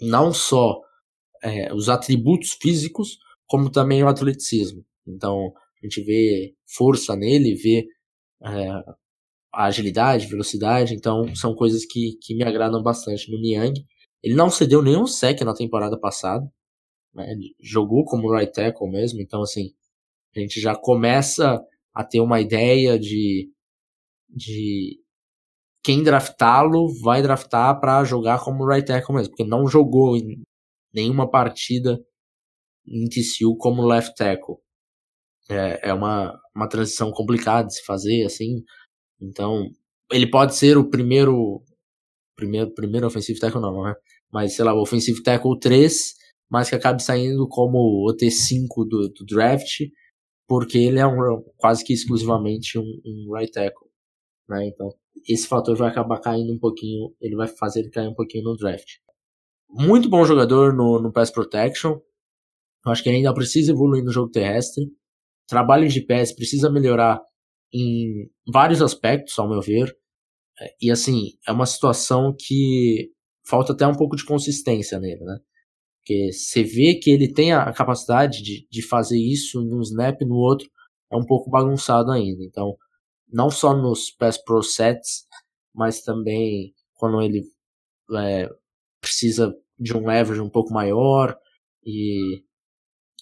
Não 0.00 0.32
só 0.32 0.80
é, 1.42 1.72
os 1.74 1.88
atributos 1.88 2.56
físicos, 2.60 3.18
como 3.46 3.70
também 3.70 4.02
o 4.02 4.08
atleticismo. 4.08 4.84
Então, 5.06 5.52
a 5.82 5.86
gente 5.86 6.02
vê 6.02 6.54
força 6.66 7.16
nele, 7.16 7.54
vê 7.54 7.86
é, 8.44 8.68
a 9.52 9.64
agilidade, 9.64 10.26
velocidade, 10.26 10.94
então 10.94 11.34
são 11.34 11.54
coisas 11.54 11.84
que, 11.84 12.16
que 12.22 12.34
me 12.34 12.44
agradam 12.44 12.82
bastante 12.82 13.30
no 13.30 13.40
Niang. 13.40 13.74
Ele 14.22 14.34
não 14.34 14.50
cedeu 14.50 14.82
nenhum 14.82 15.06
sec 15.06 15.40
na 15.42 15.54
temporada 15.54 15.98
passada, 15.98 16.46
né? 17.14 17.26
jogou 17.60 18.04
como 18.04 18.32
right 18.32 18.52
tackle 18.52 18.90
mesmo, 18.90 19.20
então 19.20 19.42
assim, 19.42 19.72
a 20.36 20.40
gente 20.40 20.60
já 20.60 20.74
começa 20.76 21.60
a 21.94 22.04
ter 22.04 22.20
uma 22.20 22.40
ideia 22.40 22.98
de, 22.98 23.50
de 24.28 25.00
quem 25.82 26.02
draftá-lo 26.02 26.88
vai 27.02 27.22
draftar 27.22 27.80
para 27.80 28.04
jogar 28.04 28.44
como 28.44 28.66
right 28.66 28.86
tackle 28.86 29.14
mesmo, 29.14 29.30
porque 29.30 29.48
não 29.48 29.66
jogou 29.66 30.16
em 30.16 30.42
nenhuma 30.92 31.28
partida 31.30 31.98
em 32.86 33.08
TCU 33.08 33.56
como 33.56 33.86
left 33.86 34.14
tackle. 34.16 34.56
É, 35.48 35.90
é 35.90 35.94
uma, 35.94 36.38
uma 36.54 36.68
transição 36.68 37.10
complicada 37.10 37.68
de 37.68 37.74
se 37.74 37.84
fazer, 37.84 38.24
assim. 38.24 38.62
Então, 39.20 39.68
ele 40.12 40.30
pode 40.30 40.54
ser 40.56 40.76
o 40.78 40.88
primeiro. 40.88 41.62
Primeiro, 42.36 42.72
primeiro 42.74 43.06
offensive 43.06 43.38
tackle, 43.38 43.60
não, 43.60 43.82
né? 43.84 43.94
Mas, 44.32 44.54
sei 44.54 44.64
lá, 44.64 44.74
o 44.74 44.82
offensive 44.82 45.22
tackle 45.22 45.58
3, 45.58 46.14
mas 46.50 46.68
que 46.68 46.74
acabe 46.74 47.02
saindo 47.02 47.46
como 47.48 47.78
o 47.78 48.14
T5 48.16 48.66
do, 48.88 49.08
do 49.08 49.26
draft, 49.26 49.80
porque 50.46 50.78
ele 50.78 50.98
é 50.98 51.06
um, 51.06 51.42
quase 51.56 51.84
que 51.84 51.92
exclusivamente 51.92 52.78
um, 52.78 53.00
um 53.04 53.34
right 53.34 53.52
tackle. 53.52 53.88
Né? 54.48 54.68
Então, 54.68 54.88
esse 55.28 55.46
fator 55.46 55.76
vai 55.76 55.90
acabar 55.90 56.20
caindo 56.20 56.52
um 56.52 56.58
pouquinho, 56.58 57.14
ele 57.20 57.36
vai 57.36 57.48
fazer 57.48 57.80
ele 57.80 57.90
cair 57.90 58.08
um 58.08 58.14
pouquinho 58.14 58.44
no 58.44 58.56
draft. 58.56 58.88
Muito 59.68 60.08
bom 60.08 60.24
jogador 60.24 60.72
no, 60.72 61.00
no 61.00 61.12
pass 61.12 61.30
protection. 61.30 62.00
Eu 62.84 62.92
acho 62.92 63.02
que 63.02 63.08
ele 63.08 63.18
ainda 63.18 63.34
precisa 63.34 63.72
evoluir 63.72 64.02
no 64.02 64.10
jogo 64.10 64.30
terrestre 64.30 64.84
trabalho 65.50 65.88
de 65.88 66.00
pés 66.00 66.32
precisa 66.32 66.70
melhorar 66.70 67.20
em 67.74 68.30
vários 68.50 68.80
aspectos, 68.80 69.36
ao 69.38 69.48
meu 69.48 69.60
ver. 69.60 69.92
É, 70.60 70.74
e 70.80 70.90
assim, 70.90 71.32
é 71.46 71.50
uma 71.50 71.66
situação 71.66 72.34
que 72.38 73.10
falta 73.46 73.72
até 73.72 73.86
um 73.86 73.94
pouco 73.94 74.16
de 74.16 74.24
consistência 74.24 74.98
nele, 74.98 75.24
né? 75.24 75.38
Porque 75.98 76.32
você 76.32 76.62
vê 76.62 76.94
que 76.94 77.10
ele 77.10 77.32
tem 77.32 77.52
a 77.52 77.72
capacidade 77.72 78.42
de, 78.42 78.66
de 78.70 78.82
fazer 78.82 79.18
isso 79.18 79.62
num 79.62 79.82
snap 79.82 80.20
no 80.22 80.36
outro 80.36 80.68
é 81.12 81.16
um 81.16 81.24
pouco 81.24 81.50
bagunçado 81.50 82.10
ainda. 82.10 82.42
Então, 82.42 82.76
não 83.28 83.50
só 83.50 83.76
nos 83.76 84.10
pass 84.10 84.38
pro 84.42 84.62
sets, 84.62 85.26
mas 85.74 86.02
também 86.02 86.74
quando 86.94 87.20
ele 87.20 87.42
é, 88.16 88.48
precisa 89.00 89.54
de 89.78 89.96
um 89.96 90.06
leverage 90.06 90.40
um 90.40 90.50
pouco 90.50 90.72
maior 90.72 91.36
e 91.84 92.42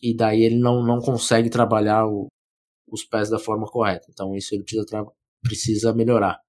e 0.00 0.14
daí 0.14 0.44
ele 0.44 0.57
não, 0.57 0.83
não 0.83 1.00
consegue 1.00 1.50
trabalhar 1.50 2.07
o, 2.07 2.28
os 2.90 3.04
pés 3.04 3.28
da 3.28 3.38
forma 3.38 3.66
correta. 3.66 4.07
Então 4.11 4.35
isso 4.35 4.54
ele 4.54 4.62
precisa, 4.62 5.07
precisa 5.42 5.92
melhorar. 5.92 6.40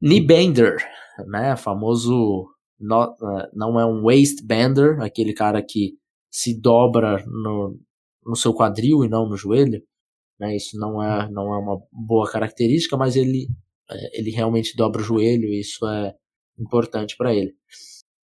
Knee 0.00 0.24
bender, 0.24 0.76
né, 1.26 1.56
famoso 1.56 2.46
not, 2.78 3.12
uh, 3.22 3.48
não 3.54 3.78
é 3.78 3.86
um 3.86 4.02
waist 4.02 4.44
bender, 4.44 5.00
aquele 5.00 5.32
cara 5.32 5.62
que 5.62 5.94
se 6.30 6.60
dobra 6.60 7.24
no, 7.26 7.78
no 8.24 8.36
seu 8.36 8.54
quadril 8.54 9.04
e 9.04 9.08
não 9.08 9.28
no 9.28 9.36
joelho, 9.36 9.82
né, 10.38 10.56
isso 10.56 10.78
não 10.78 11.02
é, 11.02 11.30
não 11.30 11.54
é 11.54 11.58
uma 11.58 11.80
boa 11.92 12.30
característica, 12.30 12.96
mas 12.96 13.16
ele, 13.16 13.48
é, 13.90 14.18
ele 14.18 14.30
realmente 14.30 14.76
dobra 14.76 15.02
o 15.02 15.04
joelho 15.04 15.48
e 15.48 15.60
isso 15.60 15.86
é 15.86 16.14
importante 16.58 17.16
para 17.16 17.34
ele 17.34 17.54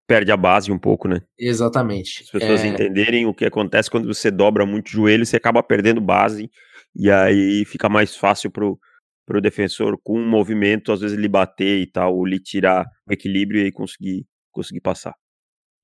perde 0.07 0.31
a 0.31 0.37
base 0.37 0.71
um 0.71 0.79
pouco, 0.79 1.09
né? 1.09 1.21
Exatamente. 1.39 2.23
As 2.23 2.31
pessoas 2.31 2.65
é... 2.65 2.69
entenderem 2.69 3.27
o 3.27 3.35
que 3.35 3.45
acontece 3.45 3.91
quando 3.91 4.07
você 4.07 4.31
dobra 4.31 4.65
muito 4.65 4.87
o 4.87 4.91
joelho, 4.91 5.27
você 5.27 5.37
acaba 5.37 5.63
perdendo 5.63 6.01
base 6.01 6.49
e 6.95 7.11
aí 7.11 7.65
fica 7.67 7.89
mais 7.89 8.17
fácil 8.17 8.51
pro, 8.51 8.79
pro 9.27 9.41
defensor 9.41 9.99
com 10.03 10.19
um 10.19 10.29
movimento, 10.29 10.93
às 10.93 11.01
vezes 11.01 11.19
ele 11.19 11.29
bater 11.29 11.81
e 11.81 11.91
tal, 11.91 12.17
ou 12.17 12.25
lhe 12.25 12.39
tirar 12.39 12.87
o 13.07 13.13
equilíbrio 13.13 13.67
e 13.67 13.73
conseguir, 13.73 14.25
conseguir 14.53 14.81
passar. 14.81 15.15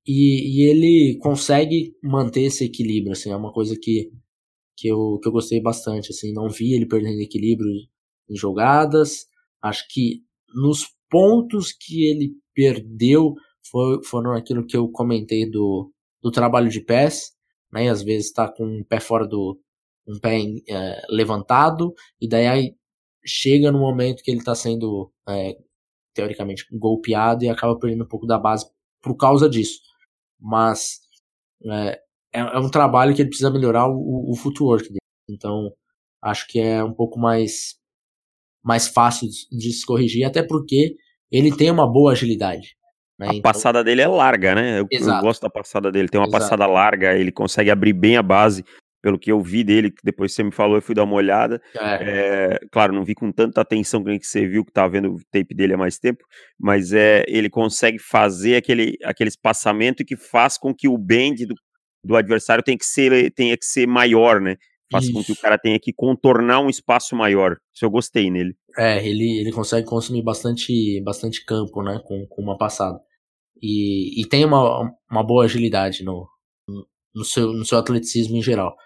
E, 0.07 0.61
e 0.63 0.71
ele 0.71 1.19
consegue 1.19 1.93
manter 2.03 2.43
esse 2.43 2.65
equilíbrio, 2.65 3.13
assim, 3.13 3.31
é 3.31 3.37
uma 3.37 3.53
coisa 3.53 3.77
que, 3.81 4.11
que, 4.77 4.89
eu, 4.89 5.19
que 5.21 5.29
eu 5.29 5.33
gostei 5.33 5.61
bastante, 5.61 6.11
assim, 6.11 6.33
não 6.33 6.49
vi 6.49 6.73
ele 6.73 6.87
perdendo 6.87 7.21
equilíbrio 7.21 7.69
em 8.31 8.37
jogadas, 8.37 9.27
acho 9.61 9.85
que 9.91 10.23
nos 10.55 10.87
pontos 11.11 11.73
que 11.73 12.09
ele 12.09 12.33
perdeu, 12.55 13.35
foi, 13.71 14.03
foram 14.05 14.33
aquilo 14.33 14.67
que 14.67 14.77
eu 14.77 14.89
comentei 14.89 15.49
do, 15.49 15.93
do 16.23 16.31
trabalho 16.31 16.69
de 16.69 16.81
pés, 16.81 17.33
né? 17.73 17.89
Às 17.89 18.03
vezes 18.03 18.27
está 18.27 18.51
com 18.51 18.65
um 18.65 18.85
pé 18.85 19.01
fora 19.01 19.27
do 19.27 19.59
um 20.07 20.19
pé 20.19 20.41
é, 20.69 21.03
levantado 21.09 21.95
e 22.21 22.29
daí 22.29 22.47
aí 22.47 22.75
chega 23.25 23.71
no 23.71 23.79
momento 23.79 24.23
que 24.23 24.31
ele 24.31 24.41
está 24.41 24.55
sendo 24.55 25.13
é, 25.29 25.57
teoricamente 26.15 26.67
golpeado 26.73 27.45
e 27.45 27.49
acaba 27.49 27.79
perdendo 27.79 28.05
um 28.05 28.09
pouco 28.09 28.27
da 28.27 28.39
base 28.39 28.67
por 29.01 29.17
causa 29.17 29.49
disso. 29.49 29.81
Mas 30.41 31.01
é, 31.65 32.01
é, 32.33 32.41
é 32.41 32.59
um 32.59 32.71
trabalho 32.71 33.15
que 33.15 33.23
ele 33.23 33.29
precisa 33.29 33.51
melhorar 33.51 33.89
o, 33.89 34.31
o 34.31 34.37
footwork 34.37 34.89
dele. 34.89 34.99
Então 35.29 35.73
acho 36.21 36.47
que 36.49 36.61
é 36.61 36.83
um 36.83 36.93
pouco 36.93 37.19
mais 37.19 37.81
mais 38.63 38.87
fácil 38.87 39.29
de, 39.29 39.59
de 39.59 39.73
se 39.73 39.85
corrigir, 39.85 40.25
até 40.25 40.43
porque 40.43 40.95
ele 41.31 41.55
tem 41.55 41.71
uma 41.71 41.91
boa 41.91 42.13
agilidade. 42.13 42.77
Né? 43.19 43.27
A 43.27 43.31
então... 43.31 43.43
passada 43.43 43.83
dele 43.83 44.03
é 44.03 44.07
larga, 44.07 44.55
né? 44.55 44.81
Eu, 44.81 44.87
eu, 44.91 45.21
gosto 45.21 45.43
da 45.43 45.51
passada 45.51 45.91
dele. 45.91 46.09
Tem 46.09 46.21
uma 46.21 46.29
Exato. 46.29 46.43
passada 46.43 46.67
larga, 46.67 47.17
ele 47.17 47.33
consegue 47.33 47.71
abrir 47.71 47.93
bem 47.93 48.17
a 48.17 48.23
base. 48.23 48.65
Pelo 49.03 49.19
que 49.19 49.33
eu 49.33 49.41
vi 49.41 49.65
dele, 49.65 49.91
que 49.91 50.01
depois 50.05 50.33
você 50.33 50.43
me 50.45 50.53
falou, 50.53 50.77
eu 50.77 50.83
fui 50.83 50.95
dar 50.95 51.05
uma 51.05 51.17
olhada. 51.17 51.61
É. 51.75 52.55
É, 52.55 52.59
claro, 52.71 52.93
não 52.93 53.05
vi 53.05 53.15
com 53.15 53.33
tanta 53.33 53.61
atenção 53.61 54.03
que 54.03 54.23
você 54.23 54.47
viu 54.47 54.65
que 54.65 54.73
tá 54.73 54.87
vendo 54.87 55.13
o 55.13 55.19
tape 55.31 55.55
dele 55.55 55.75
há 55.75 55.77
mais 55.77 55.99
tempo, 55.99 56.25
mas 56.59 56.93
é 56.93 57.25
ele 57.27 57.51
consegue 57.51 57.99
fazer 57.99 58.57
aquele, 58.57 58.97
aquele 59.03 59.29
espaçamento 59.29 60.05
que 60.05 60.17
faz 60.17 60.57
com 60.57 60.73
que 60.73 60.89
o 60.89 60.97
bend 60.97 61.47
do, 61.47 61.55
do 62.05 62.17
adversário 62.17 62.63
tenha 62.63 62.79
que 62.79 62.87
ser, 62.87 63.33
tenha 63.33 63.57
que 63.57 63.65
ser 63.65 63.87
maior, 63.87 64.41
né? 64.41 64.57
Faz 64.93 65.05
Isso. 65.05 65.15
com 65.15 65.25
que 65.25 65.33
o 65.33 65.37
cara 65.37 65.59
tenha 65.59 65.81
que 65.81 65.93
contornar 65.93 66.61
um 66.61 66.69
espaço 66.69 67.17
maior. 67.17 67.57
Isso 67.75 67.85
eu 67.85 67.91
gostei 67.91 68.31
nele. 68.31 68.55
É, 68.77 69.05
ele, 69.05 69.41
ele 69.41 69.51
consegue 69.51 69.87
consumir 69.87 70.23
bastante, 70.23 71.01
bastante 71.03 71.45
campo, 71.45 71.83
né? 71.83 71.99
Com, 72.05 72.27
com 72.29 72.43
uma 72.43 72.59
passada. 72.59 73.01
E, 73.61 74.21
e 74.21 74.27
tem 74.27 74.45
uma, 74.45 74.93
uma 75.11 75.25
boa 75.25 75.45
agilidade 75.45 76.05
no, 76.05 76.29
no, 77.15 77.25
seu, 77.25 77.53
no 77.53 77.65
seu 77.65 77.79
atleticismo 77.79 78.37
em 78.37 78.43
geral. 78.43 78.77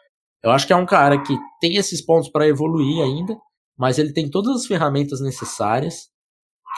Eu 0.42 0.51
acho 0.51 0.66
que 0.66 0.72
é 0.72 0.77
um 0.77 0.87
cara 0.87 1.22
que 1.22 1.37
tem 1.61 1.77
esses 1.77 2.01
pontos 2.01 2.29
para 2.29 2.46
evoluir 2.46 3.03
ainda, 3.03 3.37
mas 3.77 3.99
ele 3.99 4.12
tem 4.12 4.31
todas 4.31 4.57
as 4.57 4.66
ferramentas 4.66 5.20
necessárias. 5.20 6.09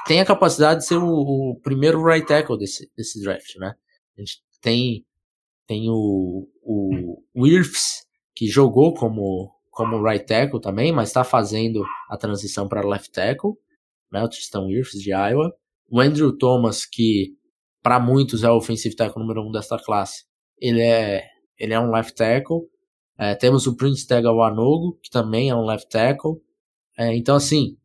Tem 0.06 0.20
a 0.20 0.26
capacidade 0.26 0.80
de 0.80 0.86
ser 0.86 0.96
o, 0.96 1.08
o 1.08 1.60
primeiro 1.62 2.02
right 2.04 2.26
tackle 2.26 2.58
desse, 2.58 2.90
desse 2.96 3.20
draft, 3.20 3.56
né? 3.56 3.74
A 4.16 4.20
gente 4.20 4.42
tem, 4.60 5.04
tem 5.66 5.88
o, 5.90 6.48
o 6.62 7.22
Wirfs, 7.36 8.06
que 8.34 8.46
jogou 8.46 8.94
como, 8.94 9.52
como 9.70 10.02
right 10.02 10.24
tackle 10.24 10.60
também, 10.60 10.92
mas 10.92 11.08
está 11.08 11.24
fazendo 11.24 11.84
a 12.08 12.16
transição 12.16 12.68
para 12.68 12.86
left 12.86 13.10
tackle, 13.10 13.52
né? 14.10 14.22
O 14.22 14.28
Tristan 14.28 14.62
Wirfs 14.66 15.00
de 15.00 15.10
Iowa. 15.10 15.52
O 15.90 16.00
Andrew 16.00 16.36
Thomas, 16.36 16.84
que 16.84 17.36
para 17.82 17.98
muitos 17.98 18.44
é 18.44 18.50
o 18.50 18.56
offensive 18.56 18.94
tackle 18.94 19.22
número 19.22 19.42
um 19.42 19.50
desta 19.50 19.78
classe. 19.78 20.24
Ele 20.58 20.80
é, 20.80 21.24
ele 21.58 21.72
é 21.72 21.80
um 21.80 21.90
left 21.90 22.14
tackle. 22.14 22.60
É, 23.18 23.34
temos 23.34 23.66
o 23.66 23.76
Prince 23.76 24.06
Tegawanogo, 24.06 24.98
que 25.02 25.10
também 25.10 25.50
é 25.50 25.54
um 25.54 25.64
left 25.64 25.88
tackle. 25.88 26.36
É, 26.96 27.16
então, 27.16 27.36
assim, 27.36 27.76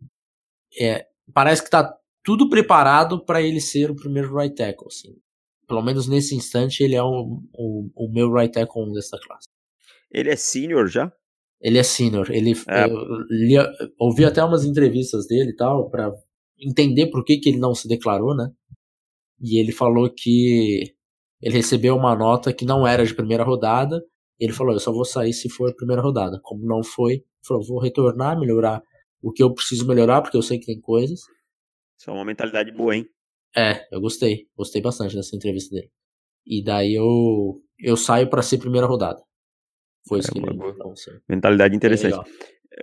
é, 0.80 1.08
parece 1.34 1.62
que 1.62 1.68
está 1.68 1.92
tudo 2.24 2.50
preparado 2.50 3.24
para 3.26 3.42
ele 3.42 3.60
ser 3.60 3.90
o 3.90 3.96
primeiro 3.96 4.36
right 4.36 4.56
tackle. 4.56 4.88
Assim. 4.88 5.16
Pelo 5.68 5.82
menos 5.82 6.08
nesse 6.08 6.36
instante, 6.36 6.84
ele 6.84 6.96
é 6.96 7.04
o, 7.04 7.42
o, 7.54 7.90
o 7.96 8.14
meu 8.14 8.32
right 8.32 8.54
tackle 8.54 8.84
1 8.84 8.94
desta 8.94 9.18
classe. 9.20 9.48
Ele 10.12 10.30
é 10.30 10.36
senior 10.36 10.88
já? 10.88 11.12
Ele 11.60 11.80
é 11.80 11.84
senior. 11.84 12.30
Ele, 12.30 12.54
é. 12.70 12.86
Eu, 12.86 13.20
li, 13.30 13.56
ouvi 13.98 14.26
até 14.26 14.44
umas 14.44 14.64
entrevistas 14.64 15.28
dele 15.28 15.52
e 15.52 15.56
tal, 15.56 15.90
para 15.90 16.12
entender 16.60 17.08
por 17.08 17.26
que, 17.26 17.38
que 17.38 17.50
ele 17.50 17.58
não 17.58 17.74
se 17.74 17.88
declarou, 17.88 18.36
né? 18.36 18.52
e 19.44 19.60
ele 19.60 19.74
falou 19.74 20.10
que 20.10 20.96
ele 21.42 21.56
recebeu 21.56 21.98
uma 21.98 22.16
nota 22.16 22.54
que 22.54 22.64
não 22.64 22.88
era 22.88 23.06
de 23.06 23.14
primeira 23.14 23.44
rodada, 23.44 24.02
Ele 24.40 24.54
falou, 24.54 24.74
eu 24.74 24.80
só 24.80 24.92
vou 24.92 25.06
sair 25.06 25.34
se 25.34 25.50
for 25.50 25.70
a 25.70 25.76
primeira 25.76 26.02
rodada. 26.02 26.40
Como 26.44 26.66
não 26.66 26.84
foi, 26.84 27.24
falou, 27.46 27.64
vou 27.66 27.80
retornar, 27.80 28.40
melhorar 28.40 28.82
o 29.22 29.32
que 29.32 29.42
eu 29.42 29.54
preciso 29.54 29.88
melhorar, 29.88 30.22
porque 30.22 30.36
eu 30.36 30.42
sei 30.42 30.60
que 30.60 30.66
tem 30.66 30.80
coisas. 30.80 31.22
Isso 32.00 32.10
é 32.10 32.14
uma 32.14 32.26
mentalidade 32.26 32.72
boa, 32.72 32.96
hein? 32.96 33.06
É, 33.56 33.86
eu 33.92 34.02
gostei. 34.02 34.48
Gostei 34.58 34.82
bastante 34.82 35.16
dessa 35.16 35.36
entrevista 35.36 35.76
dele. 35.76 35.90
E 36.46 36.64
daí 36.64 36.94
eu 36.94 37.62
eu 37.80 37.96
saio 37.96 38.30
para 38.30 38.42
ser 38.42 38.58
primeira 38.58 38.88
rodada. 38.88 39.22
Foi 40.08 40.20
isso 40.20 40.30
é, 40.30 40.34
que 40.34 40.40
ele 40.40 40.54
então, 40.54 40.94
Mentalidade 41.30 41.76
interessante. 41.76 42.18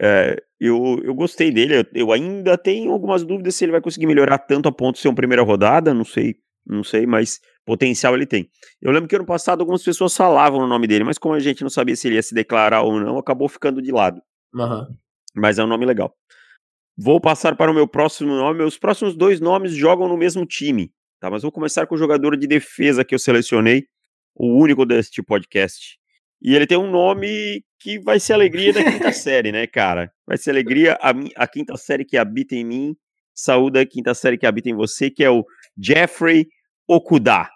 É, 0.00 0.36
eu, 0.58 1.00
eu 1.02 1.14
gostei 1.14 1.50
dele. 1.50 1.80
Eu, 1.80 1.84
eu, 1.94 2.12
ainda 2.12 2.56
tenho 2.56 2.92
algumas 2.92 3.24
dúvidas 3.24 3.54
se 3.54 3.64
ele 3.64 3.72
vai 3.72 3.80
conseguir 3.80 4.06
melhorar 4.06 4.38
tanto 4.38 4.68
a 4.68 4.72
ponto 4.72 4.94
de 4.94 5.02
ser 5.02 5.08
uma 5.08 5.14
primeira 5.14 5.42
rodada. 5.42 5.92
Não 5.92 6.04
sei, 6.04 6.36
não 6.66 6.84
sei, 6.84 7.06
mas 7.06 7.40
potencial 7.70 8.16
ele 8.16 8.26
tem. 8.26 8.50
Eu 8.82 8.90
lembro 8.90 9.08
que 9.08 9.14
ano 9.14 9.24
passado 9.24 9.60
algumas 9.60 9.84
pessoas 9.84 10.16
falavam 10.16 10.58
o 10.58 10.66
nome 10.66 10.88
dele, 10.88 11.04
mas 11.04 11.18
como 11.18 11.36
a 11.36 11.38
gente 11.38 11.62
não 11.62 11.70
sabia 11.70 11.94
se 11.94 12.08
ele 12.08 12.16
ia 12.16 12.22
se 12.22 12.34
declarar 12.34 12.82
ou 12.82 12.98
não, 12.98 13.16
acabou 13.16 13.48
ficando 13.48 13.80
de 13.80 13.92
lado. 13.92 14.20
Uhum. 14.52 14.88
Mas 15.36 15.56
é 15.56 15.62
um 15.62 15.68
nome 15.68 15.86
legal. 15.86 16.12
Vou 16.98 17.20
passar 17.20 17.54
para 17.54 17.70
o 17.70 17.74
meu 17.74 17.86
próximo 17.86 18.34
nome. 18.34 18.64
Os 18.64 18.76
próximos 18.76 19.16
dois 19.16 19.40
nomes 19.40 19.72
jogam 19.72 20.08
no 20.08 20.16
mesmo 20.16 20.44
time, 20.44 20.92
tá? 21.20 21.30
Mas 21.30 21.42
vou 21.42 21.52
começar 21.52 21.86
com 21.86 21.94
o 21.94 21.98
jogador 21.98 22.36
de 22.36 22.48
defesa 22.48 23.04
que 23.04 23.14
eu 23.14 23.20
selecionei, 23.20 23.84
o 24.34 24.60
único 24.60 24.84
deste 24.84 25.22
podcast. 25.22 25.96
E 26.42 26.56
ele 26.56 26.66
tem 26.66 26.76
um 26.76 26.90
nome 26.90 27.64
que 27.78 28.00
vai 28.00 28.18
ser 28.18 28.32
alegria 28.32 28.72
da 28.72 28.82
quinta 28.82 29.12
série, 29.14 29.52
né, 29.52 29.68
cara? 29.68 30.12
Vai 30.26 30.36
ser 30.36 30.50
alegria 30.50 30.98
a, 31.00 31.12
a 31.36 31.46
quinta 31.46 31.76
série 31.76 32.04
que 32.04 32.16
habita 32.16 32.56
em 32.56 32.64
mim, 32.64 32.96
saúde 33.32 33.78
a 33.78 33.86
quinta 33.86 34.12
série 34.12 34.36
que 34.36 34.46
habita 34.46 34.68
em 34.68 34.74
você, 34.74 35.08
que 35.08 35.22
é 35.22 35.30
o 35.30 35.44
Jeffrey 35.80 36.48
Okuda. 36.88 37.48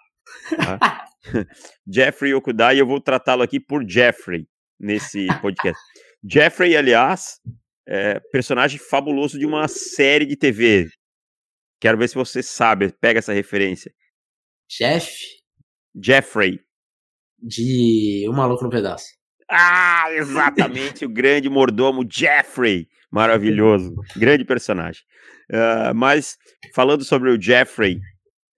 Tá? 0.55 1.05
Jeffrey 1.87 2.33
Okuda, 2.33 2.73
e 2.73 2.79
eu 2.79 2.87
vou 2.87 2.99
tratá-lo 3.01 3.41
aqui 3.41 3.59
por 3.59 3.87
Jeffrey 3.87 4.47
nesse 4.79 5.27
podcast. 5.41 5.81
Jeffrey, 6.27 6.75
aliás, 6.75 7.39
é 7.87 8.19
personagem 8.31 8.79
fabuloso 8.79 9.37
de 9.37 9.45
uma 9.45 9.67
série 9.67 10.25
de 10.25 10.35
TV. 10.35 10.89
Quero 11.79 11.97
ver 11.97 12.07
se 12.07 12.15
você 12.15 12.41
sabe, 12.41 12.91
pega 12.99 13.19
essa 13.19 13.33
referência. 13.33 13.93
Jeff? 14.69 15.11
Jeffrey. 16.01 16.59
De 17.37 18.25
O 18.27 18.33
Maluco 18.33 18.63
no 18.63 18.69
Pedaço. 18.69 19.05
Ah, 19.49 20.07
exatamente, 20.11 21.05
o 21.05 21.09
grande 21.09 21.47
mordomo 21.49 22.03
Jeffrey. 22.09 22.87
Maravilhoso, 23.11 23.93
grande 24.17 24.43
personagem. 24.43 25.03
Uh, 25.51 25.93
mas, 25.93 26.35
falando 26.73 27.03
sobre 27.03 27.29
o 27.29 27.39
Jeffrey 27.39 27.99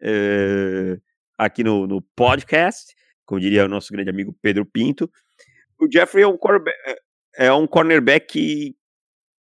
uh, 0.02 1.02
aqui 1.38 1.64
no, 1.64 1.86
no 1.86 2.02
podcast, 2.16 2.94
como 3.26 3.40
diria 3.40 3.66
o 3.66 3.70
nosso 3.70 3.92
grande 3.92 4.10
amigo 4.10 4.36
Pedro 4.42 4.66
Pinto, 4.66 5.10
o 5.80 5.88
Jeffrey 5.92 6.24
é 6.24 6.28
um, 6.28 6.38
é 7.36 7.54
um 7.54 7.68
cornerback 7.68 8.76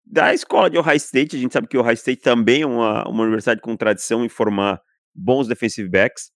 da 0.05 0.33
escola 0.33 0.69
de 0.69 0.77
Ohio 0.77 0.97
State. 0.97 1.35
A 1.35 1.39
gente 1.39 1.53
sabe 1.53 1.67
que 1.67 1.77
Ohio 1.77 1.93
State 1.93 2.21
também 2.21 2.61
é 2.61 2.65
uma, 2.65 3.07
uma 3.07 3.23
universidade 3.23 3.61
com 3.61 3.75
tradição 3.75 4.23
em 4.23 4.29
formar 4.29 4.81
bons 5.13 5.47
defensive 5.47 5.89
backs. 5.89 6.31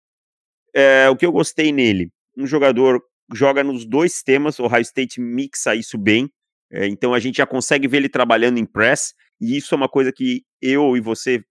É, 0.73 1.09
o 1.09 1.15
que 1.15 1.25
eu 1.25 1.31
gostei 1.31 1.71
nele, 1.71 2.11
um 2.37 2.47
jogador 2.47 3.01
joga 3.33 3.63
nos 3.63 3.85
dois 3.85 4.23
temas, 4.23 4.57
o 4.57 4.63
Ohio 4.63 4.81
State 4.81 5.19
mixa 5.19 5.75
isso 5.75 5.97
bem, 5.97 6.29
é, 6.71 6.87
então 6.87 7.13
a 7.13 7.19
gente 7.19 7.37
já 7.37 7.45
consegue 7.45 7.87
ver 7.87 7.97
ele 7.97 8.09
trabalhando 8.09 8.57
em 8.57 8.65
press, 8.65 9.13
e 9.39 9.57
isso 9.57 9.75
é 9.75 9.77
uma 9.77 9.89
coisa 9.89 10.11
que 10.13 10.43
eu 10.61 10.95
e 10.95 11.01
você 11.01 11.43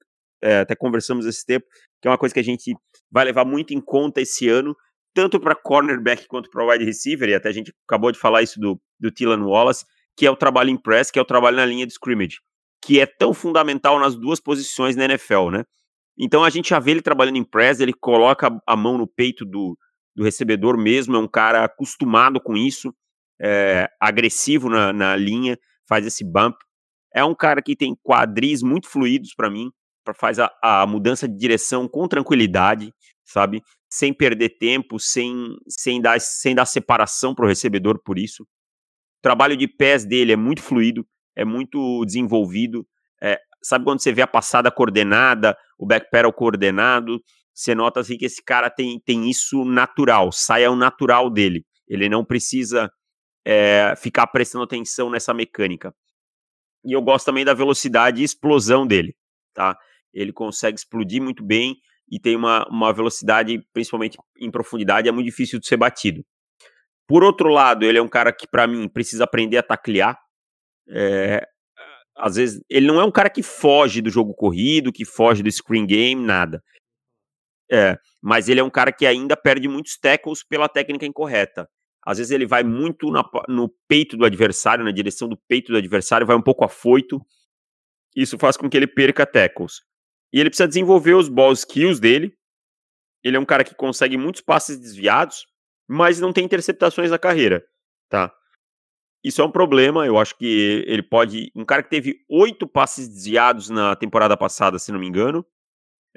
é, 0.42 0.60
até 0.60 0.74
conversamos 0.74 1.26
esse 1.26 1.44
tempo, 1.44 1.66
que 2.00 2.08
é 2.08 2.10
uma 2.10 2.18
coisa 2.18 2.34
que 2.34 2.40
a 2.40 2.44
gente 2.44 2.74
vai 3.10 3.24
levar 3.24 3.44
muito 3.44 3.74
em 3.74 3.80
conta 3.80 4.20
esse 4.20 4.48
ano, 4.48 4.76
tanto 5.14 5.40
para 5.40 5.54
cornerback 5.54 6.26
quanto 6.26 6.48
para 6.50 6.64
wide 6.64 6.84
receiver, 6.84 7.28
e 7.28 7.34
até 7.34 7.48
a 7.48 7.52
gente 7.52 7.72
acabou 7.86 8.12
de 8.12 8.18
falar 8.18 8.42
isso 8.42 8.58
do, 8.60 8.80
do 8.98 9.10
Tylan 9.10 9.44
Wallace, 9.44 9.84
que 10.16 10.26
é 10.26 10.30
o 10.30 10.36
trabalho 10.36 10.70
em 10.70 10.76
press, 10.76 11.10
que 11.10 11.18
é 11.18 11.22
o 11.22 11.26
trabalho 11.26 11.56
na 11.56 11.66
linha 11.66 11.86
de 11.86 11.92
scrimmage, 11.92 12.38
que 12.82 13.00
é 13.00 13.06
tão 13.06 13.34
fundamental 13.34 13.98
nas 13.98 14.14
duas 14.14 14.40
posições 14.40 14.96
na 14.96 15.04
NFL, 15.04 15.50
né? 15.50 15.64
Então 16.18 16.44
a 16.44 16.50
gente 16.50 16.70
já 16.70 16.78
vê 16.78 16.90
ele 16.92 17.02
trabalhando 17.02 17.36
em 17.36 17.44
press, 17.44 17.80
ele 17.80 17.92
coloca 17.92 18.50
a 18.66 18.76
mão 18.76 18.98
no 18.98 19.06
peito 19.06 19.44
do, 19.44 19.76
do 20.14 20.22
recebedor 20.22 20.76
mesmo, 20.76 21.16
é 21.16 21.18
um 21.18 21.28
cara 21.28 21.64
acostumado 21.64 22.40
com 22.40 22.56
isso, 22.56 22.94
é, 23.40 23.88
agressivo 23.98 24.68
na, 24.68 24.92
na 24.92 25.16
linha, 25.16 25.58
faz 25.88 26.06
esse 26.06 26.22
bump. 26.24 26.56
É 27.14 27.24
um 27.24 27.34
cara 27.34 27.62
que 27.62 27.74
tem 27.74 27.96
quadris 28.04 28.62
muito 28.62 28.88
fluidos 28.88 29.34
para 29.34 29.50
mim, 29.50 29.70
faz 30.14 30.38
a, 30.38 30.50
a 30.62 30.86
mudança 30.86 31.28
de 31.28 31.36
direção 31.36 31.88
com 31.88 32.06
tranquilidade, 32.08 32.92
sabe? 33.24 33.62
Sem 33.88 34.12
perder 34.12 34.50
tempo, 34.58 34.98
sem, 34.98 35.56
sem, 35.68 36.00
dar, 36.00 36.20
sem 36.20 36.54
dar 36.54 36.66
separação 36.66 37.34
para 37.34 37.44
o 37.44 37.48
recebedor 37.48 38.00
por 38.02 38.18
isso. 38.18 38.42
O 38.42 39.22
trabalho 39.22 39.56
de 39.56 39.68
pés 39.68 40.04
dele 40.04 40.32
é 40.32 40.36
muito 40.36 40.62
fluido, 40.62 41.06
é 41.36 41.44
muito 41.44 42.04
desenvolvido. 42.04 42.86
É, 43.22 43.38
sabe 43.62 43.84
quando 43.84 44.00
você 44.00 44.12
vê 44.12 44.22
a 44.22 44.26
passada 44.26 44.70
coordenada, 44.70 45.56
o 45.78 45.86
backpedal 45.86 46.32
coordenado? 46.32 47.20
Você 47.52 47.74
nota 47.74 48.00
assim 48.00 48.16
que 48.16 48.24
esse 48.24 48.42
cara 48.42 48.70
tem, 48.70 48.98
tem 49.00 49.28
isso 49.28 49.64
natural, 49.64 50.32
sai 50.32 50.64
ao 50.64 50.74
natural 50.74 51.28
dele. 51.28 51.64
Ele 51.86 52.08
não 52.08 52.24
precisa 52.24 52.90
é, 53.44 53.94
ficar 53.96 54.26
prestando 54.28 54.64
atenção 54.64 55.10
nessa 55.10 55.34
mecânica. 55.34 55.94
E 56.84 56.92
eu 56.92 57.02
gosto 57.02 57.26
também 57.26 57.44
da 57.44 57.52
velocidade 57.52 58.22
e 58.22 58.24
explosão 58.24 58.86
dele, 58.86 59.14
tá? 59.52 59.76
Ele 60.12 60.32
consegue 60.32 60.78
explodir 60.78 61.22
muito 61.22 61.44
bem 61.44 61.76
e 62.10 62.18
tem 62.18 62.34
uma, 62.34 62.66
uma 62.68 62.92
velocidade, 62.92 63.62
principalmente 63.72 64.18
em 64.38 64.50
profundidade, 64.50 65.08
é 65.08 65.12
muito 65.12 65.26
difícil 65.26 65.60
de 65.60 65.66
ser 65.66 65.76
batido. 65.76 66.24
Por 67.06 67.22
outro 67.22 67.48
lado, 67.48 67.84
ele 67.84 67.98
é 67.98 68.02
um 68.02 68.08
cara 68.08 68.32
que, 68.32 68.46
para 68.46 68.66
mim, 68.66 68.88
precisa 68.88 69.24
aprender 69.24 69.56
a 69.58 69.62
taclear. 69.62 70.18
É, 70.88 71.46
às 72.16 72.36
vezes, 72.36 72.60
ele 72.68 72.86
não 72.86 73.00
é 73.00 73.04
um 73.04 73.10
cara 73.10 73.30
que 73.30 73.42
foge 73.42 74.00
do 74.00 74.10
jogo 74.10 74.34
corrido, 74.34 74.92
que 74.92 75.04
foge 75.04 75.42
do 75.42 75.50
screen 75.50 75.86
game, 75.86 76.20
nada. 76.20 76.62
É, 77.70 77.96
mas 78.20 78.48
ele 78.48 78.60
é 78.60 78.64
um 78.64 78.70
cara 78.70 78.92
que 78.92 79.06
ainda 79.06 79.36
perde 79.36 79.68
muitos 79.68 79.96
tackles 79.96 80.44
pela 80.44 80.68
técnica 80.68 81.06
incorreta. 81.06 81.68
Às 82.04 82.18
vezes 82.18 82.30
ele 82.32 82.46
vai 82.46 82.64
muito 82.64 83.10
na, 83.10 83.22
no 83.48 83.72
peito 83.86 84.16
do 84.16 84.24
adversário, 84.24 84.84
na 84.84 84.90
direção 84.90 85.28
do 85.28 85.36
peito 85.48 85.70
do 85.70 85.78
adversário, 85.78 86.26
vai 86.26 86.36
um 86.36 86.42
pouco 86.42 86.64
afoito. 86.64 87.20
Isso 88.16 88.38
faz 88.38 88.56
com 88.56 88.68
que 88.68 88.76
ele 88.76 88.86
perca 88.86 89.26
tackles. 89.26 89.80
E 90.32 90.38
ele 90.38 90.50
precisa 90.50 90.68
desenvolver 90.68 91.14
os 91.14 91.28
ball 91.28 91.52
skills 91.52 91.98
dele. 91.98 92.32
Ele 93.22 93.36
é 93.36 93.40
um 93.40 93.44
cara 93.44 93.64
que 93.64 93.74
consegue 93.74 94.16
muitos 94.16 94.40
passes 94.40 94.78
desviados, 94.78 95.46
mas 95.88 96.20
não 96.20 96.32
tem 96.32 96.44
interceptações 96.44 97.10
na 97.10 97.18
carreira, 97.18 97.64
tá? 98.08 98.32
Isso 99.22 99.42
é 99.42 99.44
um 99.44 99.50
problema, 99.50 100.06
eu 100.06 100.18
acho 100.18 100.36
que 100.36 100.82
ele 100.86 101.02
pode. 101.02 101.52
Um 101.54 101.64
cara 101.64 101.82
que 101.82 101.90
teve 101.90 102.24
oito 102.28 102.66
passes 102.66 103.06
desviados 103.06 103.68
na 103.68 103.94
temporada 103.94 104.36
passada, 104.36 104.78
se 104.78 104.90
não 104.90 104.98
me 104.98 105.06
engano. 105.06 105.44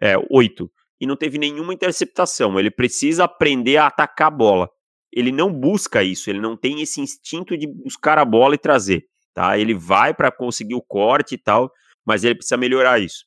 É, 0.01 0.15
oito. 0.29 0.71
E 1.01 1.05
não 1.05 1.17
teve 1.17 1.37
nenhuma 1.37 1.73
interceptação. 1.73 2.57
Ele 2.57 2.71
precisa 2.71 3.25
aprender 3.25 3.75
a 3.75 3.87
atacar 3.87 4.27
a 4.27 4.31
bola. 4.31 4.69
Ele 5.11 5.31
não 5.31 5.53
busca 5.53 6.01
isso, 6.01 6.29
ele 6.29 6.39
não 6.39 6.57
tem 6.57 6.81
esse 6.81 6.99
instinto 7.01 7.55
de 7.57 7.67
buscar 7.67 8.17
a 8.17 8.25
bola 8.25 8.55
e 8.55 8.57
trazer, 8.57 9.05
tá? 9.33 9.59
Ele 9.59 9.75
vai 9.75 10.11
para 10.11 10.31
conseguir 10.31 10.73
o 10.73 10.81
corte 10.81 11.35
e 11.35 11.37
tal, 11.37 11.71
mas 12.03 12.23
ele 12.23 12.35
precisa 12.35 12.57
melhorar 12.57 12.99
isso. 12.99 13.23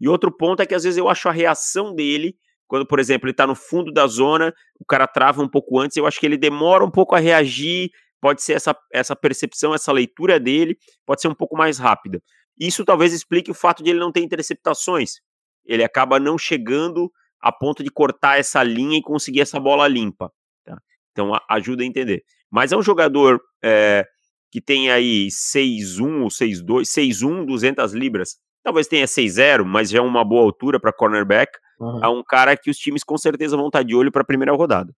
E 0.00 0.08
outro 0.08 0.30
ponto 0.30 0.60
é 0.62 0.66
que 0.66 0.74
às 0.74 0.84
vezes 0.84 0.98
eu 0.98 1.08
acho 1.08 1.28
a 1.28 1.32
reação 1.32 1.94
dele 1.94 2.36
quando, 2.68 2.86
por 2.86 3.00
exemplo, 3.00 3.26
ele 3.26 3.32
está 3.32 3.46
no 3.46 3.54
fundo 3.54 3.90
da 3.90 4.06
zona, 4.06 4.54
o 4.78 4.84
cara 4.84 5.06
trava 5.08 5.42
um 5.42 5.48
pouco 5.48 5.80
antes, 5.80 5.96
eu 5.96 6.06
acho 6.06 6.20
que 6.20 6.26
ele 6.26 6.36
demora 6.36 6.84
um 6.84 6.90
pouco 6.90 7.16
a 7.16 7.18
reagir, 7.18 7.90
pode 8.20 8.42
ser 8.42 8.52
essa, 8.52 8.76
essa 8.92 9.16
percepção, 9.16 9.74
essa 9.74 9.90
leitura 9.90 10.38
dele, 10.38 10.76
pode 11.06 11.22
ser 11.22 11.28
um 11.28 11.34
pouco 11.34 11.56
mais 11.56 11.78
rápida. 11.78 12.22
Isso 12.60 12.84
talvez 12.84 13.14
explique 13.14 13.50
o 13.50 13.54
fato 13.54 13.82
de 13.82 13.90
ele 13.90 13.98
não 13.98 14.12
ter 14.12 14.20
interceptações. 14.20 15.20
Ele 15.64 15.82
acaba 15.82 16.20
não 16.20 16.36
chegando 16.36 17.10
a 17.40 17.50
ponto 17.50 17.82
de 17.82 17.90
cortar 17.90 18.38
essa 18.38 18.62
linha 18.62 18.98
e 18.98 19.02
conseguir 19.02 19.40
essa 19.40 19.58
bola 19.58 19.88
limpa. 19.88 20.30
Tá? 20.64 20.78
Então 21.12 21.32
ajuda 21.48 21.82
a 21.82 21.86
entender. 21.86 22.22
Mas 22.50 22.72
é 22.72 22.76
um 22.76 22.82
jogador 22.82 23.40
é, 23.62 24.04
que 24.50 24.60
tem 24.60 24.90
aí 24.90 25.28
6'1 25.28 26.22
ou 26.22 26.28
6'2, 26.28 26.82
6'1, 26.82 27.46
200 27.46 27.92
libras. 27.94 28.36
Talvez 28.68 28.86
tenha 28.86 29.06
6'0, 29.06 29.64
mas 29.64 29.88
já 29.90 29.98
é 29.98 30.02
uma 30.02 30.24
boa 30.24 30.42
altura 30.42 30.78
para 30.78 30.92
cornerback 30.92 31.58
Uhum. 31.80 32.04
É 32.04 32.08
um 32.08 32.22
cara 32.22 32.56
que 32.56 32.70
os 32.70 32.76
times 32.76 33.04
com 33.04 33.16
certeza 33.16 33.56
vão 33.56 33.68
estar 33.68 33.82
de 33.82 33.94
olho 33.94 34.10
para 34.10 34.22
a 34.22 34.26
primeira 34.26 34.52
rodada. 34.52 34.92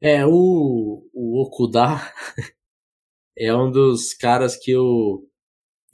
É, 0.00 0.24
o, 0.26 1.06
o 1.12 1.42
Okuda 1.42 2.00
é 3.36 3.54
um 3.54 3.70
dos 3.70 4.14
caras 4.14 4.56
que 4.56 4.74
o. 4.74 5.26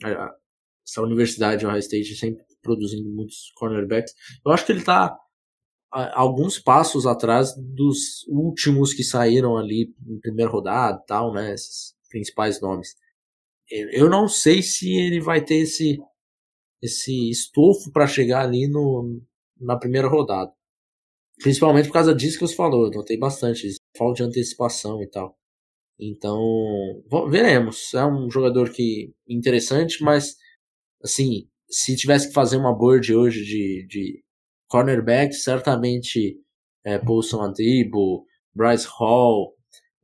Essa 0.01 1.01
universidade, 1.01 1.65
o 1.65 1.69
Ohio 1.69 1.79
State, 1.79 2.15
sempre 2.15 2.43
produzindo 2.61 3.09
muitos 3.09 3.51
cornerbacks. 3.55 4.13
Eu 4.45 4.51
acho 4.51 4.65
que 4.65 4.71
ele 4.71 4.79
está 4.79 5.17
alguns 5.91 6.59
passos 6.59 7.05
atrás 7.05 7.53
dos 7.57 8.25
últimos 8.27 8.93
que 8.93 9.03
saíram 9.03 9.57
ali 9.57 9.93
em 10.05 10.19
primeira 10.19 10.51
rodada 10.51 11.03
tal, 11.05 11.33
né? 11.33 11.53
Esses 11.53 11.95
principais 12.09 12.61
nomes. 12.61 12.95
Eu 13.69 14.09
não 14.09 14.29
sei 14.29 14.61
se 14.61 14.93
ele 14.93 15.19
vai 15.19 15.43
ter 15.43 15.55
esse, 15.55 15.97
esse 16.81 17.29
estofo 17.29 17.91
para 17.91 18.07
chegar 18.07 18.43
ali 18.43 18.67
no, 18.67 19.21
na 19.59 19.77
primeira 19.77 20.07
rodada. 20.07 20.51
Principalmente 21.41 21.87
por 21.87 21.93
causa 21.93 22.15
disso 22.15 22.39
que 22.39 22.47
você 22.47 22.55
falou, 22.55 22.85
eu 22.85 22.91
notei 22.91 23.17
bastante. 23.17 23.67
Falta 23.95 24.17
de 24.17 24.23
antecipação 24.23 25.01
e 25.01 25.07
tal. 25.07 25.37
Então, 25.99 26.39
veremos. 27.29 27.93
É 27.93 28.05
um 28.05 28.29
jogador 28.29 28.71
que 28.71 29.13
interessante, 29.27 30.03
mas 30.03 30.35
assim, 31.03 31.47
se 31.69 31.95
tivesse 31.95 32.27
que 32.27 32.33
fazer 32.33 32.57
uma 32.57 32.75
board 32.75 33.13
hoje 33.15 33.43
de, 33.43 33.87
de 33.87 34.23
cornerback, 34.67 35.33
certamente 35.33 36.39
é, 36.83 36.97
Paulson 36.97 37.41
Adibo, 37.41 38.25
Bryce 38.53 38.87
Hall, 38.97 39.55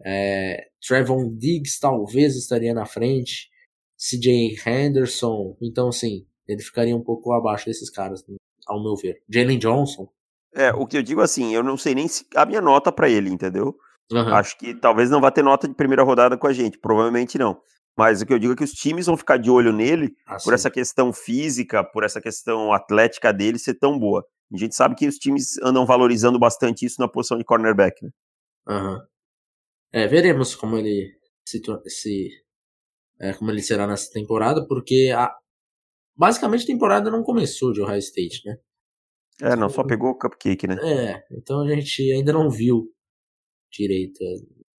é, 0.06 0.68
Trevon 0.86 1.36
Diggs 1.38 1.80
talvez 1.80 2.36
estaria 2.36 2.74
na 2.74 2.86
frente, 2.86 3.50
CJ 3.98 4.58
Henderson, 4.66 5.56
então 5.62 5.88
assim, 5.88 6.26
ele 6.48 6.62
ficaria 6.62 6.96
um 6.96 7.04
pouco 7.04 7.32
abaixo 7.34 7.66
desses 7.66 7.90
caras, 7.90 8.24
ao 8.68 8.82
meu 8.82 8.96
ver. 8.96 9.22
Jalen 9.30 9.60
Johnson. 9.60 10.08
É, 10.56 10.72
o 10.72 10.86
que 10.86 10.98
eu 10.98 11.04
digo 11.04 11.22
assim, 11.22 11.54
eu 11.54 11.64
não 11.64 11.78
sei 11.78 11.96
nem 11.96 12.08
se 12.08 12.26
a 12.36 12.46
minha 12.46 12.62
nota 12.62 12.92
para 12.92 13.10
ele, 13.10 13.30
entendeu? 13.30 13.76
Uhum. 14.12 14.34
Acho 14.34 14.58
que 14.58 14.74
talvez 14.76 15.10
não 15.10 15.22
vá 15.22 15.32
ter 15.32 15.44
nota 15.44 15.68
de 15.68 15.74
primeira 15.74 16.04
rodada 16.04 16.38
com 16.38 16.48
a 16.48 16.54
gente, 16.54 16.78
provavelmente 16.78 17.38
não. 17.38 17.60
Mas 17.98 18.22
o 18.22 18.26
que 18.26 18.34
eu 18.34 18.40
digo 18.40 18.54
é 18.54 18.56
que 18.56 18.64
os 18.64 18.72
times 18.72 19.06
vão 19.06 19.16
ficar 19.16 19.38
de 19.38 19.50
olho 19.50 19.72
nele 19.72 20.16
ah, 20.26 20.38
por 20.44 20.54
essa 20.54 20.70
questão 20.70 21.14
física, 21.14 21.84
por 21.84 22.04
essa 22.04 22.20
questão 22.20 22.74
atlética 22.74 23.32
dele 23.32 23.60
ser 23.60 23.76
tão 23.76 23.98
boa. 23.98 24.26
A 24.52 24.58
gente 24.58 24.76
sabe 24.76 24.96
que 24.96 25.08
os 25.08 25.18
times 25.18 25.58
andam 25.64 25.86
valorizando 25.86 26.40
bastante 26.40 26.86
isso 26.86 27.00
na 27.00 27.08
posição 27.08 27.38
de 27.38 27.44
cornerback, 27.44 28.04
né? 28.04 28.12
Uhum. 28.68 29.00
É, 29.92 30.08
veremos 30.08 30.56
como 30.56 30.78
ele 30.78 31.16
se, 31.48 31.62
se 31.88 32.30
é, 33.20 33.34
como 33.34 33.52
ele 33.52 33.62
será 33.62 33.86
nessa 33.86 34.10
temporada, 34.12 34.66
porque 34.68 35.14
a, 35.16 35.32
basicamente 36.16 36.64
a 36.64 36.68
temporada 36.68 37.12
não 37.12 37.24
começou 37.24 37.72
de 37.72 37.82
Ohio 37.82 38.00
State, 38.00 38.42
né? 38.46 38.58
É, 39.42 39.56
não, 39.56 39.70
só 39.70 39.84
pegou 39.84 40.12
o 40.12 40.18
cupcake, 40.18 40.68
né? 40.68 40.78
É, 40.84 41.24
então 41.32 41.62
a 41.62 41.76
gente 41.76 42.12
ainda 42.12 42.32
não 42.32 42.50
viu 42.50 42.88
direito, 43.72 44.20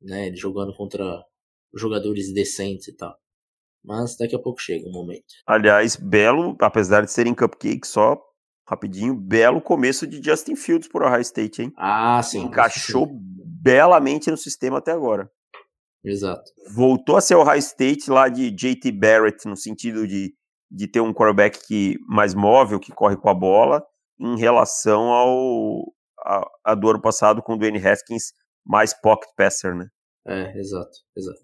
né? 0.01 0.29
Ele 0.29 0.37
jogando 0.37 0.75
contra 0.75 1.05
jogadores 1.75 2.33
decentes 2.33 2.89
e 2.89 2.97
tal. 2.97 3.15
Mas 3.85 4.17
daqui 4.17 4.35
a 4.35 4.39
pouco 4.39 4.61
chega 4.61 4.87
o 4.87 4.91
um 4.91 4.93
momento. 4.93 5.27
Aliás, 5.47 5.97
belo, 5.97 6.57
apesar 6.61 7.05
de 7.05 7.11
serem 7.11 7.35
cupcake, 7.35 7.87
só 7.87 8.19
rapidinho, 8.67 9.15
belo 9.15 9.61
começo 9.61 10.07
de 10.07 10.23
Justin 10.23 10.57
Fields 10.57 10.89
por 10.89 11.03
Ohio 11.03 11.21
State, 11.21 11.63
hein? 11.63 11.73
Ah, 11.77 12.23
sim. 12.23 12.45
Encaixou 12.45 13.07
sim. 13.07 13.19
belamente 13.63 14.31
no 14.31 14.37
sistema 14.37 14.79
até 14.79 14.93
agora. 14.93 15.31
Exato. 16.03 16.51
Voltou 16.75 17.17
a 17.17 17.21
ser 17.21 17.35
o 17.35 17.41
Ohio 17.41 17.59
State 17.59 18.11
lá 18.11 18.29
de 18.29 18.51
JT 18.51 18.91
Barrett, 18.93 19.47
no 19.47 19.57
sentido 19.57 20.07
de, 20.07 20.35
de 20.75 20.89
ter 20.89 21.01
um 21.01 21.13
quarterback 21.13 21.67
que, 21.67 21.97
mais 22.09 22.35
móvel, 22.35 22.81
que 22.81 22.93
corre 22.93 23.17
com 23.17 23.29
a 23.29 23.35
bola, 23.35 23.85
em 24.19 24.37
relação 24.37 25.09
ao 25.09 25.95
a, 26.25 26.51
a 26.65 26.75
do 26.75 26.91
ano 26.91 27.01
passado 27.01 27.43
com 27.43 27.55
o 27.55 27.59
Dwayne 27.59 27.79
Haskins 27.79 28.33
mais 28.65 28.95
pocket 28.95 29.29
passer, 29.37 29.75
né? 29.75 29.89
É, 30.27 30.59
exato, 30.59 30.99
exato. 31.17 31.41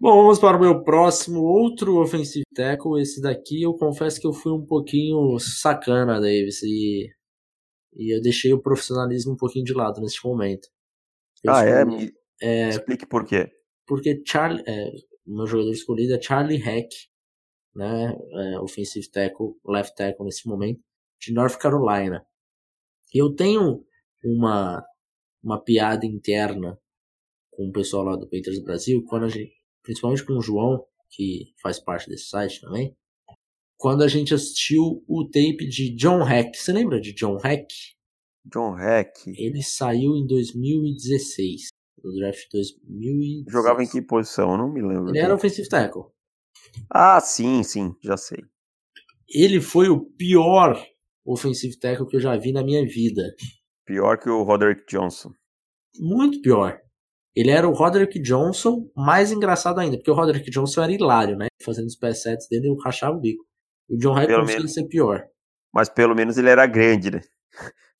Bom, 0.00 0.22
vamos 0.22 0.38
para 0.38 0.56
o 0.56 0.60
meu 0.60 0.82
próximo, 0.82 1.40
outro 1.40 2.00
offensive 2.00 2.44
tackle. 2.54 3.00
Esse 3.00 3.20
daqui 3.20 3.62
eu 3.62 3.74
confesso 3.74 4.20
que 4.20 4.26
eu 4.26 4.32
fui 4.32 4.52
um 4.52 4.64
pouquinho 4.64 5.38
sacana, 5.38 6.20
Davis, 6.20 6.62
e, 6.62 7.08
e 7.96 8.16
eu 8.16 8.20
deixei 8.22 8.52
o 8.52 8.62
profissionalismo 8.62 9.32
um 9.32 9.36
pouquinho 9.36 9.64
de 9.64 9.74
lado 9.74 10.00
neste 10.00 10.24
momento. 10.24 10.68
Eu 11.44 11.52
ah, 11.52 11.64
é? 11.64 11.84
Me 11.84 12.12
é? 12.40 12.68
Explique 12.68 13.06
por 13.06 13.24
quê. 13.24 13.50
Porque 13.86 14.22
Charlie, 14.24 14.62
é, 14.66 14.90
meu 15.26 15.46
jogador 15.46 15.72
escolhido 15.72 16.14
é 16.14 16.22
Charlie 16.22 16.62
Heck, 16.62 16.88
né, 17.78 18.12
é, 18.32 18.58
offensive 18.58 19.08
tackle, 19.08 19.54
left 19.64 19.94
tackle 19.94 20.24
nesse 20.24 20.48
momento, 20.48 20.82
de 21.20 21.32
North 21.32 21.56
Carolina. 21.58 22.26
Eu 23.14 23.34
tenho 23.34 23.84
uma, 24.24 24.84
uma 25.42 25.62
piada 25.62 26.04
interna 26.04 26.76
com 27.52 27.68
o 27.68 27.72
pessoal 27.72 28.04
lá 28.04 28.16
do 28.16 28.28
Painters 28.28 28.62
Brasil, 28.62 29.04
quando 29.04 29.26
a 29.26 29.28
gente 29.28 29.56
principalmente 29.82 30.24
com 30.24 30.34
o 30.34 30.42
João, 30.42 30.84
que 31.08 31.54
faz 31.62 31.78
parte 31.78 32.10
desse 32.10 32.28
site 32.28 32.60
também, 32.60 32.94
quando 33.78 34.02
a 34.02 34.08
gente 34.08 34.34
assistiu 34.34 35.02
o 35.06 35.24
tape 35.24 35.66
de 35.66 35.94
John 35.94 36.22
Hack. 36.22 36.54
Você 36.54 36.72
lembra 36.72 37.00
de 37.00 37.14
John 37.14 37.36
Hack? 37.36 37.68
John 38.44 38.72
Hack. 38.72 39.26
Ele 39.28 39.62
saiu 39.62 40.16
em 40.16 40.26
2016, 40.26 41.68
no 42.02 42.12
draft 42.12 42.50
2016. 42.52 43.44
Jogava 43.50 43.82
em 43.82 43.88
que 43.88 44.02
posição? 44.02 44.50
Eu 44.50 44.58
não 44.58 44.70
me 44.70 44.82
lembro. 44.82 45.10
Ele 45.10 45.18
era 45.20 45.34
offensive 45.34 45.68
tackle. 45.68 46.02
Ah, 46.90 47.20
sim, 47.20 47.62
sim, 47.62 47.94
já 48.02 48.16
sei. 48.16 48.38
Ele 49.28 49.60
foi 49.60 49.88
o 49.88 50.00
pior 50.00 50.82
offensive 51.24 51.78
tackle 51.78 52.06
que 52.06 52.16
eu 52.16 52.20
já 52.20 52.36
vi 52.36 52.52
na 52.52 52.64
minha 52.64 52.84
vida. 52.86 53.22
Pior 53.84 54.18
que 54.18 54.28
o 54.28 54.42
Roderick 54.42 54.84
Johnson. 54.88 55.30
Muito 55.98 56.40
pior. 56.40 56.80
Ele 57.36 57.50
era 57.50 57.68
o 57.68 57.72
Roderick 57.72 58.18
Johnson, 58.20 58.90
mais 58.96 59.30
engraçado 59.30 59.78
ainda, 59.78 59.96
porque 59.96 60.10
o 60.10 60.14
Roderick 60.14 60.50
Johnson 60.50 60.82
era 60.82 60.92
hilário, 60.92 61.36
né? 61.36 61.46
Fazendo 61.62 61.86
os 61.86 61.96
pass 61.96 62.22
sets 62.22 62.48
dele, 62.48 62.68
eu 62.68 62.76
rachava 62.76 63.16
o 63.16 63.20
bico. 63.20 63.44
O 63.88 63.96
John 63.96 64.12
Hyde 64.14 64.34
conseguia 64.34 64.68
ser 64.68 64.84
pior. 64.88 65.24
Mas 65.72 65.88
pelo 65.88 66.14
menos 66.14 66.36
ele 66.36 66.48
era 66.48 66.66
grande, 66.66 67.10
né? 67.10 67.20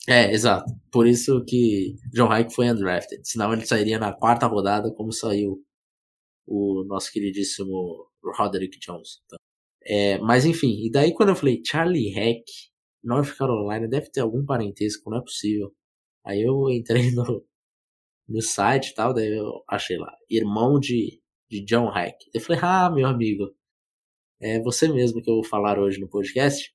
É, 0.08 0.32
exato. 0.32 0.72
Por 0.90 1.06
isso 1.06 1.44
que 1.44 1.94
John 2.12 2.28
Hyde 2.28 2.54
foi 2.54 2.70
undrafted. 2.70 3.20
Senão 3.28 3.52
ele 3.52 3.66
sairia 3.66 3.98
na 3.98 4.12
quarta 4.12 4.46
rodada, 4.46 4.92
como 4.94 5.12
saiu 5.12 5.58
o 6.46 6.82
nosso 6.88 7.12
queridíssimo 7.12 8.07
Roderick 8.24 8.78
Johnson. 8.78 9.20
Tá? 9.28 9.36
É, 9.84 10.18
mas 10.18 10.44
enfim, 10.44 10.84
e 10.84 10.90
daí 10.90 11.14
quando 11.14 11.30
eu 11.30 11.36
falei 11.36 11.62
Charlie 11.64 12.14
Heck, 12.16 12.44
North 13.02 13.36
Carolina, 13.36 13.88
deve 13.88 14.10
ter 14.10 14.20
algum 14.20 14.44
parentesco, 14.44 15.10
não 15.10 15.18
é 15.18 15.22
possível. 15.22 15.72
Aí 16.24 16.42
eu 16.42 16.68
entrei 16.70 17.10
no, 17.12 17.44
no 18.28 18.42
site 18.42 18.90
e 18.90 18.94
tal, 18.94 19.14
daí 19.14 19.28
eu 19.36 19.62
achei 19.68 19.96
lá, 19.96 20.14
irmão 20.28 20.78
de, 20.78 21.20
de 21.50 21.64
John 21.64 21.88
Hack. 21.88 22.16
Eu 22.34 22.40
falei, 22.40 22.60
ah, 22.62 22.90
meu 22.90 23.06
amigo, 23.08 23.50
é 24.40 24.60
você 24.60 24.88
mesmo 24.88 25.22
que 25.22 25.30
eu 25.30 25.36
vou 25.36 25.44
falar 25.44 25.78
hoje 25.78 26.00
no 26.00 26.08
podcast. 26.08 26.72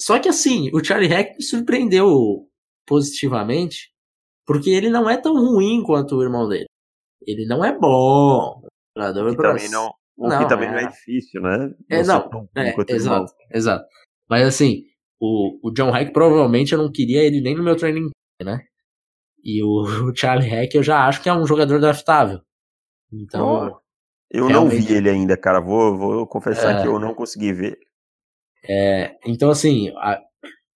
Só 0.00 0.18
que 0.18 0.28
assim, 0.28 0.70
o 0.72 0.84
Charlie 0.84 1.08
Hack 1.08 1.34
me 1.36 1.42
surpreendeu 1.42 2.48
positivamente, 2.86 3.92
porque 4.46 4.70
ele 4.70 4.90
não 4.90 5.08
é 5.10 5.16
tão 5.16 5.34
ruim 5.34 5.82
quanto 5.82 6.16
o 6.16 6.22
irmão 6.22 6.48
dele. 6.48 6.66
Ele 7.26 7.46
não 7.46 7.64
é 7.64 7.76
bom. 7.76 8.62
Que 8.94 9.36
também 9.36 9.70
não, 9.70 9.92
o 10.18 10.28
não, 10.28 10.38
que 10.40 10.48
também 10.48 10.68
é... 10.68 10.72
não 10.72 10.78
é 10.78 10.88
difícil, 10.88 11.40
né? 11.40 11.70
É, 11.88 12.02
não, 12.02 12.48
é, 12.56 12.74
exato, 12.88 13.32
exato. 13.54 13.84
Mas 14.28 14.46
assim, 14.46 14.82
o, 15.20 15.68
o 15.68 15.70
John 15.70 15.90
Hack 15.90 16.12
provavelmente 16.12 16.72
eu 16.72 16.78
não 16.78 16.90
queria 16.90 17.22
ele 17.22 17.40
nem 17.40 17.54
no 17.54 17.62
meu 17.62 17.76
training, 17.76 18.10
né? 18.42 18.60
E 19.44 19.62
o, 19.62 19.82
o 20.10 20.16
Charlie 20.16 20.52
Heck 20.52 20.76
eu 20.76 20.82
já 20.82 21.06
acho 21.06 21.22
que 21.22 21.28
é 21.28 21.32
um 21.32 21.46
jogador 21.46 21.80
draftável. 21.80 22.40
Então. 23.12 23.46
Oh, 23.46 23.80
eu 24.30 24.46
realmente... 24.46 24.74
não 24.74 24.86
vi 24.86 24.94
ele 24.94 25.08
ainda, 25.08 25.36
cara. 25.36 25.60
Vou, 25.60 25.96
vou 25.96 26.26
confessar 26.26 26.80
é, 26.80 26.82
que 26.82 26.88
eu 26.88 26.98
não 26.98 27.14
consegui 27.14 27.52
ver. 27.52 27.78
É, 28.68 29.16
então, 29.24 29.50
assim, 29.50 29.90
a, 29.96 30.20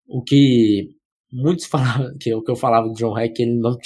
o 0.07 0.22
que 0.22 0.88
muitos 1.33 1.66
falavam, 1.66 2.16
que 2.18 2.33
o 2.33 2.42
que 2.42 2.50
eu 2.50 2.57
falava 2.57 2.87
do 2.87 2.94
John 2.94 3.18
Heck, 3.18 3.42
ele 3.42 3.59
não, 3.59 3.76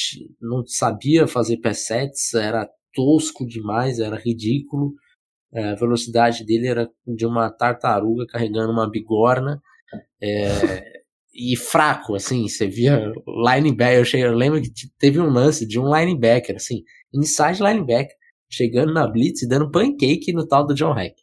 não 0.40 0.66
sabia 0.66 1.26
fazer 1.26 1.56
P7s, 1.56 2.38
era 2.38 2.68
tosco 2.92 3.46
demais, 3.46 3.98
era 3.98 4.16
ridículo. 4.16 4.92
É, 5.56 5.70
a 5.70 5.74
velocidade 5.74 6.44
dele 6.44 6.68
era 6.68 6.90
de 7.06 7.24
uma 7.24 7.50
tartaruga 7.50 8.26
carregando 8.26 8.70
uma 8.70 8.90
bigorna. 8.90 9.62
É, 10.22 11.02
e 11.34 11.56
fraco, 11.56 12.14
assim, 12.14 12.46
você 12.46 12.66
via 12.66 13.10
linebacker, 13.26 13.98
eu, 13.98 14.04
cheguei, 14.04 14.26
eu 14.26 14.34
lembro 14.34 14.60
que 14.60 14.70
teve 14.98 15.18
um 15.18 15.30
lance 15.30 15.66
de 15.66 15.78
um 15.80 15.84
linebacker, 15.84 16.56
assim, 16.56 16.82
inside 17.12 17.62
linebacker, 17.62 18.14
chegando 18.50 18.92
na 18.92 19.06
blitz 19.06 19.42
e 19.42 19.48
dando 19.48 19.70
pancake 19.70 20.32
no 20.34 20.46
tal 20.46 20.66
do 20.66 20.74
John 20.74 20.92
Hack. 20.92 21.14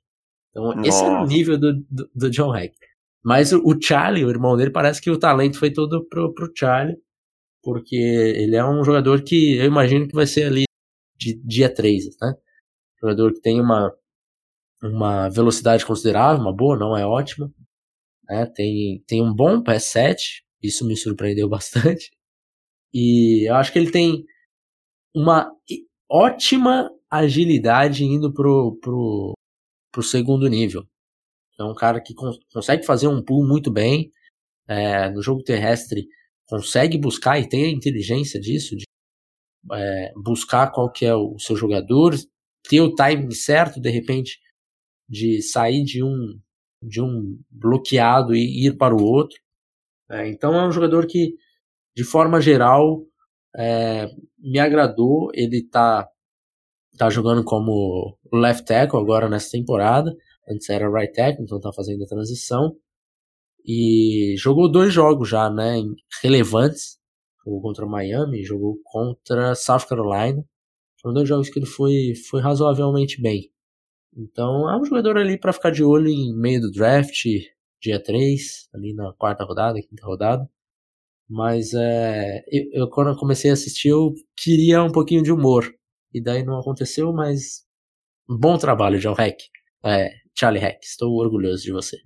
Então, 0.50 0.66
Nossa. 0.66 0.88
esse 0.88 1.04
é 1.04 1.08
o 1.08 1.26
nível 1.26 1.60
do, 1.60 1.74
do, 1.90 2.10
do 2.16 2.30
John 2.32 2.52
Hack. 2.52 2.74
Mas 3.24 3.54
o, 3.54 3.62
o, 3.64 3.80
Charlie, 3.80 4.26
o 4.26 4.30
irmão 4.30 4.58
dele, 4.58 4.72
parece 4.72 5.00
que 5.00 5.12
o 5.12 5.20
talento 5.20 5.60
foi 5.60 5.72
todo 5.72 6.08
pro, 6.08 6.34
pro 6.34 6.52
Charlie, 6.56 6.98
porque 7.62 7.96
ele 7.96 8.56
é 8.56 8.66
um 8.66 8.84
jogador 8.84 9.24
que 9.24 9.58
eu 9.58 9.66
imagino 9.66 10.08
que 10.08 10.16
vai 10.16 10.26
ser 10.26 10.46
ali 10.46 10.64
de 11.18 11.36
dia 11.44 11.74
3, 11.74 12.06
né? 12.20 12.34
Jogador 13.00 13.34
que 13.34 13.42
tem 13.42 13.62
uma, 13.62 13.94
uma 14.84 15.30
velocidade 15.30 15.86
considerável, 15.86 16.42
uma 16.42 16.56
boa, 16.56 16.78
não 16.78 16.98
é 16.98 17.06
ótima, 17.06 17.52
né? 18.26 18.46
Tem, 18.48 19.04
tem 19.08 19.22
um 19.22 19.34
bom 19.34 19.64
PS7, 19.64 20.42
isso 20.62 20.86
me 20.86 20.96
surpreendeu 20.98 21.48
bastante. 21.50 22.12
E 22.94 23.50
eu 23.50 23.56
acho 23.56 23.72
que 23.72 23.80
ele 23.80 23.92
tem 23.92 24.26
uma 25.16 25.52
ótima 26.10 26.90
agilidade 27.10 28.04
indo 28.04 28.34
pro, 28.34 28.78
pro, 28.82 29.34
pro 29.92 30.04
segundo 30.04 30.48
nível. 30.48 30.86
É 31.60 31.64
um 31.64 31.76
cara 31.76 32.02
que 32.02 32.14
cons 32.14 32.38
consegue 32.52 32.86
fazer 32.86 33.08
um 33.08 33.24
pull 33.24 33.48
muito 33.48 33.72
bem. 33.72 34.12
É, 34.68 35.10
no 35.10 35.22
jogo 35.22 35.44
terrestre 35.44 36.08
consegue 36.48 36.98
buscar 36.98 37.40
e 37.40 37.48
tem 37.48 37.66
a 37.66 37.72
inteligência 37.72 38.40
disso, 38.40 38.76
de 38.76 38.86
é, 39.72 40.12
buscar 40.16 40.72
qual 40.72 40.92
que 40.92 41.06
é 41.06 41.14
o 41.14 41.38
seu 41.38 41.56
jogador, 41.56 42.16
ter 42.68 42.82
o 42.82 42.96
timing 42.96 43.32
certo, 43.32 43.80
de 43.80 43.90
repente, 43.90 44.40
de 45.08 45.42
sair 45.42 45.84
de 45.84 46.04
um 46.04 46.40
de 46.82 47.02
um 47.02 47.40
bloqueado 47.50 48.36
e 48.36 48.68
ir 48.68 48.78
para 48.78 48.96
o 48.96 49.04
outro. 49.04 49.38
É, 50.10 50.28
então 50.28 50.54
é 50.56 50.68
um 50.68 50.72
jogador 50.72 51.08
que, 51.08 51.36
de 51.96 52.04
forma 52.04 52.42
geral, 52.42 53.06
é, 53.56 54.08
me 54.38 54.60
agradou. 54.60 55.30
Ele 55.34 55.60
está 55.60 56.08
tá 56.98 57.10
jogando 57.10 57.44
como 57.44 58.18
left 58.32 58.66
tackle 58.66 59.00
agora 59.00 59.30
nessa 59.30 59.52
temporada. 59.52 60.14
Antes 60.50 60.70
era 60.70 60.92
right 60.92 61.14
tackle, 61.14 61.44
então 61.44 61.60
tá 61.60 61.72
fazendo 61.74 62.04
a 62.04 62.08
transição. 62.08 62.76
E 63.66 64.36
jogou 64.38 64.70
dois 64.70 64.94
jogos 64.94 65.30
já, 65.30 65.50
né, 65.50 65.82
relevantes. 66.22 67.00
Jogou 67.46 67.62
contra 67.62 67.86
Miami, 67.86 68.44
jogou 68.44 68.78
contra 68.84 69.56
South 69.56 69.88
Carolina. 69.88 70.44
Foram 71.02 71.16
dois 71.16 71.28
jogos 71.28 71.50
que 71.50 71.60
ele 71.60 71.66
foi, 71.66 72.14
foi 72.30 72.42
razoavelmente 72.42 73.22
bem. 73.22 73.53
Então 74.16 74.70
é 74.70 74.80
um 74.80 74.86
jogador 74.86 75.18
ali 75.18 75.38
para 75.38 75.54
ficar 75.54 75.72
de 75.72 75.84
olho 75.84 76.08
em 76.08 76.34
meio 76.36 76.62
do 76.62 76.72
draft, 76.72 77.26
dia 77.82 78.02
3, 78.02 78.70
ali 78.74 78.94
na 78.94 79.12
quarta 79.14 79.44
rodada, 79.44 79.82
quinta 79.82 80.06
rodada. 80.06 80.50
Mas 81.30 81.74
é, 81.74 82.44
eu, 82.52 82.84
eu, 82.84 82.90
quando 82.90 83.10
eu 83.10 83.16
comecei 83.16 83.50
a 83.50 83.54
assistir 83.54 83.90
eu 83.90 84.14
queria 84.36 84.84
um 84.84 84.92
pouquinho 84.92 85.24
de 85.24 85.32
humor. 85.32 85.74
E 86.14 86.22
daí 86.22 86.44
não 86.44 86.60
aconteceu, 86.60 87.12
mas 87.12 87.66
bom 88.28 88.58
trabalho, 88.58 89.00
John 89.00 89.14
Hack. 89.14 89.38
É, 89.84 90.10
Charlie 90.38 90.62
Hack, 90.62 90.84
estou 90.84 91.12
orgulhoso 91.14 91.64
de 91.64 91.72
você. 91.72 91.98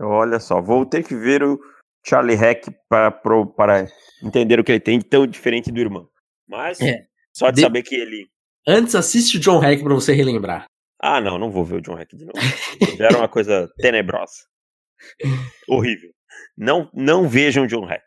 Olha 0.00 0.40
só, 0.40 0.60
vou 0.60 0.86
ter 0.86 1.04
que 1.04 1.14
ver 1.14 1.42
o 1.42 1.58
Charlie 2.06 2.36
Hack 2.36 2.66
para, 2.88 3.10
para 3.10 3.86
entender 4.22 4.58
o 4.58 4.64
que 4.64 4.72
ele 4.72 4.80
tem 4.80 4.98
de 4.98 5.04
tão 5.04 5.26
diferente 5.26 5.70
do 5.70 5.80
irmão. 5.80 6.08
Mas 6.48 6.80
é. 6.80 7.06
só 7.32 7.50
de, 7.50 7.56
de, 7.56 7.60
saber 7.62 7.82
que 7.82 7.94
ele. 7.94 8.28
Antes 8.66 8.94
assiste 8.94 9.36
o 9.36 9.40
John 9.40 9.58
Hack 9.58 9.82
para 9.82 9.94
você 9.94 10.12
relembrar. 10.12 10.69
Ah, 11.02 11.20
não, 11.20 11.38
não 11.38 11.50
vou 11.50 11.64
ver 11.64 11.76
o 11.76 11.80
John 11.80 11.94
Hack 11.94 12.14
de 12.14 12.24
novo. 12.24 12.38
Era 13.00 13.16
uma 13.16 13.28
coisa 13.28 13.68
tenebrosa. 13.78 14.44
Horrível. 15.68 16.10
Não, 16.56 16.90
não 16.92 17.28
vejam 17.28 17.66
John 17.66 17.86
Hack. 17.86 18.04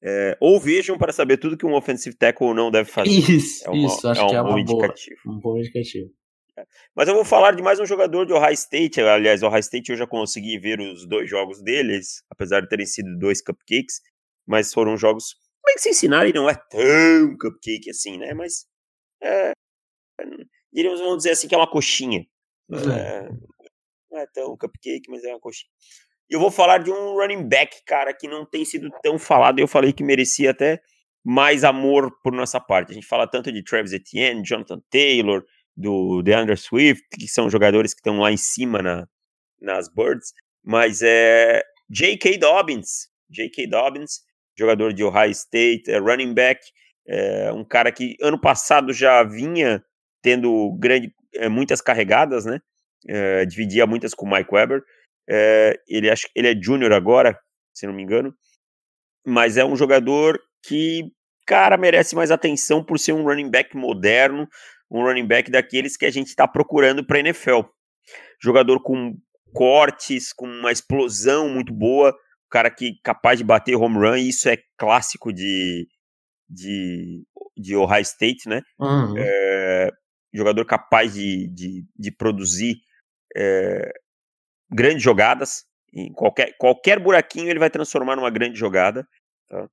É, 0.00 0.36
ou 0.40 0.60
vejam 0.60 0.96
para 0.96 1.12
saber 1.12 1.38
tudo 1.38 1.56
que 1.56 1.66
um 1.66 1.74
offensive 1.74 2.16
tackle 2.16 2.54
não 2.54 2.70
deve 2.70 2.88
fazer. 2.88 3.10
Isso, 3.10 3.66
é 3.66 3.70
uma, 3.70 3.86
isso, 3.86 4.08
acho 4.08 4.20
é 4.20 4.24
um 4.24 4.28
que 4.28 4.36
é 4.36 4.42
uma 4.42 4.60
indicativo. 4.60 5.20
boa, 5.24 5.36
um 5.36 5.40
bom 5.40 5.58
indicativo. 5.58 6.10
É. 6.56 6.64
Mas 6.94 7.08
eu 7.08 7.14
vou 7.14 7.24
falar 7.24 7.52
de 7.52 7.62
mais 7.62 7.80
um 7.80 7.86
jogador 7.86 8.24
de 8.24 8.32
Ohio 8.32 8.52
State. 8.52 9.00
Aliás, 9.00 9.42
Ohio 9.42 9.58
State 9.58 9.90
eu 9.90 9.96
já 9.96 10.06
consegui 10.06 10.58
ver 10.58 10.80
os 10.80 11.06
dois 11.08 11.28
jogos 11.28 11.60
deles, 11.60 12.22
apesar 12.30 12.60
de 12.60 12.68
terem 12.68 12.86
sido 12.86 13.18
dois 13.18 13.42
cupcakes, 13.42 14.00
mas 14.46 14.72
foram 14.72 14.96
jogos 14.96 15.34
bem 15.66 15.74
que 15.74 15.82
Cincinnati 15.82 16.32
não 16.32 16.48
é 16.48 16.54
tão 16.54 17.36
cupcake 17.36 17.90
assim, 17.90 18.16
né? 18.18 18.32
Mas 18.34 18.66
é, 19.20 19.52
diríamos, 20.78 21.00
vamos 21.00 21.18
dizer 21.18 21.30
assim, 21.30 21.48
que 21.48 21.54
é 21.54 21.58
uma 21.58 21.70
coxinha. 21.70 22.24
É, 22.70 23.28
não 24.10 24.20
é 24.20 24.26
tão 24.32 24.56
cupcake, 24.56 25.10
mas 25.10 25.24
é 25.24 25.30
uma 25.30 25.40
coxinha. 25.40 25.70
E 26.30 26.34
eu 26.34 26.40
vou 26.40 26.50
falar 26.50 26.78
de 26.78 26.90
um 26.90 27.14
running 27.14 27.48
back, 27.48 27.82
cara, 27.84 28.14
que 28.14 28.28
não 28.28 28.46
tem 28.46 28.64
sido 28.64 28.88
tão 29.02 29.18
falado. 29.18 29.58
Eu 29.58 29.66
falei 29.66 29.92
que 29.92 30.04
merecia 30.04 30.50
até 30.50 30.80
mais 31.24 31.64
amor 31.64 32.12
por 32.22 32.32
nossa 32.32 32.60
parte. 32.60 32.92
A 32.92 32.94
gente 32.94 33.06
fala 33.06 33.26
tanto 33.26 33.50
de 33.50 33.64
Travis 33.64 33.92
Etienne, 33.92 34.44
Jonathan 34.44 34.80
Taylor, 34.90 35.44
do 35.76 36.22
DeAndre 36.22 36.56
Swift, 36.56 37.04
que 37.18 37.26
são 37.26 37.50
jogadores 37.50 37.92
que 37.92 38.00
estão 38.00 38.18
lá 38.18 38.30
em 38.30 38.36
cima 38.36 38.80
na, 38.80 39.08
nas 39.60 39.88
Birds, 39.88 40.32
mas 40.62 41.02
é 41.02 41.62
J.K. 41.90 42.38
Dobbins. 42.38 43.08
J.K. 43.30 43.66
Dobbins, 43.66 44.20
jogador 44.56 44.92
de 44.92 45.02
Ohio 45.02 45.30
State, 45.30 45.90
é 45.90 45.98
running 45.98 46.34
back, 46.34 46.60
é 47.06 47.52
um 47.52 47.64
cara 47.64 47.90
que 47.90 48.16
ano 48.20 48.40
passado 48.40 48.92
já 48.92 49.22
vinha 49.22 49.82
tendo 50.28 50.76
grande, 50.78 51.10
é, 51.36 51.48
muitas 51.48 51.80
carregadas, 51.80 52.44
né? 52.44 52.60
É, 53.08 53.46
dividia 53.46 53.86
muitas 53.86 54.12
com 54.12 54.26
o 54.26 54.30
Mike 54.30 54.52
Weber. 54.52 54.82
É, 55.26 55.80
ele, 55.88 56.10
acho, 56.10 56.28
ele 56.34 56.48
é 56.48 56.54
júnior 56.54 56.92
agora, 56.92 57.38
se 57.74 57.86
não 57.86 57.94
me 57.94 58.02
engano. 58.02 58.34
Mas 59.26 59.56
é 59.56 59.64
um 59.64 59.74
jogador 59.74 60.38
que, 60.62 61.10
cara, 61.46 61.78
merece 61.78 62.14
mais 62.14 62.30
atenção 62.30 62.84
por 62.84 62.98
ser 62.98 63.12
um 63.12 63.22
running 63.22 63.50
back 63.50 63.74
moderno, 63.74 64.46
um 64.90 65.02
running 65.02 65.26
back 65.26 65.50
daqueles 65.50 65.96
que 65.96 66.04
a 66.04 66.10
gente 66.10 66.26
está 66.26 66.46
procurando 66.46 67.02
para 67.02 67.20
NFL. 67.20 67.62
Jogador 68.42 68.82
com 68.82 69.16
cortes, 69.54 70.34
com 70.34 70.46
uma 70.46 70.72
explosão 70.72 71.48
muito 71.48 71.72
boa, 71.72 72.14
cara 72.50 72.70
que 72.70 73.00
capaz 73.02 73.38
de 73.38 73.44
bater 73.44 73.76
home 73.76 73.96
run, 73.96 74.16
e 74.16 74.28
isso 74.28 74.46
é 74.46 74.58
clássico 74.76 75.32
de, 75.32 75.86
de, 76.50 77.24
de 77.56 77.74
Ohio 77.74 78.02
State, 78.02 78.46
né? 78.46 78.60
Uhum. 78.78 79.14
É, 79.16 79.90
jogador 80.32 80.64
capaz 80.64 81.14
de, 81.14 81.48
de, 81.48 81.84
de 81.96 82.10
produzir 82.10 82.80
é, 83.36 83.92
grandes 84.70 85.02
jogadas. 85.02 85.64
Em 85.92 86.12
qualquer, 86.12 86.54
qualquer 86.58 86.98
buraquinho 86.98 87.48
ele 87.48 87.58
vai 87.58 87.70
transformar 87.70 88.16
numa 88.16 88.30
grande 88.30 88.58
jogada. 88.58 89.08
Tá? 89.48 89.68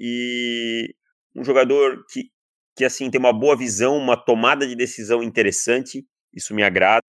E 0.00 0.94
um 1.34 1.44
jogador 1.44 2.04
que, 2.10 2.30
que 2.76 2.84
assim 2.84 3.10
tem 3.10 3.18
uma 3.18 3.32
boa 3.32 3.56
visão, 3.56 3.96
uma 3.96 4.16
tomada 4.16 4.66
de 4.66 4.74
decisão 4.74 5.22
interessante. 5.22 6.04
Isso 6.32 6.54
me 6.54 6.62
agrada. 6.62 7.02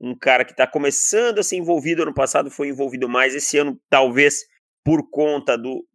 Um 0.00 0.16
cara 0.16 0.44
que 0.44 0.52
está 0.52 0.66
começando 0.66 1.40
a 1.40 1.42
ser 1.42 1.56
envolvido. 1.56 2.02
Ano 2.02 2.14
passado 2.14 2.50
foi 2.50 2.68
envolvido 2.68 3.08
mais. 3.08 3.34
Esse 3.34 3.58
ano, 3.58 3.78
talvez 3.90 4.46
por 4.84 5.10
conta 5.10 5.58
do, 5.58 5.86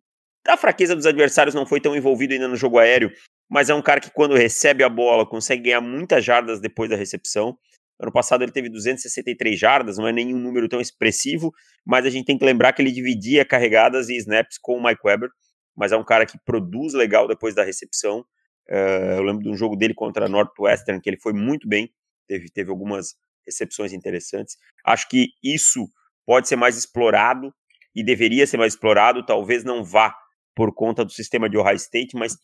da 0.46 0.56
fraqueza 0.56 0.96
dos 0.96 1.08
adversários, 1.08 1.56
não 1.56 1.66
foi 1.66 1.82
tão 1.82 1.96
envolvido 1.96 2.34
ainda 2.34 2.48
no 2.48 2.56
jogo 2.56 2.78
aéreo 2.78 3.12
mas 3.54 3.70
é 3.70 3.76
um 3.76 3.84
cara 3.84 4.02
que 4.02 4.10
quando 4.10 4.34
recebe 4.34 4.84
a 4.84 4.90
bola 4.90 5.30
consegue 5.30 5.66
ganhar 5.66 5.80
muitas 5.80 6.26
jardas 6.26 6.60
depois 6.60 6.90
da 6.90 6.96
recepção. 6.96 7.56
Ano 8.02 8.12
passado 8.12 8.42
ele 8.42 8.52
teve 8.52 8.68
263 8.68 9.60
jardas, 9.60 10.00
não 10.00 10.08
é 10.08 10.12
nenhum 10.12 10.40
número 10.40 10.68
tão 10.68 10.82
expressivo, 10.82 11.54
mas 11.86 12.04
a 12.04 12.10
gente 12.10 12.26
tem 12.26 12.36
que 12.36 12.44
lembrar 12.44 12.74
que 12.74 12.82
ele 12.82 12.92
dividia 12.92 13.46
carregadas 13.46 14.10
e 14.10 14.18
snaps 14.18 14.58
com 14.60 14.78
o 14.78 14.84
Mike 14.84 15.02
Weber, 15.06 15.30
mas 15.78 15.92
é 15.92 15.96
um 15.96 16.04
cara 16.04 16.26
que 16.26 16.36
produz 16.44 16.96
legal 16.96 17.28
depois 17.28 17.54
da 17.54 17.64
recepção. 17.64 18.22
Uh, 18.68 19.18
eu 19.18 19.22
lembro 19.22 19.44
de 19.44 19.50
um 19.50 19.56
jogo 19.56 19.76
dele 19.76 19.94
contra 19.94 20.26
a 20.26 20.30
Northwestern, 20.30 21.00
que 21.00 21.08
ele 21.08 21.20
foi 21.22 21.32
muito 21.32 21.68
bem, 21.68 21.94
teve, 22.28 22.50
teve 22.50 22.72
algumas 22.72 23.14
recepções 23.46 23.94
interessantes. 23.94 24.58
Acho 24.84 25.08
que 25.08 25.28
isso 25.44 25.88
pode 26.26 26.48
ser 26.48 26.56
mais 26.56 26.76
explorado 26.76 27.54
e 27.96 28.04
deveria 28.04 28.48
ser 28.48 28.58
mais 28.58 28.74
explorado, 28.74 29.24
talvez 29.24 29.64
não 29.64 29.84
vá 29.84 30.12
por 30.56 30.74
conta 30.74 31.06
do 31.06 31.12
sistema 31.12 31.48
de 31.48 31.56
Ohio 31.56 31.76
State, 31.76 32.16
mas 32.16 32.36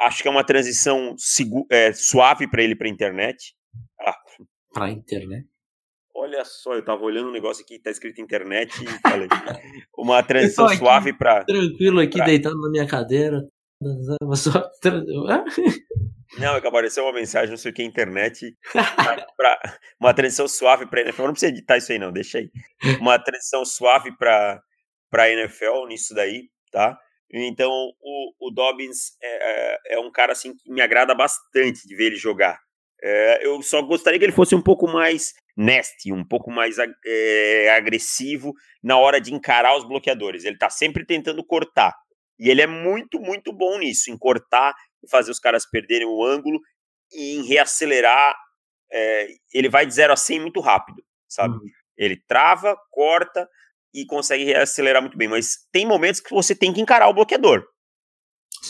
Acho 0.00 0.22
que 0.22 0.28
é 0.28 0.30
uma 0.30 0.44
transição 0.44 1.16
é, 1.70 1.92
suave 1.92 2.48
para 2.48 2.62
ele 2.62 2.76
para 2.76 2.86
a 2.86 2.90
internet. 2.90 3.54
Ah. 4.00 4.16
Para 4.72 4.84
a 4.86 4.90
internet? 4.90 5.46
Olha 6.14 6.44
só, 6.44 6.74
eu 6.74 6.84
tava 6.84 7.02
olhando 7.04 7.28
um 7.28 7.32
negócio 7.32 7.62
aqui, 7.64 7.78
tá 7.78 7.90
escrito 7.90 8.20
internet 8.20 8.72
e 8.82 8.86
falei. 9.08 9.28
uma 9.96 10.22
transição 10.22 10.66
aqui, 10.66 10.76
suave 10.76 11.12
para. 11.12 11.44
Tranquilo 11.44 12.00
aqui, 12.00 12.18
pra... 12.18 12.26
deitado 12.26 12.60
na 12.60 12.70
minha 12.70 12.86
cadeira. 12.86 13.40
Só... 14.34 14.68
Não, 16.38 16.56
é 16.56 16.60
que 16.60 16.66
apareceu 16.66 17.04
uma 17.04 17.12
mensagem, 17.12 17.50
não 17.50 17.56
sei 17.56 17.70
o 17.72 17.74
que, 17.74 17.82
internet. 17.82 18.54
pra... 19.36 19.58
Uma 19.98 20.12
transição 20.12 20.46
suave 20.46 20.86
para 20.86 21.00
NFL. 21.00 21.22
Não 21.22 21.32
precisa 21.32 21.50
editar 21.50 21.78
isso 21.78 21.90
aí, 21.90 21.98
não, 21.98 22.12
deixa 22.12 22.38
aí. 22.38 22.50
Uma 23.00 23.18
transição 23.18 23.64
suave 23.64 24.14
para 24.16 24.60
para 25.10 25.30
NFL 25.30 25.86
nisso 25.88 26.14
daí, 26.14 26.50
tá? 26.70 26.98
Então, 27.30 27.70
o, 28.00 28.48
o 28.48 28.50
Dobbins 28.50 29.12
é, 29.22 29.28
é, 29.28 29.96
é, 29.96 30.00
um 30.00 30.10
cara 30.10 30.32
assim 30.32 30.54
que 30.56 30.70
me 30.70 30.80
agrada 30.80 31.14
bastante 31.14 31.86
de 31.86 31.94
ver 31.94 32.06
ele 32.06 32.16
jogar. 32.16 32.58
É, 33.02 33.46
eu 33.46 33.62
só 33.62 33.82
gostaria 33.82 34.18
que 34.18 34.24
ele 34.24 34.32
fosse 34.32 34.54
um 34.54 34.62
pouco 34.62 34.88
mais 34.88 35.34
nasty, 35.56 36.12
um 36.12 36.24
pouco 36.24 36.50
mais 36.50 36.76
é, 36.78 37.70
agressivo 37.76 38.54
na 38.82 38.96
hora 38.96 39.20
de 39.20 39.34
encarar 39.34 39.76
os 39.76 39.84
bloqueadores. 39.84 40.44
Ele 40.44 40.56
está 40.56 40.70
sempre 40.70 41.04
tentando 41.04 41.44
cortar. 41.44 41.94
E 42.38 42.48
ele 42.48 42.62
é 42.62 42.66
muito, 42.66 43.20
muito 43.20 43.52
bom 43.52 43.78
nisso, 43.78 44.10
em 44.10 44.16
cortar, 44.16 44.74
em 45.04 45.08
fazer 45.08 45.30
os 45.30 45.40
caras 45.40 45.68
perderem 45.68 46.06
o 46.06 46.24
ângulo 46.24 46.60
e 47.12 47.36
em 47.36 47.46
reacelerar. 47.46 48.34
É, 48.90 49.28
ele 49.52 49.68
vai 49.68 49.84
de 49.84 49.92
0 49.92 50.12
a 50.12 50.16
100 50.16 50.40
muito 50.40 50.60
rápido, 50.60 51.02
sabe? 51.28 51.54
Uhum. 51.54 51.70
Ele 51.96 52.16
trava, 52.26 52.76
corta, 52.90 53.48
e 54.00 54.06
consegue 54.06 54.44
reacelerar 54.44 55.02
muito 55.02 55.16
bem. 55.16 55.28
Mas 55.28 55.66
tem 55.72 55.86
momentos 55.86 56.20
que 56.20 56.30
você 56.30 56.54
tem 56.54 56.72
que 56.72 56.80
encarar 56.80 57.08
o 57.08 57.14
bloqueador. 57.14 57.64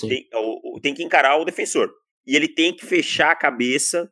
Tem, 0.00 0.28
tem, 0.82 0.94
que 0.94 1.02
encarar 1.02 1.36
o 1.36 1.44
defensor. 1.44 1.90
E 2.26 2.36
ele 2.36 2.48
tem 2.48 2.74
que 2.74 2.86
fechar 2.86 3.30
a 3.30 3.36
cabeça, 3.36 4.10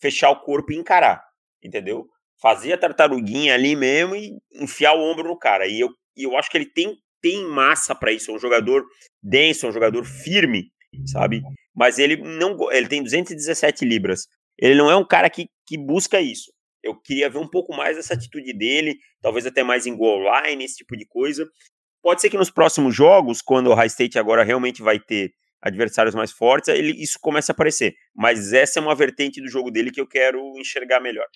fechar 0.00 0.30
o 0.30 0.40
corpo 0.40 0.72
e 0.72 0.76
encarar. 0.76 1.22
Entendeu? 1.62 2.06
Fazer 2.40 2.72
a 2.72 2.78
tartaruguinha 2.78 3.54
ali 3.54 3.76
mesmo 3.76 4.16
e 4.16 4.32
enfiar 4.54 4.94
o 4.94 5.00
ombro 5.00 5.28
no 5.28 5.38
cara. 5.38 5.66
E 5.66 5.80
eu, 5.80 5.88
e 6.16 6.24
eu 6.24 6.36
acho 6.36 6.50
que 6.50 6.56
ele 6.56 6.70
tem, 6.70 6.96
tem 7.20 7.44
massa 7.44 7.94
para 7.94 8.12
isso. 8.12 8.30
É 8.30 8.34
um 8.34 8.38
jogador 8.38 8.84
denso, 9.22 9.66
é 9.66 9.68
um 9.68 9.72
jogador 9.72 10.04
firme, 10.04 10.70
sabe? 11.06 11.42
Mas 11.74 11.98
ele 11.98 12.16
não. 12.16 12.70
Ele 12.72 12.88
tem 12.88 13.02
217 13.02 13.84
libras. 13.84 14.26
Ele 14.58 14.74
não 14.74 14.90
é 14.90 14.96
um 14.96 15.06
cara 15.06 15.30
que, 15.30 15.46
que 15.66 15.78
busca 15.78 16.20
isso. 16.20 16.52
Eu 16.82 17.00
queria 17.00 17.30
ver 17.30 17.38
um 17.38 17.48
pouco 17.48 17.74
mais 17.74 17.96
essa 17.96 18.14
atitude 18.14 18.52
dele, 18.52 18.96
talvez 19.20 19.46
até 19.46 19.62
mais 19.62 19.86
em 19.86 19.96
goal 19.96 20.20
line, 20.20 20.64
esse 20.64 20.76
tipo 20.76 20.96
de 20.96 21.06
coisa. 21.06 21.46
Pode 22.02 22.20
ser 22.20 22.30
que 22.30 22.36
nos 22.36 22.50
próximos 22.50 22.94
jogos, 22.94 23.40
quando 23.40 23.68
o 23.68 23.74
High 23.74 23.86
State 23.86 24.18
agora 24.18 24.42
realmente 24.42 24.82
vai 24.82 24.98
ter 24.98 25.32
adversários 25.62 26.14
mais 26.14 26.32
fortes, 26.32 26.68
ele, 26.68 27.00
isso 27.00 27.18
comece 27.20 27.52
a 27.52 27.54
aparecer. 27.54 27.94
Mas 28.14 28.52
essa 28.52 28.80
é 28.80 28.82
uma 28.82 28.96
vertente 28.96 29.40
do 29.40 29.48
jogo 29.48 29.70
dele 29.70 29.92
que 29.92 30.00
eu 30.00 30.08
quero 30.08 30.40
enxergar 30.58 31.00
melhor. 31.00 31.26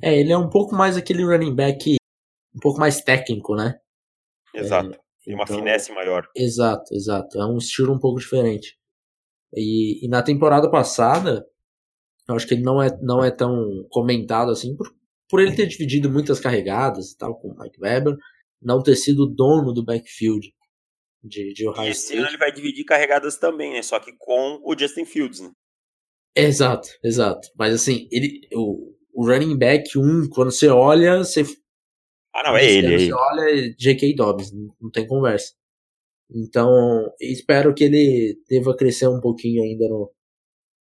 É, 0.00 0.16
ele 0.16 0.32
é 0.32 0.38
um 0.38 0.48
pouco 0.48 0.74
mais 0.74 0.96
aquele 0.96 1.24
running 1.24 1.54
back, 1.54 1.96
um 2.54 2.60
pouco 2.60 2.78
mais 2.78 3.00
técnico, 3.00 3.56
né? 3.56 3.74
Exato. 4.54 4.94
É, 4.94 4.98
Tem 5.24 5.34
uma 5.34 5.42
então, 5.44 5.56
finesse 5.56 5.92
maior. 5.92 6.28
Exato, 6.36 6.94
exato. 6.94 7.40
É 7.40 7.44
um 7.44 7.58
estilo 7.58 7.92
um 7.92 7.98
pouco 7.98 8.20
diferente. 8.20 8.78
E, 9.54 10.04
e 10.04 10.08
na 10.08 10.22
temporada 10.22 10.70
passada, 10.70 11.44
Eu 12.28 12.36
acho 12.36 12.46
que 12.46 12.54
ele 12.54 12.62
não 12.62 12.82
é, 12.82 12.88
não 13.02 13.24
é 13.24 13.30
tão 13.30 13.86
comentado 13.90 14.50
assim 14.50 14.76
por, 14.76 14.92
por 15.28 15.40
ele 15.40 15.56
ter 15.56 15.66
dividido 15.66 16.10
muitas 16.10 16.38
carregadas 16.38 17.10
e 17.10 17.16
tal 17.16 17.38
com 17.38 17.48
o 17.48 17.58
Mike 17.58 17.80
Weber, 17.80 18.16
não 18.60 18.82
ter 18.82 18.96
sido 18.96 19.26
dono 19.26 19.72
do 19.72 19.84
backfield 19.84 20.52
de, 21.22 21.52
de 21.52 21.68
Ohio 21.68 21.88
e 21.88 21.90
esse 21.90 22.16
ano 22.16 22.28
ele 22.28 22.38
vai 22.38 22.52
dividir 22.52 22.84
carregadas 22.84 23.36
também, 23.36 23.72
né? 23.72 23.82
Só 23.82 23.98
que 23.98 24.12
com 24.18 24.60
o 24.64 24.78
Justin 24.78 25.04
Fields, 25.04 25.40
né? 25.40 25.50
Exato, 26.34 26.88
exato. 27.02 27.48
Mas 27.56 27.74
assim, 27.74 28.08
ele, 28.10 28.40
o, 28.54 28.94
o 29.12 29.26
running 29.26 29.56
back 29.56 29.98
1, 29.98 30.28
quando 30.30 30.50
você 30.50 30.68
olha, 30.68 31.18
você. 31.18 31.42
Ah, 32.34 32.42
não, 32.44 32.56
é 32.56 32.64
ele. 32.64 32.88
Você 32.88 32.94
é 32.94 33.06
ele. 33.06 33.12
olha 33.12 33.50
é 33.50 33.74
J.K. 33.78 34.14
Dobbs, 34.14 34.52
não, 34.52 34.74
não 34.80 34.90
tem 34.90 35.06
conversa. 35.06 35.52
Então, 36.34 36.70
espero 37.20 37.74
que 37.74 37.84
ele 37.84 38.38
deva 38.48 38.74
crescer 38.74 39.06
um 39.06 39.20
pouquinho 39.20 39.62
ainda 39.62 39.86
no, 39.86 40.10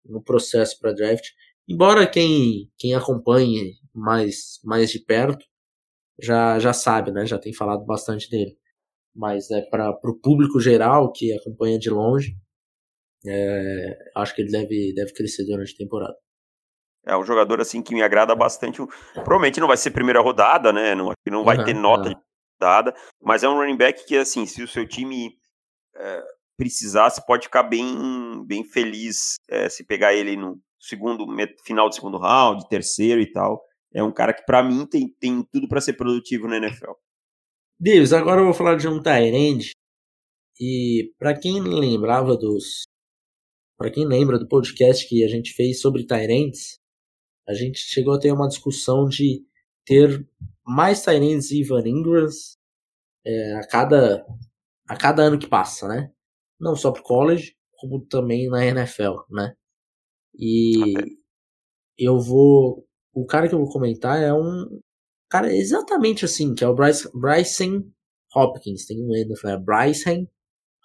no 0.05 0.21
processo 0.23 0.79
para 0.79 0.93
draft. 0.93 1.25
Embora 1.67 2.07
quem, 2.07 2.69
quem 2.77 2.93
acompanhe 2.95 3.73
mais, 3.93 4.59
mais 4.63 4.91
de 4.91 4.99
perto 4.99 5.45
já, 6.21 6.59
já 6.59 6.73
sabe, 6.73 7.11
né? 7.11 7.25
Já 7.25 7.37
tem 7.37 7.53
falado 7.53 7.85
bastante 7.85 8.29
dele. 8.29 8.57
Mas 9.15 9.49
é 9.51 9.61
para 9.61 9.91
o 10.03 10.19
público 10.19 10.59
geral 10.59 11.11
que 11.11 11.33
acompanha 11.33 11.77
de 11.77 11.89
longe, 11.89 12.35
é, 13.25 13.97
acho 14.15 14.33
que 14.35 14.41
ele 14.41 14.51
deve, 14.51 14.93
deve 14.93 15.13
crescer 15.13 15.45
durante 15.45 15.73
a 15.73 15.77
temporada. 15.77 16.15
É 17.05 17.17
um 17.17 17.23
jogador 17.23 17.59
assim 17.59 17.81
que 17.81 17.93
me 17.93 18.01
agrada 18.01 18.35
bastante. 18.35 18.81
Provavelmente 19.13 19.59
não 19.59 19.67
vai 19.67 19.77
ser 19.77 19.91
primeira 19.91 20.21
rodada, 20.21 20.71
né? 20.71 20.93
Não, 20.93 21.11
não 21.27 21.43
vai 21.43 21.57
uhum, 21.57 21.65
ter 21.65 21.73
nota 21.73 22.09
é. 22.09 22.13
de 22.13 22.19
rodada, 22.59 22.95
mas 23.21 23.43
é 23.43 23.49
um 23.49 23.55
running 23.55 23.77
back 23.77 24.05
que 24.05 24.17
assim, 24.17 24.45
se 24.45 24.61
o 24.61 24.67
seu 24.67 24.87
time 24.87 25.31
é, 25.95 26.23
precisar, 26.61 27.09
você 27.09 27.19
pode 27.25 27.45
ficar 27.45 27.63
bem, 27.63 28.45
bem 28.45 28.63
feliz 28.63 29.37
é, 29.49 29.67
se 29.67 29.83
pegar 29.83 30.13
ele 30.13 30.35
no 30.35 30.61
segundo 30.79 31.25
final 31.65 31.89
do 31.89 31.95
segundo 31.95 32.19
round, 32.19 32.69
terceiro 32.69 33.19
e 33.19 33.31
tal. 33.31 33.59
É 33.91 34.03
um 34.03 34.13
cara 34.13 34.31
que 34.31 34.45
para 34.45 34.61
mim 34.61 34.85
tem, 34.85 35.11
tem 35.19 35.43
tudo 35.51 35.67
para 35.67 35.81
ser 35.81 35.93
produtivo 35.93 36.47
na 36.47 36.57
NFL. 36.57 36.91
Deus, 37.79 38.13
agora 38.13 38.41
eu 38.41 38.45
vou 38.45 38.53
falar 38.53 38.75
de 38.75 38.87
um 38.87 39.01
Tyrande. 39.01 39.71
E 40.59 41.11
para 41.17 41.35
quem 41.35 41.59
lembrava 41.59 42.37
dos 42.37 42.83
para 43.75 43.89
quem 43.89 44.05
lembra 44.05 44.37
do 44.37 44.47
podcast 44.47 45.09
que 45.09 45.23
a 45.23 45.27
gente 45.27 45.53
fez 45.53 45.81
sobre 45.81 46.05
Tyrands, 46.05 46.77
a 47.49 47.55
gente 47.55 47.79
chegou 47.79 48.13
a 48.13 48.19
ter 48.19 48.31
uma 48.31 48.47
discussão 48.47 49.07
de 49.07 49.43
ter 49.83 50.23
mais 50.63 51.01
Tyrands 51.01 51.49
e 51.49 51.61
Ivan 51.61 51.87
Ingrams 51.87 52.55
é, 53.25 53.55
a, 53.55 53.67
cada, 53.67 54.23
a 54.87 54.95
cada 54.95 55.23
ano 55.23 55.39
que 55.39 55.47
passa, 55.47 55.87
né? 55.87 56.11
Não 56.61 56.75
só 56.75 56.91
pro 56.91 57.03
college, 57.03 57.55
como 57.77 58.05
também 58.05 58.49
na 58.49 58.65
NFL, 58.65 59.15
né? 59.29 59.55
E 60.35 60.93
eu 61.97 62.19
vou. 62.19 62.87
O 63.13 63.25
cara 63.25 63.49
que 63.49 63.55
eu 63.55 63.59
vou 63.59 63.69
comentar 63.69 64.21
é 64.21 64.33
um 64.33 64.79
cara 65.29 65.53
exatamente 65.53 66.23
assim, 66.23 66.53
que 66.53 66.63
é 66.63 66.67
o 66.67 66.75
Bryce, 66.75 67.09
Bryson 67.13 67.83
Hopkins. 68.33 68.85
Tem 68.85 68.97
um 69.01 69.13
N 69.13 69.25
no 69.25 69.59
Bryson 69.59 70.27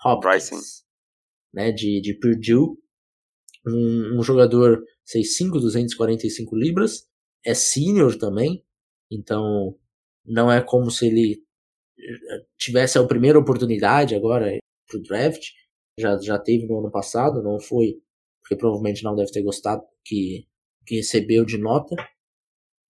Hopkins. 0.05 0.21
Bryson. 0.21 0.57
Né, 1.55 1.73
de, 1.73 2.01
de 2.03 2.19
Purdue 2.19 2.77
um, 3.67 4.19
um 4.19 4.23
jogador 4.23 4.83
6'5", 5.07 5.61
245 5.61 6.57
libras, 6.57 7.09
é 7.45 7.55
sênior 7.55 8.17
também, 8.17 8.65
então 9.11 9.77
não 10.25 10.51
é 10.51 10.63
como 10.63 10.91
se 10.91 11.07
ele 11.07 11.43
eh, 11.99 12.45
tivesse 12.57 12.99
a 12.99 13.07
primeira 13.07 13.39
oportunidade 13.39 14.15
agora 14.15 14.59
pro 14.89 15.03
draft, 15.03 15.49
já, 15.99 16.17
já 16.19 16.39
teve 16.39 16.67
no 16.67 16.79
ano 16.79 16.91
passado, 16.91 17.43
não 17.43 17.59
foi, 17.59 18.01
porque 18.43 18.57
provavelmente 18.57 19.03
não 19.03 19.15
deve 19.15 19.31
ter 19.31 19.43
gostado 19.43 19.83
que, 20.05 20.47
que 20.87 20.97
recebeu 20.97 21.45
de 21.45 21.59
nota, 21.59 21.95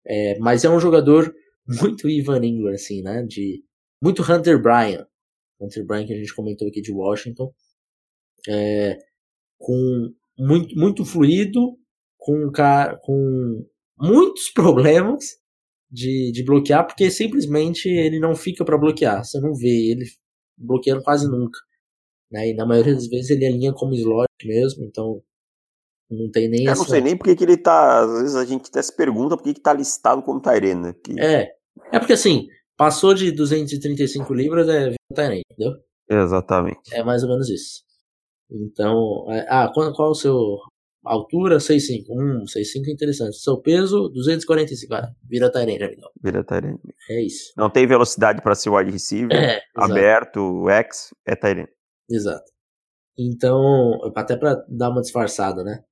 é, 0.04 0.38
mas 0.38 0.64
é 0.64 0.70
um 0.70 0.80
jogador 0.80 1.34
muito 1.66 2.08
Ivan 2.08 2.44
Ingram, 2.44 2.72
assim, 2.72 3.02
né, 3.02 3.22
de, 3.22 3.64
muito 4.02 4.22
Hunter 4.22 4.60
Bryan, 4.60 5.06
Hunter 5.60 5.84
Bryan 5.84 6.06
que 6.06 6.12
a 6.12 6.16
gente 6.16 6.34
comentou 6.34 6.68
aqui 6.68 6.80
de 6.80 6.92
Washington, 6.92 7.52
é, 8.48 8.98
com 9.58 10.12
muito, 10.38 10.74
muito 10.76 11.04
fluido, 11.04 11.78
com, 12.18 12.50
com 13.02 13.66
muitos 13.98 14.50
problemas 14.54 15.24
de, 15.90 16.30
de 16.32 16.44
bloquear, 16.44 16.86
porque 16.86 17.10
simplesmente 17.10 17.88
ele 17.88 18.18
não 18.18 18.34
fica 18.34 18.64
para 18.64 18.78
bloquear. 18.78 19.24
Você 19.24 19.40
não 19.40 19.54
vê 19.54 19.90
ele 19.92 20.04
bloqueando 20.56 21.02
quase 21.02 21.28
nunca. 21.28 21.58
Né? 22.30 22.50
E 22.50 22.54
na 22.54 22.66
maioria 22.66 22.94
das 22.94 23.06
vezes 23.06 23.30
ele 23.30 23.46
alinha 23.46 23.72
como 23.72 23.94
slot 23.94 24.28
mesmo, 24.44 24.84
então 24.84 25.22
não 26.10 26.30
tem 26.30 26.48
nem. 26.48 26.64
Eu 26.64 26.72
essa... 26.72 26.82
não 26.82 26.88
sei 26.88 27.00
nem 27.00 27.16
porque 27.16 27.36
que 27.36 27.44
ele 27.44 27.56
tá. 27.56 28.00
Às 28.00 28.22
vezes 28.22 28.36
a 28.36 28.44
gente 28.44 28.68
até 28.68 28.82
se 28.82 28.94
pergunta 28.94 29.36
por 29.36 29.42
que, 29.42 29.54
que 29.54 29.60
tá 29.60 29.72
listado 29.72 30.22
como 30.22 30.40
Tyrene, 30.40 30.80
né? 30.80 30.94
Que... 31.04 31.20
É. 31.20 31.48
É 31.92 31.98
porque 31.98 32.14
assim, 32.14 32.46
passou 32.76 33.14
de 33.14 33.30
235 33.32 34.32
libras 34.32 34.68
é 34.68 34.94
Tyrene, 35.14 35.42
entendeu? 35.50 35.78
Exatamente. 36.08 36.94
É 36.94 37.02
mais 37.02 37.22
ou 37.22 37.28
menos 37.28 37.48
isso. 37.48 37.84
Então, 38.50 39.26
é, 39.28 39.44
ah, 39.48 39.70
qual, 39.74 39.92
qual 39.92 40.10
o 40.10 40.14
seu 40.14 40.58
altura? 41.04 41.58
6'5". 41.58 42.04
Hum, 42.10 42.44
6'5 42.44 42.88
é 42.88 42.92
interessante. 42.92 43.36
Seu 43.36 43.60
peso, 43.60 44.08
245. 44.08 44.94
Ah, 44.94 45.08
vira 45.28 45.50
Tyrene, 45.50 45.82
amigão. 45.82 46.10
Vira 46.22 46.44
Tyrene. 46.44 46.78
É 47.10 47.24
isso. 47.24 47.52
Não 47.56 47.70
tem 47.70 47.86
velocidade 47.86 48.42
para 48.42 48.54
ser 48.54 48.70
wide 48.70 48.90
receiver. 48.90 49.36
É, 49.36 49.60
aberto, 49.74 50.68
X, 50.68 51.14
é 51.26 51.34
Tyrene. 51.34 51.68
Exato. 52.10 52.50
Então, 53.18 53.98
até 54.14 54.36
para 54.36 54.54
dar 54.68 54.90
uma 54.90 55.00
disfarçada, 55.00 55.64
né? 55.64 55.84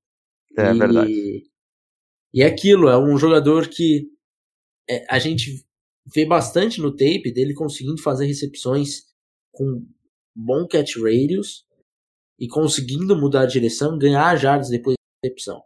É 0.56 0.70
e, 0.70 0.78
verdade. 0.78 1.50
E 2.32 2.42
é 2.42 2.46
aquilo, 2.46 2.88
é 2.88 2.98
um 2.98 3.16
jogador 3.16 3.68
que 3.68 4.08
é, 4.88 5.04
a 5.08 5.18
gente 5.18 5.64
vê 6.06 6.26
bastante 6.26 6.80
no 6.80 6.90
tape 6.90 7.32
dele 7.32 7.54
conseguindo 7.54 8.02
fazer 8.02 8.26
recepções 8.26 9.04
com 9.52 9.86
bom 10.34 10.66
catch 10.66 10.96
radius 10.96 11.64
e 12.38 12.48
conseguindo 12.48 13.16
mudar 13.16 13.42
a 13.42 13.46
direção, 13.46 13.96
ganhar 13.96 14.36
jardas 14.36 14.68
depois 14.68 14.96
da 14.96 15.28
recepção. 15.28 15.62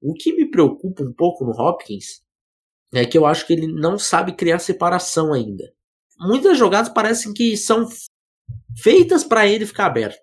O 0.00 0.14
que 0.14 0.32
me 0.34 0.50
preocupa 0.50 1.02
um 1.02 1.12
pouco 1.12 1.44
no 1.44 1.52
Hopkins 1.52 2.22
é 2.92 3.04
que 3.04 3.16
eu 3.16 3.26
acho 3.26 3.46
que 3.46 3.52
ele 3.52 3.66
não 3.66 3.98
sabe 3.98 4.34
criar 4.34 4.58
separação 4.58 5.32
ainda. 5.32 5.72
Muitas 6.18 6.58
jogadas 6.58 6.92
parecem 6.92 7.32
que 7.32 7.56
são 7.56 7.88
feitas 8.76 9.24
para 9.24 9.46
ele 9.46 9.66
ficar 9.66 9.86
aberto. 9.86 10.20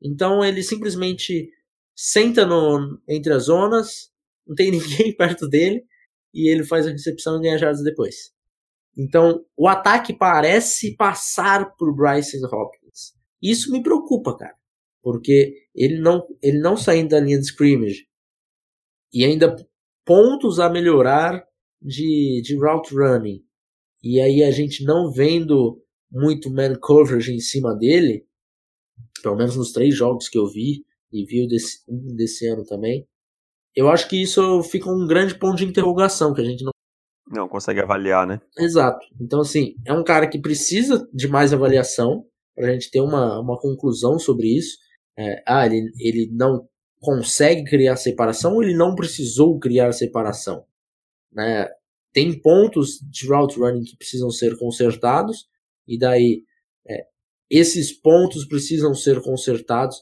Então 0.00 0.44
ele 0.44 0.62
simplesmente 0.62 1.50
senta 1.94 2.44
no, 2.44 3.00
entre 3.08 3.32
as 3.32 3.44
zonas, 3.44 4.10
não 4.46 4.54
tem 4.54 4.70
ninguém 4.72 5.14
perto 5.16 5.48
dele 5.48 5.84
e 6.34 6.50
ele 6.50 6.64
faz 6.64 6.86
a 6.86 6.90
recepção 6.90 7.38
e 7.38 7.42
ganha 7.42 7.58
jardas 7.58 7.82
depois. 7.82 8.32
Então 8.96 9.44
o 9.56 9.68
ataque 9.68 10.12
parece 10.12 10.96
passar 10.96 11.74
por 11.76 11.94
Bryson 11.94 12.46
Hopkins. 12.46 13.14
Isso 13.40 13.70
me 13.72 13.82
preocupa, 13.82 14.36
cara 14.36 14.56
porque 15.02 15.66
ele 15.74 15.98
não, 15.98 16.24
ele 16.40 16.60
não 16.60 16.76
saindo 16.76 17.10
da 17.10 17.20
linha 17.20 17.38
de 17.38 17.44
scrimmage 17.44 18.06
e 19.12 19.24
ainda 19.24 19.54
pontos 20.04 20.60
a 20.60 20.70
melhorar 20.70 21.44
de, 21.80 22.40
de 22.42 22.56
route 22.56 22.94
running 22.94 23.44
e 24.02 24.20
aí 24.20 24.44
a 24.44 24.50
gente 24.50 24.84
não 24.84 25.10
vendo 25.10 25.81
muito 26.12 26.50
man 26.50 26.74
coverage 26.80 27.32
em 27.32 27.40
cima 27.40 27.74
dele, 27.74 28.26
pelo 29.22 29.36
menos 29.36 29.56
nos 29.56 29.72
três 29.72 29.96
jogos 29.96 30.28
que 30.28 30.38
eu 30.38 30.46
vi 30.46 30.84
e 31.12 31.24
vi 31.24 31.46
desse, 31.48 31.82
um 31.88 32.14
desse 32.14 32.46
ano 32.46 32.64
também, 32.64 33.06
eu 33.74 33.88
acho 33.88 34.08
que 34.08 34.20
isso 34.20 34.62
fica 34.64 34.90
um 34.90 35.06
grande 35.06 35.34
ponto 35.34 35.56
de 35.56 35.64
interrogação 35.64 36.34
que 36.34 36.40
a 36.40 36.44
gente 36.44 36.62
não 36.64 36.72
não 37.30 37.48
consegue 37.48 37.80
avaliar, 37.80 38.26
né? 38.26 38.42
Exato. 38.58 39.06
Então 39.18 39.40
assim, 39.40 39.74
é 39.86 39.92
um 39.92 40.04
cara 40.04 40.28
que 40.28 40.38
precisa 40.38 41.08
de 41.14 41.26
mais 41.28 41.52
avaliação 41.52 42.26
para 42.54 42.68
a 42.68 42.72
gente 42.72 42.90
ter 42.90 43.00
uma, 43.00 43.40
uma 43.40 43.58
conclusão 43.58 44.18
sobre 44.18 44.48
isso 44.48 44.76
é, 45.18 45.42
ah, 45.46 45.66
ele, 45.66 45.90
ele 45.98 46.30
não 46.32 46.66
consegue 47.00 47.64
criar 47.64 47.96
separação 47.96 48.54
ou 48.54 48.62
ele 48.62 48.74
não 48.74 48.94
precisou 48.94 49.58
criar 49.58 49.92
separação. 49.92 50.64
Né? 51.32 51.68
Tem 52.12 52.38
pontos 52.40 52.98
de 53.00 53.26
route 53.26 53.58
running 53.58 53.84
que 53.84 53.96
precisam 53.96 54.30
ser 54.30 54.56
consertados, 54.58 55.46
e 55.86 55.98
daí 55.98 56.44
é, 56.88 57.04
esses 57.50 57.92
pontos 57.92 58.46
precisam 58.46 58.94
ser 58.94 59.20
consertados 59.22 59.96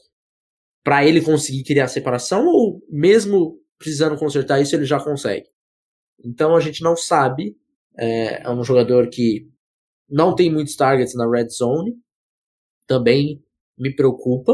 para 0.83 1.05
ele 1.05 1.21
conseguir 1.21 1.63
criar 1.63 1.87
separação, 1.87 2.45
ou 2.47 2.81
mesmo 2.89 3.59
precisando 3.77 4.17
consertar 4.17 4.61
isso, 4.61 4.75
ele 4.75 4.85
já 4.85 5.03
consegue. 5.03 5.47
Então 6.23 6.55
a 6.55 6.59
gente 6.59 6.83
não 6.83 6.95
sabe. 6.95 7.55
É, 7.97 8.43
é 8.43 8.49
um 8.49 8.63
jogador 8.63 9.09
que 9.09 9.49
não 10.09 10.33
tem 10.33 10.51
muitos 10.51 10.75
targets 10.75 11.15
na 11.15 11.29
red 11.29 11.49
zone, 11.49 11.95
também 12.87 13.43
me 13.77 13.93
preocupa, 13.95 14.53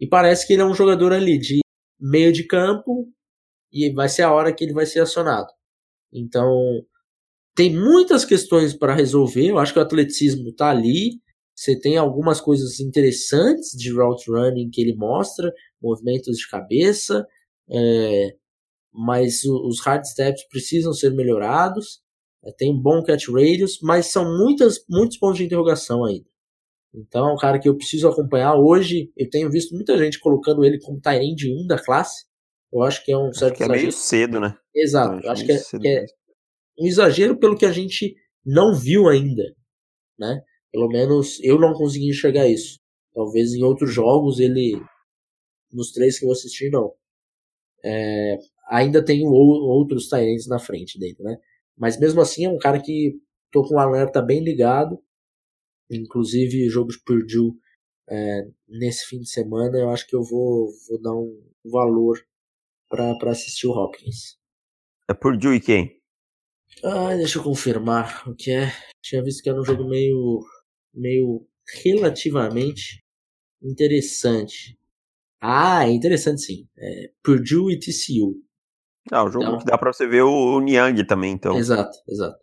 e 0.00 0.06
parece 0.06 0.46
que 0.46 0.52
ele 0.52 0.62
é 0.62 0.64
um 0.64 0.74
jogador 0.74 1.12
ali 1.12 1.38
de 1.38 1.60
meio 2.00 2.32
de 2.32 2.46
campo 2.46 3.08
e 3.72 3.92
vai 3.92 4.08
ser 4.08 4.22
a 4.22 4.32
hora 4.32 4.52
que 4.52 4.64
ele 4.64 4.72
vai 4.72 4.86
ser 4.86 5.00
acionado. 5.00 5.48
Então, 6.12 6.84
tem 7.54 7.74
muitas 7.74 8.24
questões 8.24 8.74
para 8.74 8.94
resolver. 8.94 9.46
Eu 9.46 9.58
acho 9.58 9.72
que 9.72 9.78
o 9.78 9.82
atleticismo 9.82 10.48
está 10.48 10.70
ali. 10.70 11.20
Você 11.54 11.78
tem 11.78 11.96
algumas 11.96 12.40
coisas 12.40 12.80
interessantes 12.80 13.70
de 13.78 13.92
route 13.92 14.28
running 14.28 14.70
que 14.70 14.80
ele 14.80 14.96
mostra, 14.96 15.52
movimentos 15.80 16.36
de 16.36 16.48
cabeça, 16.48 17.24
é, 17.70 18.34
mas 18.92 19.44
os 19.44 19.80
hard 19.80 20.04
steps 20.04 20.44
precisam 20.48 20.92
ser 20.92 21.10
melhorados. 21.10 22.02
É, 22.44 22.50
tem 22.50 22.72
um 22.72 22.80
bom 22.80 23.02
catch 23.04 23.28
radius, 23.28 23.78
mas 23.80 24.06
são 24.06 24.36
muitas, 24.36 24.84
muitos 24.88 25.16
pontos 25.16 25.38
de 25.38 25.44
interrogação 25.44 26.04
ainda. 26.04 26.26
Então 26.92 27.28
é 27.28 27.32
um 27.32 27.36
cara 27.36 27.58
que 27.58 27.68
eu 27.68 27.76
preciso 27.76 28.08
acompanhar. 28.08 28.54
Hoje 28.56 29.12
eu 29.16 29.30
tenho 29.30 29.50
visto 29.50 29.74
muita 29.74 29.96
gente 29.96 30.18
colocando 30.18 30.64
ele 30.64 30.80
como 30.80 31.00
Tyrande 31.00 31.52
1 31.52 31.66
da 31.66 31.78
classe. 31.78 32.24
Eu 32.72 32.82
acho 32.82 33.04
que 33.04 33.12
é 33.12 33.16
um 33.16 33.32
certo 33.32 33.52
acho 33.52 33.56
que 33.56 33.62
é 33.62 33.66
exagero. 33.66 33.82
meio 33.82 33.92
cedo, 33.92 34.40
né? 34.40 34.56
Exato. 34.74 35.24
Eu 35.24 35.30
acho, 35.30 35.44
que, 35.44 35.52
é, 35.52 35.58
que 35.58 35.88
é, 35.88 36.06
um 36.78 36.86
exagero 36.86 37.38
pelo 37.38 37.56
que 37.56 37.66
a 37.66 37.72
gente 37.72 38.16
não 38.44 38.74
viu 38.74 39.08
ainda, 39.08 39.42
né? 40.18 40.42
Pelo 40.72 40.88
menos 40.88 41.38
eu 41.42 41.58
não 41.58 41.72
consegui 41.72 42.08
enxergar 42.08 42.48
isso. 42.48 42.78
Talvez 43.12 43.54
em 43.54 43.62
outros 43.62 43.92
jogos 43.92 44.40
ele, 44.40 44.74
nos 45.72 45.92
três 45.92 46.18
que 46.18 46.24
eu 46.24 46.32
assisti, 46.32 46.68
não. 46.68 46.92
É, 47.84 48.38
ainda 48.68 49.04
tem 49.04 49.26
outros 49.26 50.08
Tyrants 50.08 50.48
na 50.48 50.58
frente 50.58 50.98
dele, 50.98 51.16
né? 51.20 51.38
Mas 51.76 51.98
mesmo 51.98 52.20
assim 52.20 52.44
é 52.44 52.50
um 52.50 52.58
cara 52.58 52.80
que 52.80 53.20
tô 53.50 53.62
com 53.62 53.76
o 53.76 53.78
alerta 53.78 54.20
bem 54.20 54.42
ligado. 54.42 54.98
Inclusive 55.90 56.68
jogos 56.68 56.96
Purdue 56.96 57.52
é, 58.08 58.48
nesse 58.68 59.06
fim 59.06 59.20
de 59.20 59.28
semana 59.28 59.78
eu 59.78 59.90
acho 59.90 60.06
que 60.06 60.16
eu 60.16 60.22
vou, 60.22 60.68
vou 60.88 61.00
dar 61.00 61.14
um 61.14 61.42
valor 61.64 62.18
para 62.88 63.30
assistir 63.30 63.66
o 63.66 63.72
Hopkins. 63.72 64.38
É 65.08 65.14
Purdue 65.14 65.56
e 65.56 65.60
quem? 65.60 66.03
Ah, 66.82 67.14
deixa 67.16 67.38
eu 67.38 67.42
confirmar 67.42 68.28
o 68.28 68.34
que 68.34 68.50
é. 68.50 68.72
Tinha 69.02 69.22
visto 69.22 69.42
que 69.42 69.48
era 69.48 69.60
um 69.60 69.64
jogo 69.64 69.88
meio, 69.88 70.40
meio 70.92 71.46
relativamente 71.82 73.02
interessante. 73.62 74.78
Ah, 75.40 75.86
é 75.86 75.92
interessante 75.92 76.42
sim. 76.42 76.68
É 76.76 77.10
Purdue 77.22 77.74
e 77.74 77.78
TCU. 77.78 78.42
Ah, 79.12 79.24
o 79.24 79.30
jogo 79.30 79.44
então, 79.44 79.58
que 79.58 79.64
dá 79.66 79.76
pra 79.76 79.92
você 79.92 80.06
ver 80.06 80.22
o, 80.22 80.56
o 80.56 80.60
Niang 80.60 81.06
também, 81.06 81.32
então. 81.32 81.56
Exato, 81.56 81.98
exato. 82.08 82.38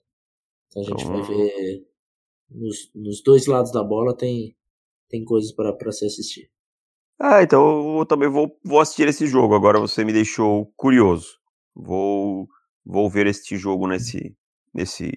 Então 0.67 0.83
a 0.83 0.85
gente 0.85 1.03
então... 1.03 1.23
vai 1.23 1.35
ver. 1.35 1.87
Nos, 2.49 2.91
nos 2.93 3.23
dois 3.23 3.47
lados 3.47 3.71
da 3.71 3.83
bola 3.83 4.15
tem, 4.15 4.55
tem 5.09 5.23
coisas 5.23 5.51
para 5.53 5.91
se 5.91 6.05
assistir. 6.05 6.51
Ah, 7.19 7.41
então 7.43 7.99
eu 7.99 8.05
também 8.05 8.29
vou, 8.29 8.59
vou 8.63 8.79
assistir 8.79 9.07
esse 9.07 9.25
jogo. 9.25 9.55
Agora 9.55 9.79
você 9.79 10.03
me 10.03 10.11
deixou 10.11 10.71
curioso. 10.75 11.39
Vou, 11.73 12.47
vou 12.85 13.09
ver 13.09 13.27
este 13.27 13.57
jogo 13.57 13.87
nesse, 13.87 14.35
nesse, 14.73 15.11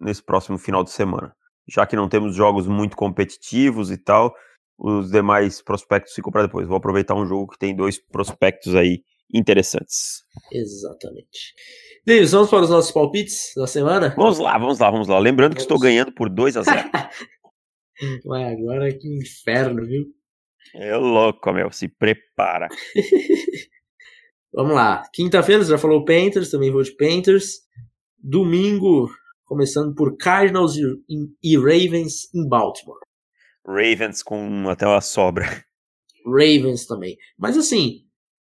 nesse 0.00 0.22
próximo 0.22 0.58
final 0.58 0.82
de 0.84 0.90
semana. 0.90 1.34
Já 1.68 1.86
que 1.86 1.96
não 1.96 2.08
temos 2.08 2.34
jogos 2.34 2.66
muito 2.66 2.96
competitivos 2.96 3.90
e 3.90 3.96
tal, 3.96 4.34
os 4.78 5.10
demais 5.10 5.62
prospectos 5.62 6.12
ficam 6.12 6.32
para 6.32 6.46
depois. 6.46 6.66
Vou 6.66 6.76
aproveitar 6.76 7.14
um 7.14 7.26
jogo 7.26 7.52
que 7.52 7.58
tem 7.58 7.74
dois 7.74 7.98
prospectos 7.98 8.74
aí 8.74 9.02
interessantes. 9.32 10.24
Exatamente. 10.52 11.54
Deus, 12.04 12.32
vamos 12.32 12.50
para 12.50 12.62
os 12.62 12.70
nossos 12.70 12.90
palpites 12.90 13.52
da 13.56 13.66
semana? 13.66 14.14
Vamos 14.16 14.38
lá, 14.38 14.58
vamos 14.58 14.78
lá, 14.78 14.90
vamos 14.90 15.08
lá. 15.08 15.18
Lembrando 15.18 15.52
vamos. 15.52 15.64
que 15.64 15.72
estou 15.72 15.78
ganhando 15.78 16.12
por 16.12 16.28
2 16.28 16.56
a 16.56 16.62
0. 16.62 16.90
Ué, 18.26 18.44
agora 18.52 18.92
que 18.92 19.08
inferno, 19.08 19.86
viu? 19.86 20.04
É 20.74 20.96
louco, 20.96 21.52
meu. 21.52 21.70
Se 21.70 21.88
prepara. 21.88 22.68
Vamos 24.52 24.74
lá. 24.74 25.02
Quinta-feira, 25.12 25.64
você 25.64 25.70
já 25.70 25.78
falou 25.78 26.04
Panthers, 26.04 26.50
também 26.50 26.70
vou 26.70 26.82
de 26.82 26.94
Panthers. 26.94 27.60
Domingo, 28.18 29.10
começando 29.44 29.94
por 29.94 30.16
Cardinals 30.16 30.76
e, 30.76 30.84
e 31.42 31.56
Ravens 31.56 32.32
em 32.34 32.46
Baltimore. 32.46 32.98
Ravens 33.66 34.22
com 34.22 34.68
até 34.68 34.86
uma 34.86 35.00
sobra. 35.00 35.46
Ravens 36.26 36.86
também. 36.86 37.16
Mas 37.38 37.56
assim, 37.56 38.04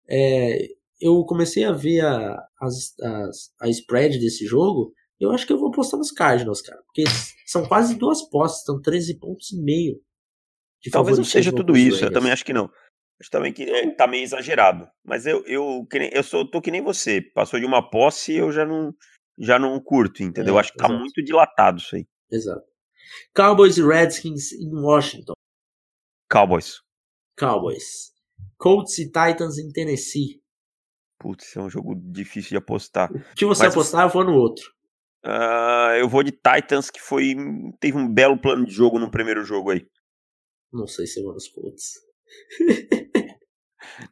é, 0.10 0.68
eu 1.00 1.24
comecei 1.26 1.66
a 1.66 1.72
ver 1.74 2.02
a, 2.02 2.38
as, 2.62 2.98
as, 3.00 3.52
a 3.62 3.70
spread 3.70 4.18
desse 4.20 4.46
jogo. 4.46 4.94
Eu 5.20 5.32
acho 5.32 5.46
que 5.46 5.54
eu 5.54 5.60
vou 5.60 5.72
postar 5.72 5.98
nos 5.98 6.12
Cardinals, 6.12 6.62
cara. 6.62 6.82
Porque 6.86 7.04
são 7.46 7.66
quase 7.68 7.96
duas 7.96 8.22
postas, 8.30 8.60
estão 8.60 8.82
13 8.82 9.20
pontos 9.20 9.52
e 9.52 9.62
meio. 9.62 10.00
Talvez 10.92 11.18
não 11.18 11.26
seja 11.26 11.52
tudo 11.52 11.76
isso, 11.76 12.06
eu 12.06 12.14
também 12.14 12.32
acho 12.32 12.46
que 12.46 12.54
não. 12.54 12.70
Acho 13.20 13.32
também 13.32 13.52
que 13.52 13.64
é, 13.64 13.90
tá 13.92 14.06
meio 14.06 14.24
exagerado. 14.24 14.88
Mas 15.04 15.26
eu, 15.26 15.44
eu, 15.46 15.88
eu 16.12 16.24
sou, 16.24 16.50
tô 16.50 16.62
que 16.62 16.72
nem 16.72 16.82
você. 16.82 17.22
Passou 17.22 17.60
de 17.60 17.66
uma 17.66 17.88
posse 17.88 18.34
e 18.34 18.38
eu 18.38 18.52
já 18.52 18.66
não, 18.66 18.94
já 19.38 19.58
não 19.58 19.80
curto, 19.80 20.22
entendeu? 20.22 20.58
É, 20.58 20.60
acho 20.60 20.72
que 20.72 20.78
tá 20.78 20.86
exato. 20.86 21.00
muito 21.00 21.24
dilatado 21.24 21.80
isso 21.80 21.96
aí. 21.96 22.06
Exato. 22.32 22.66
Cowboys 23.36 23.78
e 23.78 23.84
Redskins 23.84 24.52
em 24.54 24.74
Washington. 24.74 25.34
Cowboys. 26.30 26.82
Cowboys. 27.38 28.12
Colts 28.58 28.98
e 29.00 29.06
Titans 29.06 29.58
em 29.58 29.72
Tennessee. 29.72 30.42
Putz, 31.20 31.56
é 31.56 31.60
um 31.60 31.70
jogo 31.70 31.96
difícil 31.96 32.50
de 32.50 32.58
apostar. 32.58 33.12
O 33.12 33.36
que 33.36 33.46
você 33.46 33.64
Mas, 33.64 33.74
apostar, 33.74 34.06
eu 34.06 34.10
vou 34.10 34.24
no 34.24 34.36
outro. 34.36 34.72
Uh, 35.26 35.98
eu 36.00 36.08
vou 36.08 36.22
de 36.22 36.32
Titans, 36.32 36.90
que 36.90 37.02
foi 37.02 37.36
teve 37.80 37.98
um 37.98 38.12
belo 38.12 38.40
plano 38.40 38.66
de 38.66 38.72
jogo 38.72 39.00
no 39.00 39.10
primeiro 39.10 39.44
jogo 39.44 39.72
aí. 39.72 39.88
Não 40.72 40.86
sei 40.86 41.08
se 41.08 41.20
eu 41.20 41.24
vou 41.24 41.34
nos 41.34 41.48
Colts. 41.48 42.07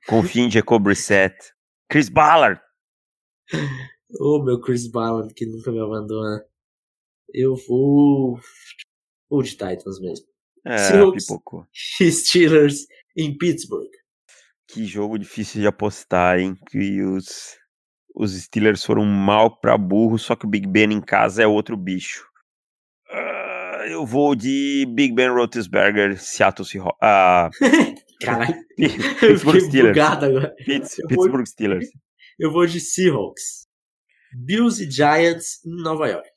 Confia 0.07 0.43
em 0.43 0.51
Jacob 0.51 0.83
Brissett. 0.83 1.35
Chris 1.89 2.09
Ballard. 2.09 2.59
Ô, 4.19 4.37
oh, 4.37 4.43
meu 4.43 4.59
Chris 4.59 4.87
Ballard, 4.87 5.33
que 5.33 5.45
nunca 5.45 5.71
me 5.71 5.79
abandona. 5.79 6.43
Eu 7.33 7.55
vou. 7.67 8.39
Vou 9.29 9.41
de 9.41 9.51
Titans 9.51 9.99
mesmo. 9.99 10.25
É, 10.65 10.77
Seahawks 10.77 11.25
pipocou. 11.25 11.67
Steelers 11.73 12.87
em 13.15 13.37
Pittsburgh. 13.37 13.91
Que 14.67 14.85
jogo 14.85 15.19
difícil 15.19 15.61
de 15.61 15.67
apostar, 15.67 16.39
hein? 16.39 16.57
Que 16.69 17.01
os, 17.01 17.55
os 18.15 18.33
Steelers 18.33 18.83
foram 18.83 19.05
mal 19.05 19.59
pra 19.59 19.77
burro, 19.77 20.17
só 20.17 20.35
que 20.35 20.45
o 20.45 20.49
Big 20.49 20.67
Ben 20.67 20.91
em 20.91 21.01
casa 21.01 21.43
é 21.43 21.47
outro 21.47 21.77
bicho. 21.77 22.25
Uh, 23.11 23.85
eu 23.87 24.05
vou 24.05 24.35
de 24.35 24.85
Big 24.89 25.13
Ben 25.13 25.29
Roethlisberger, 25.29 26.19
Seattle 26.19 26.67
Seahawks. 26.67 26.97
Uh, 26.99 27.49
Caralho, 28.21 28.55
Pittsburgh 28.75 29.61
Steelers. 29.61 29.97
Agora. 29.97 30.55
Pittsburgh 30.65 31.31
vou, 31.31 31.45
Steelers. 31.45 31.89
Eu 32.39 32.51
vou 32.51 32.65
de 32.65 32.79
Seahawks. 32.79 33.65
Bills 34.33 34.83
e 34.83 34.89
Giants 34.89 35.65
em 35.65 35.81
Nova 35.81 36.07
York. 36.07 36.29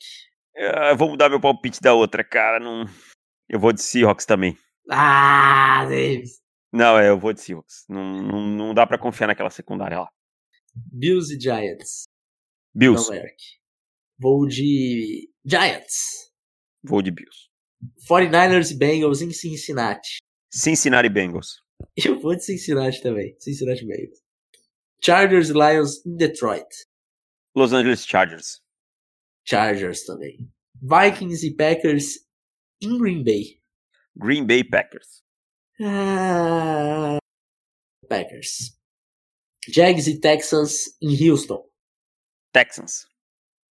Eu 0.55 0.97
vou 0.97 1.11
mudar 1.11 1.29
meu 1.29 1.41
palpite 1.41 1.81
da 1.81 1.95
outra, 1.95 2.24
cara. 2.24 2.59
Não... 2.59 2.85
Eu 3.49 3.59
vou 3.59 3.72
de 3.72 3.83
Seahawks 3.83 4.26
também. 4.26 4.57
Ah, 4.91 5.85
Davis. 5.85 6.41
Não, 6.72 6.99
é, 6.99 7.09
eu 7.09 7.18
vou 7.18 7.33
de 7.33 7.41
Seahawks. 7.41 7.85
Não, 7.89 8.22
não, 8.22 8.47
não 8.47 8.74
dá 8.74 8.87
para 8.87 8.99
confiar 8.99 9.29
naquela 9.29 9.51
secundária 9.51 10.01
lá. 10.01 10.09
Bills 10.74 11.35
e 11.35 11.41
Giants. 11.41 12.05
Bills. 12.74 13.09
Nova 13.09 13.16
York. 13.16 13.37
Vou 14.18 14.47
de 14.47 15.31
Giants. 15.45 16.31
Vou 16.83 17.03
de 17.03 17.11
Bills. 17.11 17.49
49ers 18.09 18.72
e 18.72 18.76
Bengals 18.76 19.22
em 19.22 19.33
Cincinnati. 19.33 20.18
Cincinnati 20.51 21.09
Bengals. 21.09 21.62
Eu 21.97 22.18
vou 22.20 22.35
de 22.35 22.45
Cincinnati 22.45 23.03
também. 23.03 23.37
Cincinnati 23.39 23.85
Bengals. 23.85 24.22
Chargers 25.03 25.51
e 25.51 25.53
Lions 25.53 26.05
em 26.05 26.16
Detroit. 26.16 26.66
Los 27.55 27.72
Angeles 27.72 28.05
Chargers. 28.05 28.61
Chargers 29.45 30.05
também. 30.05 30.51
Vikings 30.81 31.47
e 31.47 31.55
Packers 31.55 32.26
em 32.81 32.99
Green 32.99 33.24
Bay. 33.24 33.61
Green 34.16 34.47
Bay 34.47 34.64
Packers. 34.64 35.22
Ah, 35.81 37.18
Packers. 38.09 38.76
Jags 39.68 40.07
e 40.09 40.20
Texans 40.20 40.97
em 41.01 41.29
Houston. 41.29 41.64
Texans. 42.53 43.07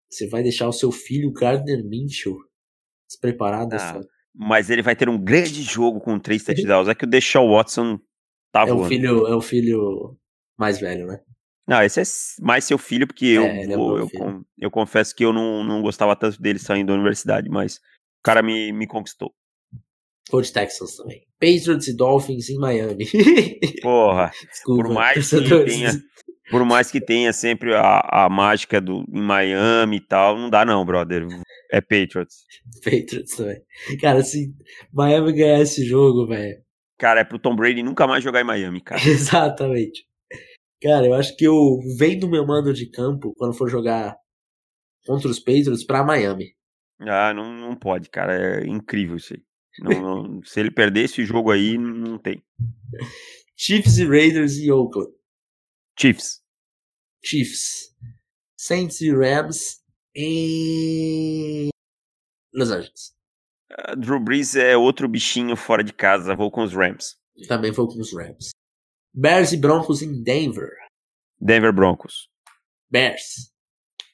Você 0.10 0.28
vai 0.28 0.43
deixar 0.43 0.68
o 0.68 0.74
seu 0.74 0.91
filho 0.91 1.32
Gardner 1.32 1.84
Minshew 1.84 2.38
despreparado? 3.08 3.76
Ah, 3.76 4.01
mas 4.34 4.70
ele 4.70 4.82
vai 4.82 4.96
ter 4.96 5.08
um 5.08 5.18
grande 5.18 5.62
jogo 5.62 6.00
com 6.00 6.20
três 6.20 6.44
touchdowns. 6.44 6.88
É 6.88 6.96
que 6.96 7.06
o 7.06 7.10
Deshaun 7.10 7.52
Watson 7.52 8.00
tá 8.52 8.68
é 8.68 8.74
O 8.74 8.86
filho, 8.86 9.28
é 9.28 9.36
o 9.36 9.42
filho 9.42 10.18
mais 10.58 10.80
velho, 10.80 11.08
né? 11.08 11.20
Não, 11.68 11.82
esse 11.82 12.02
é 12.02 12.04
mais 12.42 12.66
seu 12.66 12.78
filho, 12.78 13.08
porque 13.08 13.26
é, 13.26 13.38
eu, 13.38 13.44
é 13.44 13.66
eu, 13.66 13.98
eu, 14.00 14.46
eu, 14.58 14.72
confesso 14.72 15.16
que 15.16 15.24
eu 15.24 15.32
não, 15.32 15.64
não 15.64 15.82
gostava 15.82 16.16
tanto 16.16 16.42
dele 16.42 16.60
saindo 16.60 16.88
da 16.88 16.94
universidade, 16.94 17.50
mas 17.50 17.78
o 17.78 18.24
cara 18.24 18.42
me, 18.42 18.74
me 18.74 18.86
conquistou. 18.86 19.34
Ou 20.32 20.42
de 20.42 20.52
Texans 20.52 20.96
também. 20.98 21.26
Patriots 21.40 21.88
e 21.88 21.96
Dolphins 21.96 22.50
em 22.50 22.58
Miami. 22.58 23.06
Porra, 23.82 24.32
Desculpa, 24.50 24.84
por 24.84 24.94
mais 24.94 25.30
que 25.30 25.66
tenha, 25.66 25.92
por 26.50 26.66
mais 26.66 26.91
que 26.91 27.00
tenha 27.00 27.32
sempre 27.32 27.74
a, 27.74 28.26
a 28.26 28.30
mágica 28.30 28.82
do 28.82 29.06
em 29.12 29.22
Miami 29.22 29.98
e 29.98 30.02
tal, 30.02 30.38
não 30.38 30.50
dá 30.50 30.66
não, 30.66 30.86
brother. 30.86 31.28
É 31.72 31.82
Patriots. 31.82 32.46
Patriots 32.84 33.36
também. 33.36 33.62
Cara, 34.00 34.24
se 34.24 34.54
Miami 34.91 35.34
ganhar 35.34 35.62
esse 35.62 35.86
jogo, 35.86 36.28
velho. 36.28 36.62
Cara, 36.98 37.22
é 37.22 37.24
pro 37.24 37.39
Tom 37.39 37.56
Brady 37.56 37.84
nunca 37.84 38.08
mais 38.08 38.24
jogar 38.24 38.41
em 38.41 38.46
Miami, 38.46 38.80
cara. 38.84 39.02
Exatamente. 39.02 40.06
Cara, 40.82 41.06
eu 41.06 41.14
acho 41.14 41.36
que 41.38 41.46
eu 41.46 41.80
venho 41.98 42.20
do 42.20 42.30
meu 42.30 42.46
mando 42.46 42.74
de 42.74 42.89
campo 42.89 43.34
quando 43.38 43.58
for 43.58 43.70
jogar 43.70 44.16
contra 45.06 45.30
os 45.30 45.39
Patriots 45.39 45.86
pra 45.86 46.04
Miami. 46.04 46.54
Ah, 47.00 47.34
não, 47.34 47.54
não 47.54 47.76
pode, 47.76 48.10
cara. 48.10 48.62
É 48.62 48.68
incrível 48.68 49.16
isso 49.16 49.34
aí. 49.34 49.41
Não, 49.80 50.02
não, 50.24 50.44
se 50.44 50.60
ele 50.60 50.72
perder 50.72 51.06
esse 51.06 51.26
jogo 51.26 51.52
aí, 51.52 51.78
não 51.78 52.18
tem. 52.18 52.44
Chiefs 53.58 53.98
e 53.98 54.06
Raiders 54.06 54.58
e 54.58 54.72
Oakland. 54.72 55.12
Chiefs. 56.00 56.41
Chiefs. 57.24 57.94
Saints 58.58 59.02
e 59.02 59.12
Rams 59.12 59.82
em 60.16 61.70
Los 62.54 62.70
Angeles. 62.72 63.14
Uh, 63.72 63.96
Drew 63.96 64.20
Brees 64.20 64.56
é 64.56 64.78
outro 64.78 65.08
bichinho 65.08 65.56
fora 65.56 65.84
de 65.84 65.94
casa. 65.94 66.36
Vou 66.36 66.52
com 66.52 66.64
os 66.64 66.74
Rams. 66.74 67.16
Também 67.48 67.72
vou 67.72 67.88
com 67.88 68.00
os 68.00 68.14
Rams. 68.14 68.52
Bears 69.14 69.52
e 69.52 69.58
Broncos 69.58 70.02
em 70.02 70.24
Denver. 70.24 70.72
Denver 71.39 71.74
Broncos. 71.74 72.30
Bears. 72.89 73.52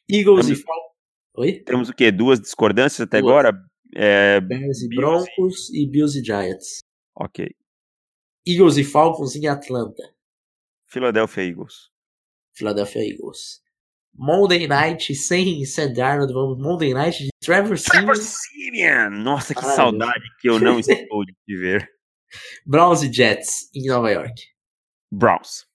Eagles 0.09 0.45
Temos- 0.47 0.59
e 0.59 0.63
Falcons. 0.63 0.89
Oi? 1.37 1.63
Temos 1.63 1.89
o 1.89 1.93
quê? 1.93 2.11
Duas 2.11 2.39
discordâncias 2.39 3.01
até 3.07 3.21
Duas. 3.21 3.31
agora? 3.31 3.65
É, 3.95 4.39
Bears 4.41 4.81
e 4.81 4.89
Broncos 4.89 5.69
e 5.73 5.85
Bills 5.89 6.17
e 6.19 6.23
Giants. 6.23 6.79
ok. 7.15 7.47
Eagles 8.47 8.77
e 8.77 8.83
Falcons 8.83 9.35
em 9.35 9.47
Atlanta. 9.47 10.01
Philadelphia 10.89 11.43
Eagles. 11.43 11.89
Philadelphia 12.55 13.01
Eagles. 13.03 13.61
Monday 14.15 14.67
Night 14.67 15.13
sem 15.15 15.63
Sam 15.65 15.93
Darnold. 15.93 16.33
Vamos 16.33 16.57
Monday 16.57 16.93
Night 16.93 17.23
de 17.23 17.29
Trevor 17.43 17.77
Trevor 17.79 18.15
Simeon. 18.15 18.25
Simeon! 18.25 19.09
Nossa, 19.23 19.53
que 19.53 19.63
Ai, 19.63 19.75
saudade 19.75 20.23
que 20.41 20.49
eu 20.49 20.59
não 20.59 20.79
estou 20.79 21.23
de 21.25 21.57
ver. 21.57 21.87
Browns 22.65 23.01
e 23.03 23.11
Jets 23.13 23.69
em 23.75 23.87
Nova 23.87 24.09
York. 24.11 24.33
Browns. 25.11 25.65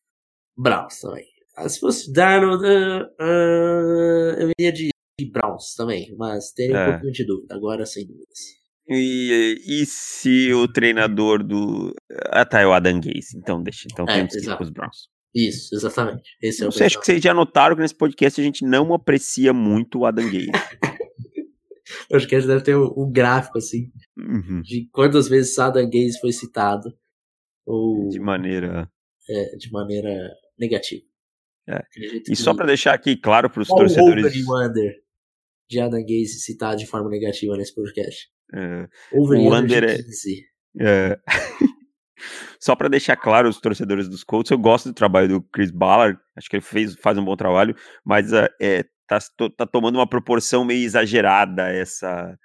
Browns 0.57 1.01
também. 1.01 1.27
Ah, 1.57 1.69
Se 1.69 1.81
fosse 1.81 2.12
Darnold, 2.12 2.65
ah, 2.67 3.09
ah, 3.21 4.37
eu 4.41 4.51
iria 4.59 4.73
de, 4.73 4.91
de 5.19 5.31
Browns 5.31 5.75
também, 5.75 6.15
mas 6.17 6.53
teria 6.53 6.75
um 6.77 6.79
É. 6.79 6.91
pouquinho 6.93 7.12
de 7.12 7.25
dúvida, 7.27 7.55
agora 7.55 7.87
sem 7.87 8.07
dúvidas. 8.07 8.39
E, 8.89 9.61
e 9.66 9.87
se 9.87 10.53
o 10.53 10.68
treinador 10.68 11.43
do. 11.43 11.95
Ah, 12.30 12.45
tá, 12.45 12.61
é 12.61 12.66
o 12.66 12.72
Adam 12.72 13.01
Gaze. 13.01 13.37
Então 13.37 13.62
deixa. 13.62 13.89
Então 13.91 14.05
É, 14.09 14.16
temos 14.16 14.35
que 14.37 14.51
ir 14.51 14.57
com 14.57 14.62
os 14.62 14.70
Browns. 14.70 15.09
Isso, 15.35 15.74
exatamente. 15.74 16.22
Esse 16.41 16.62
é 16.62 16.68
o 16.68 16.70
sei, 16.72 16.87
acho 16.87 17.01
que 17.01 17.07
vocês 17.07 17.22
já 17.22 17.35
notaram 17.35 17.74
que 17.74 17.82
nesse 17.82 17.95
podcast 17.95 18.41
a 18.41 18.45
gente 18.45 18.64
não 18.64 18.93
aprecia 18.95 19.53
muito 19.53 20.01
o 20.01 20.07
Adam 20.07 20.24
Gaze. 20.26 20.51
Eu 22.11 22.16
acho 22.16 22.26
que 22.28 22.35
a 22.35 22.41
gente 22.41 22.49
deve 22.49 22.62
ter 22.62 22.76
um, 22.76 22.93
um 22.97 23.11
gráfico 23.11 23.59
assim 23.59 23.91
Uhum. 24.16 24.62
de 24.62 24.89
quantas 24.93 25.28
vezes 25.28 25.59
Adam 25.59 25.85
Gaze 25.91 26.20
foi 26.20 26.30
citado 26.32 26.89
ou 27.66 28.09
De 28.11 28.20
maneira. 28.20 28.89
é, 29.28 29.57
de 29.57 29.70
maneira 29.72 30.30
negativa. 30.59 31.03
É. 31.68 31.82
E 32.30 32.37
só 32.37 32.55
para 32.55 32.66
deixar 32.66 32.95
aqui 32.95 33.16
claro 33.16 33.51
para 33.51 33.62
os 33.62 33.68
o 33.70 33.74
torcedores. 33.74 34.37
under 34.49 34.95
de 35.68 35.80
Adam 35.80 36.01
Gaze 36.03 36.39
citado 36.41 36.76
de 36.76 36.87
forma 36.87 37.09
negativa 37.11 37.57
nesse 37.57 37.74
podcast. 37.74 38.28
O 39.13 39.55
under 39.55 39.87
de 39.87 39.93
é- 39.93 39.97
15. 39.97 40.45
É. 40.81 41.19
Só 42.61 42.75
para 42.75 42.89
deixar 42.89 43.17
claro 43.17 43.49
os 43.49 43.61
torcedores 43.61 44.09
dos 44.09 44.25
Colts, 44.25 44.51
eu 44.51 44.59
gosto 44.59 44.89
do 44.89 44.95
trabalho 44.95 45.29
do 45.29 45.43
Chris 45.43 45.71
Ballard, 45.71 46.19
acho 46.37 46.49
que 46.49 46.57
ele 46.57 46.63
fez, 46.63 46.95
faz 46.97 47.19
um 47.19 47.25
bom 47.25 47.37
trabalho, 47.37 47.77
mas 48.05 48.33
é, 48.33 48.49
é, 48.61 48.85
tá, 49.07 49.19
tá 49.57 49.67
tomando 49.67 49.97
uma 49.97 50.09
proporção 50.09 50.65
meio 50.65 50.83
exagerada 50.85 51.69
essa, 51.71 52.39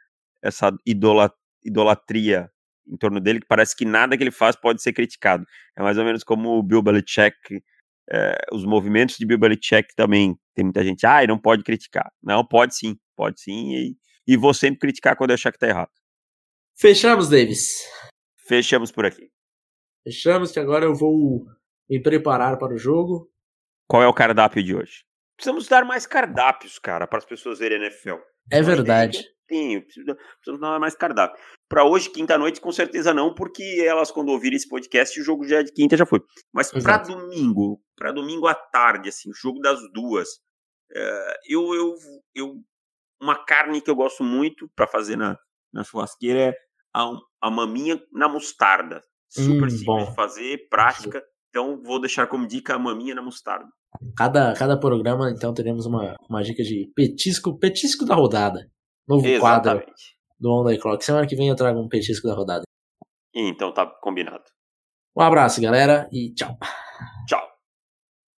essa 0.44 0.76
idola- 0.86 1.34
idolatria 1.64 2.50
em 2.88 2.98
torno 2.98 3.20
dele, 3.20 3.40
que 3.40 3.48
parece 3.48 3.76
que 3.76 3.86
nada 3.86 4.18
que 4.18 4.24
ele 4.24 4.32
faz 4.32 4.56
pode 4.56 4.82
ser 4.82 4.94
criticado. 4.94 5.46
É 5.78 5.82
mais 5.82 5.98
ou 5.98 6.04
menos 6.04 6.24
como 6.24 6.58
o 6.58 6.64
Bill 6.64 6.82
Belichick, 6.82 7.38
é, 8.12 8.36
os 8.52 8.66
movimentos 8.66 9.16
de 9.18 9.26
Bill 9.26 9.38
Belichick 9.38 9.96
também, 9.96 10.36
tem 10.56 10.66
muita 10.66 10.84
gente, 10.84 11.06
ah, 11.06 11.26
não 11.28 11.38
pode 11.38 11.64
criticar. 11.64 12.12
Não, 12.22 12.44
pode 12.44 12.76
sim, 12.76 12.98
pode 13.16 13.40
sim, 13.40 13.74
e, 13.76 13.96
e 14.30 14.38
vou 14.38 14.54
sempre 14.54 14.80
criticar 14.80 15.16
quando 15.16 15.32
eu 15.32 15.34
achar 15.34 15.52
que 15.52 15.58
tá 15.58 15.68
errado. 15.68 15.90
Fechamos, 16.78 17.30
Davis. 17.30 17.84
Fechamos 18.48 18.92
por 18.92 19.04
aqui. 19.04 19.32
Fechamos 20.04 20.52
que 20.52 20.60
agora 20.60 20.86
eu 20.86 20.94
vou 20.94 21.48
me 21.90 22.00
preparar 22.00 22.60
para 22.60 22.76
o 22.76 22.78
jogo. 22.78 23.28
Qual 23.88 24.04
é 24.04 24.08
o 24.08 24.14
cardápio 24.14 24.64
de 24.64 24.76
hoje? 24.76 25.04
Precisamos 25.36 25.68
dar 25.68 25.84
mais 25.84 26.06
cardápios, 26.06 26.78
cara, 26.78 27.08
para 27.08 27.18
as 27.18 27.26
pessoas 27.26 27.58
verem 27.58 27.80
NFL. 27.80 28.18
É 28.52 28.62
verdade. 28.62 29.18
Sim, 29.52 29.82
precisamos 29.82 30.62
dar 30.62 30.80
mais 30.80 30.96
cardápio. 30.96 31.42
Para 31.68 31.84
hoje, 31.84 32.12
quinta-noite, 32.12 32.62
com 32.62 32.72
certeza 32.72 33.16
não, 33.16 33.34
porque 33.34 33.64
elas, 33.84 34.12
quando 34.12 34.30
ouvirem 34.30 34.58
esse 34.58 34.70
podcast, 34.70 35.20
o 35.20 35.24
jogo 35.24 35.48
já 35.48 35.62
é 35.62 35.64
de 35.64 35.74
quinta, 35.74 35.98
já 35.98 36.06
foi. 36.06 36.22
Mas 36.54 36.72
para 36.72 37.00
domingo, 37.00 37.82
para 37.96 38.12
domingo 38.12 38.46
à 38.46 38.54
tarde, 38.54 39.10
assim, 39.10 39.32
o 39.32 39.34
jogo 39.34 39.60
das 39.60 39.80
duas, 39.92 40.40
é, 40.96 41.34
eu, 41.48 41.74
eu, 41.74 41.96
eu. 42.36 42.56
Uma 43.22 43.36
carne 43.46 43.82
que 43.82 43.90
eu 43.90 43.96
gosto 43.96 44.24
muito 44.24 44.70
para 44.76 44.88
fazer 44.88 45.16
na, 45.16 45.38
na 45.74 45.84
churrasqueira 45.84 46.40
é 46.40 46.54
a, 46.96 47.10
a 47.42 47.52
maminha 47.52 48.02
na 48.14 48.28
mostarda. 48.30 49.02
Super 49.28 49.66
Hum, 49.66 49.70
simples 49.70 49.84
bom. 49.84 50.06
de 50.06 50.16
fazer, 50.16 50.68
prática. 50.70 51.24
Então, 51.50 51.82
vou 51.84 52.00
deixar 52.00 52.28
como 52.28 52.48
dica 52.48 52.76
a 52.76 52.80
maminha 52.80 53.14
na 53.16 53.22
mostarda. 53.22 53.68
Cada, 54.16 54.54
cada 54.54 54.80
programa, 54.80 55.32
então, 55.32 55.54
teremos 55.54 55.86
uma, 55.86 56.16
uma 56.30 56.44
dica 56.44 56.64
de 56.64 56.92
petisco, 56.96 57.58
petisco 57.58 58.06
da 58.06 58.16
rodada. 58.16 58.70
Novo 59.08 59.24
quadro 59.40 59.72
Exatamente. 59.72 60.18
do 60.40 60.52
On 60.52 60.66
The 60.66 60.78
Clock. 60.78 61.04
Semana 61.04 61.26
que 61.28 61.36
vem 61.36 61.50
eu 61.50 61.56
trago 61.56 61.80
um 61.80 61.88
petisco 61.90 62.28
da 62.28 62.36
rodada. 62.36 62.64
Então 63.34 63.74
tá 63.74 63.86
combinado. 63.86 64.44
Um 65.16 65.22
abraço, 65.22 65.60
galera, 65.62 66.08
e 66.12 66.34
tchau. 66.34 66.56
Tchau. 67.28 67.49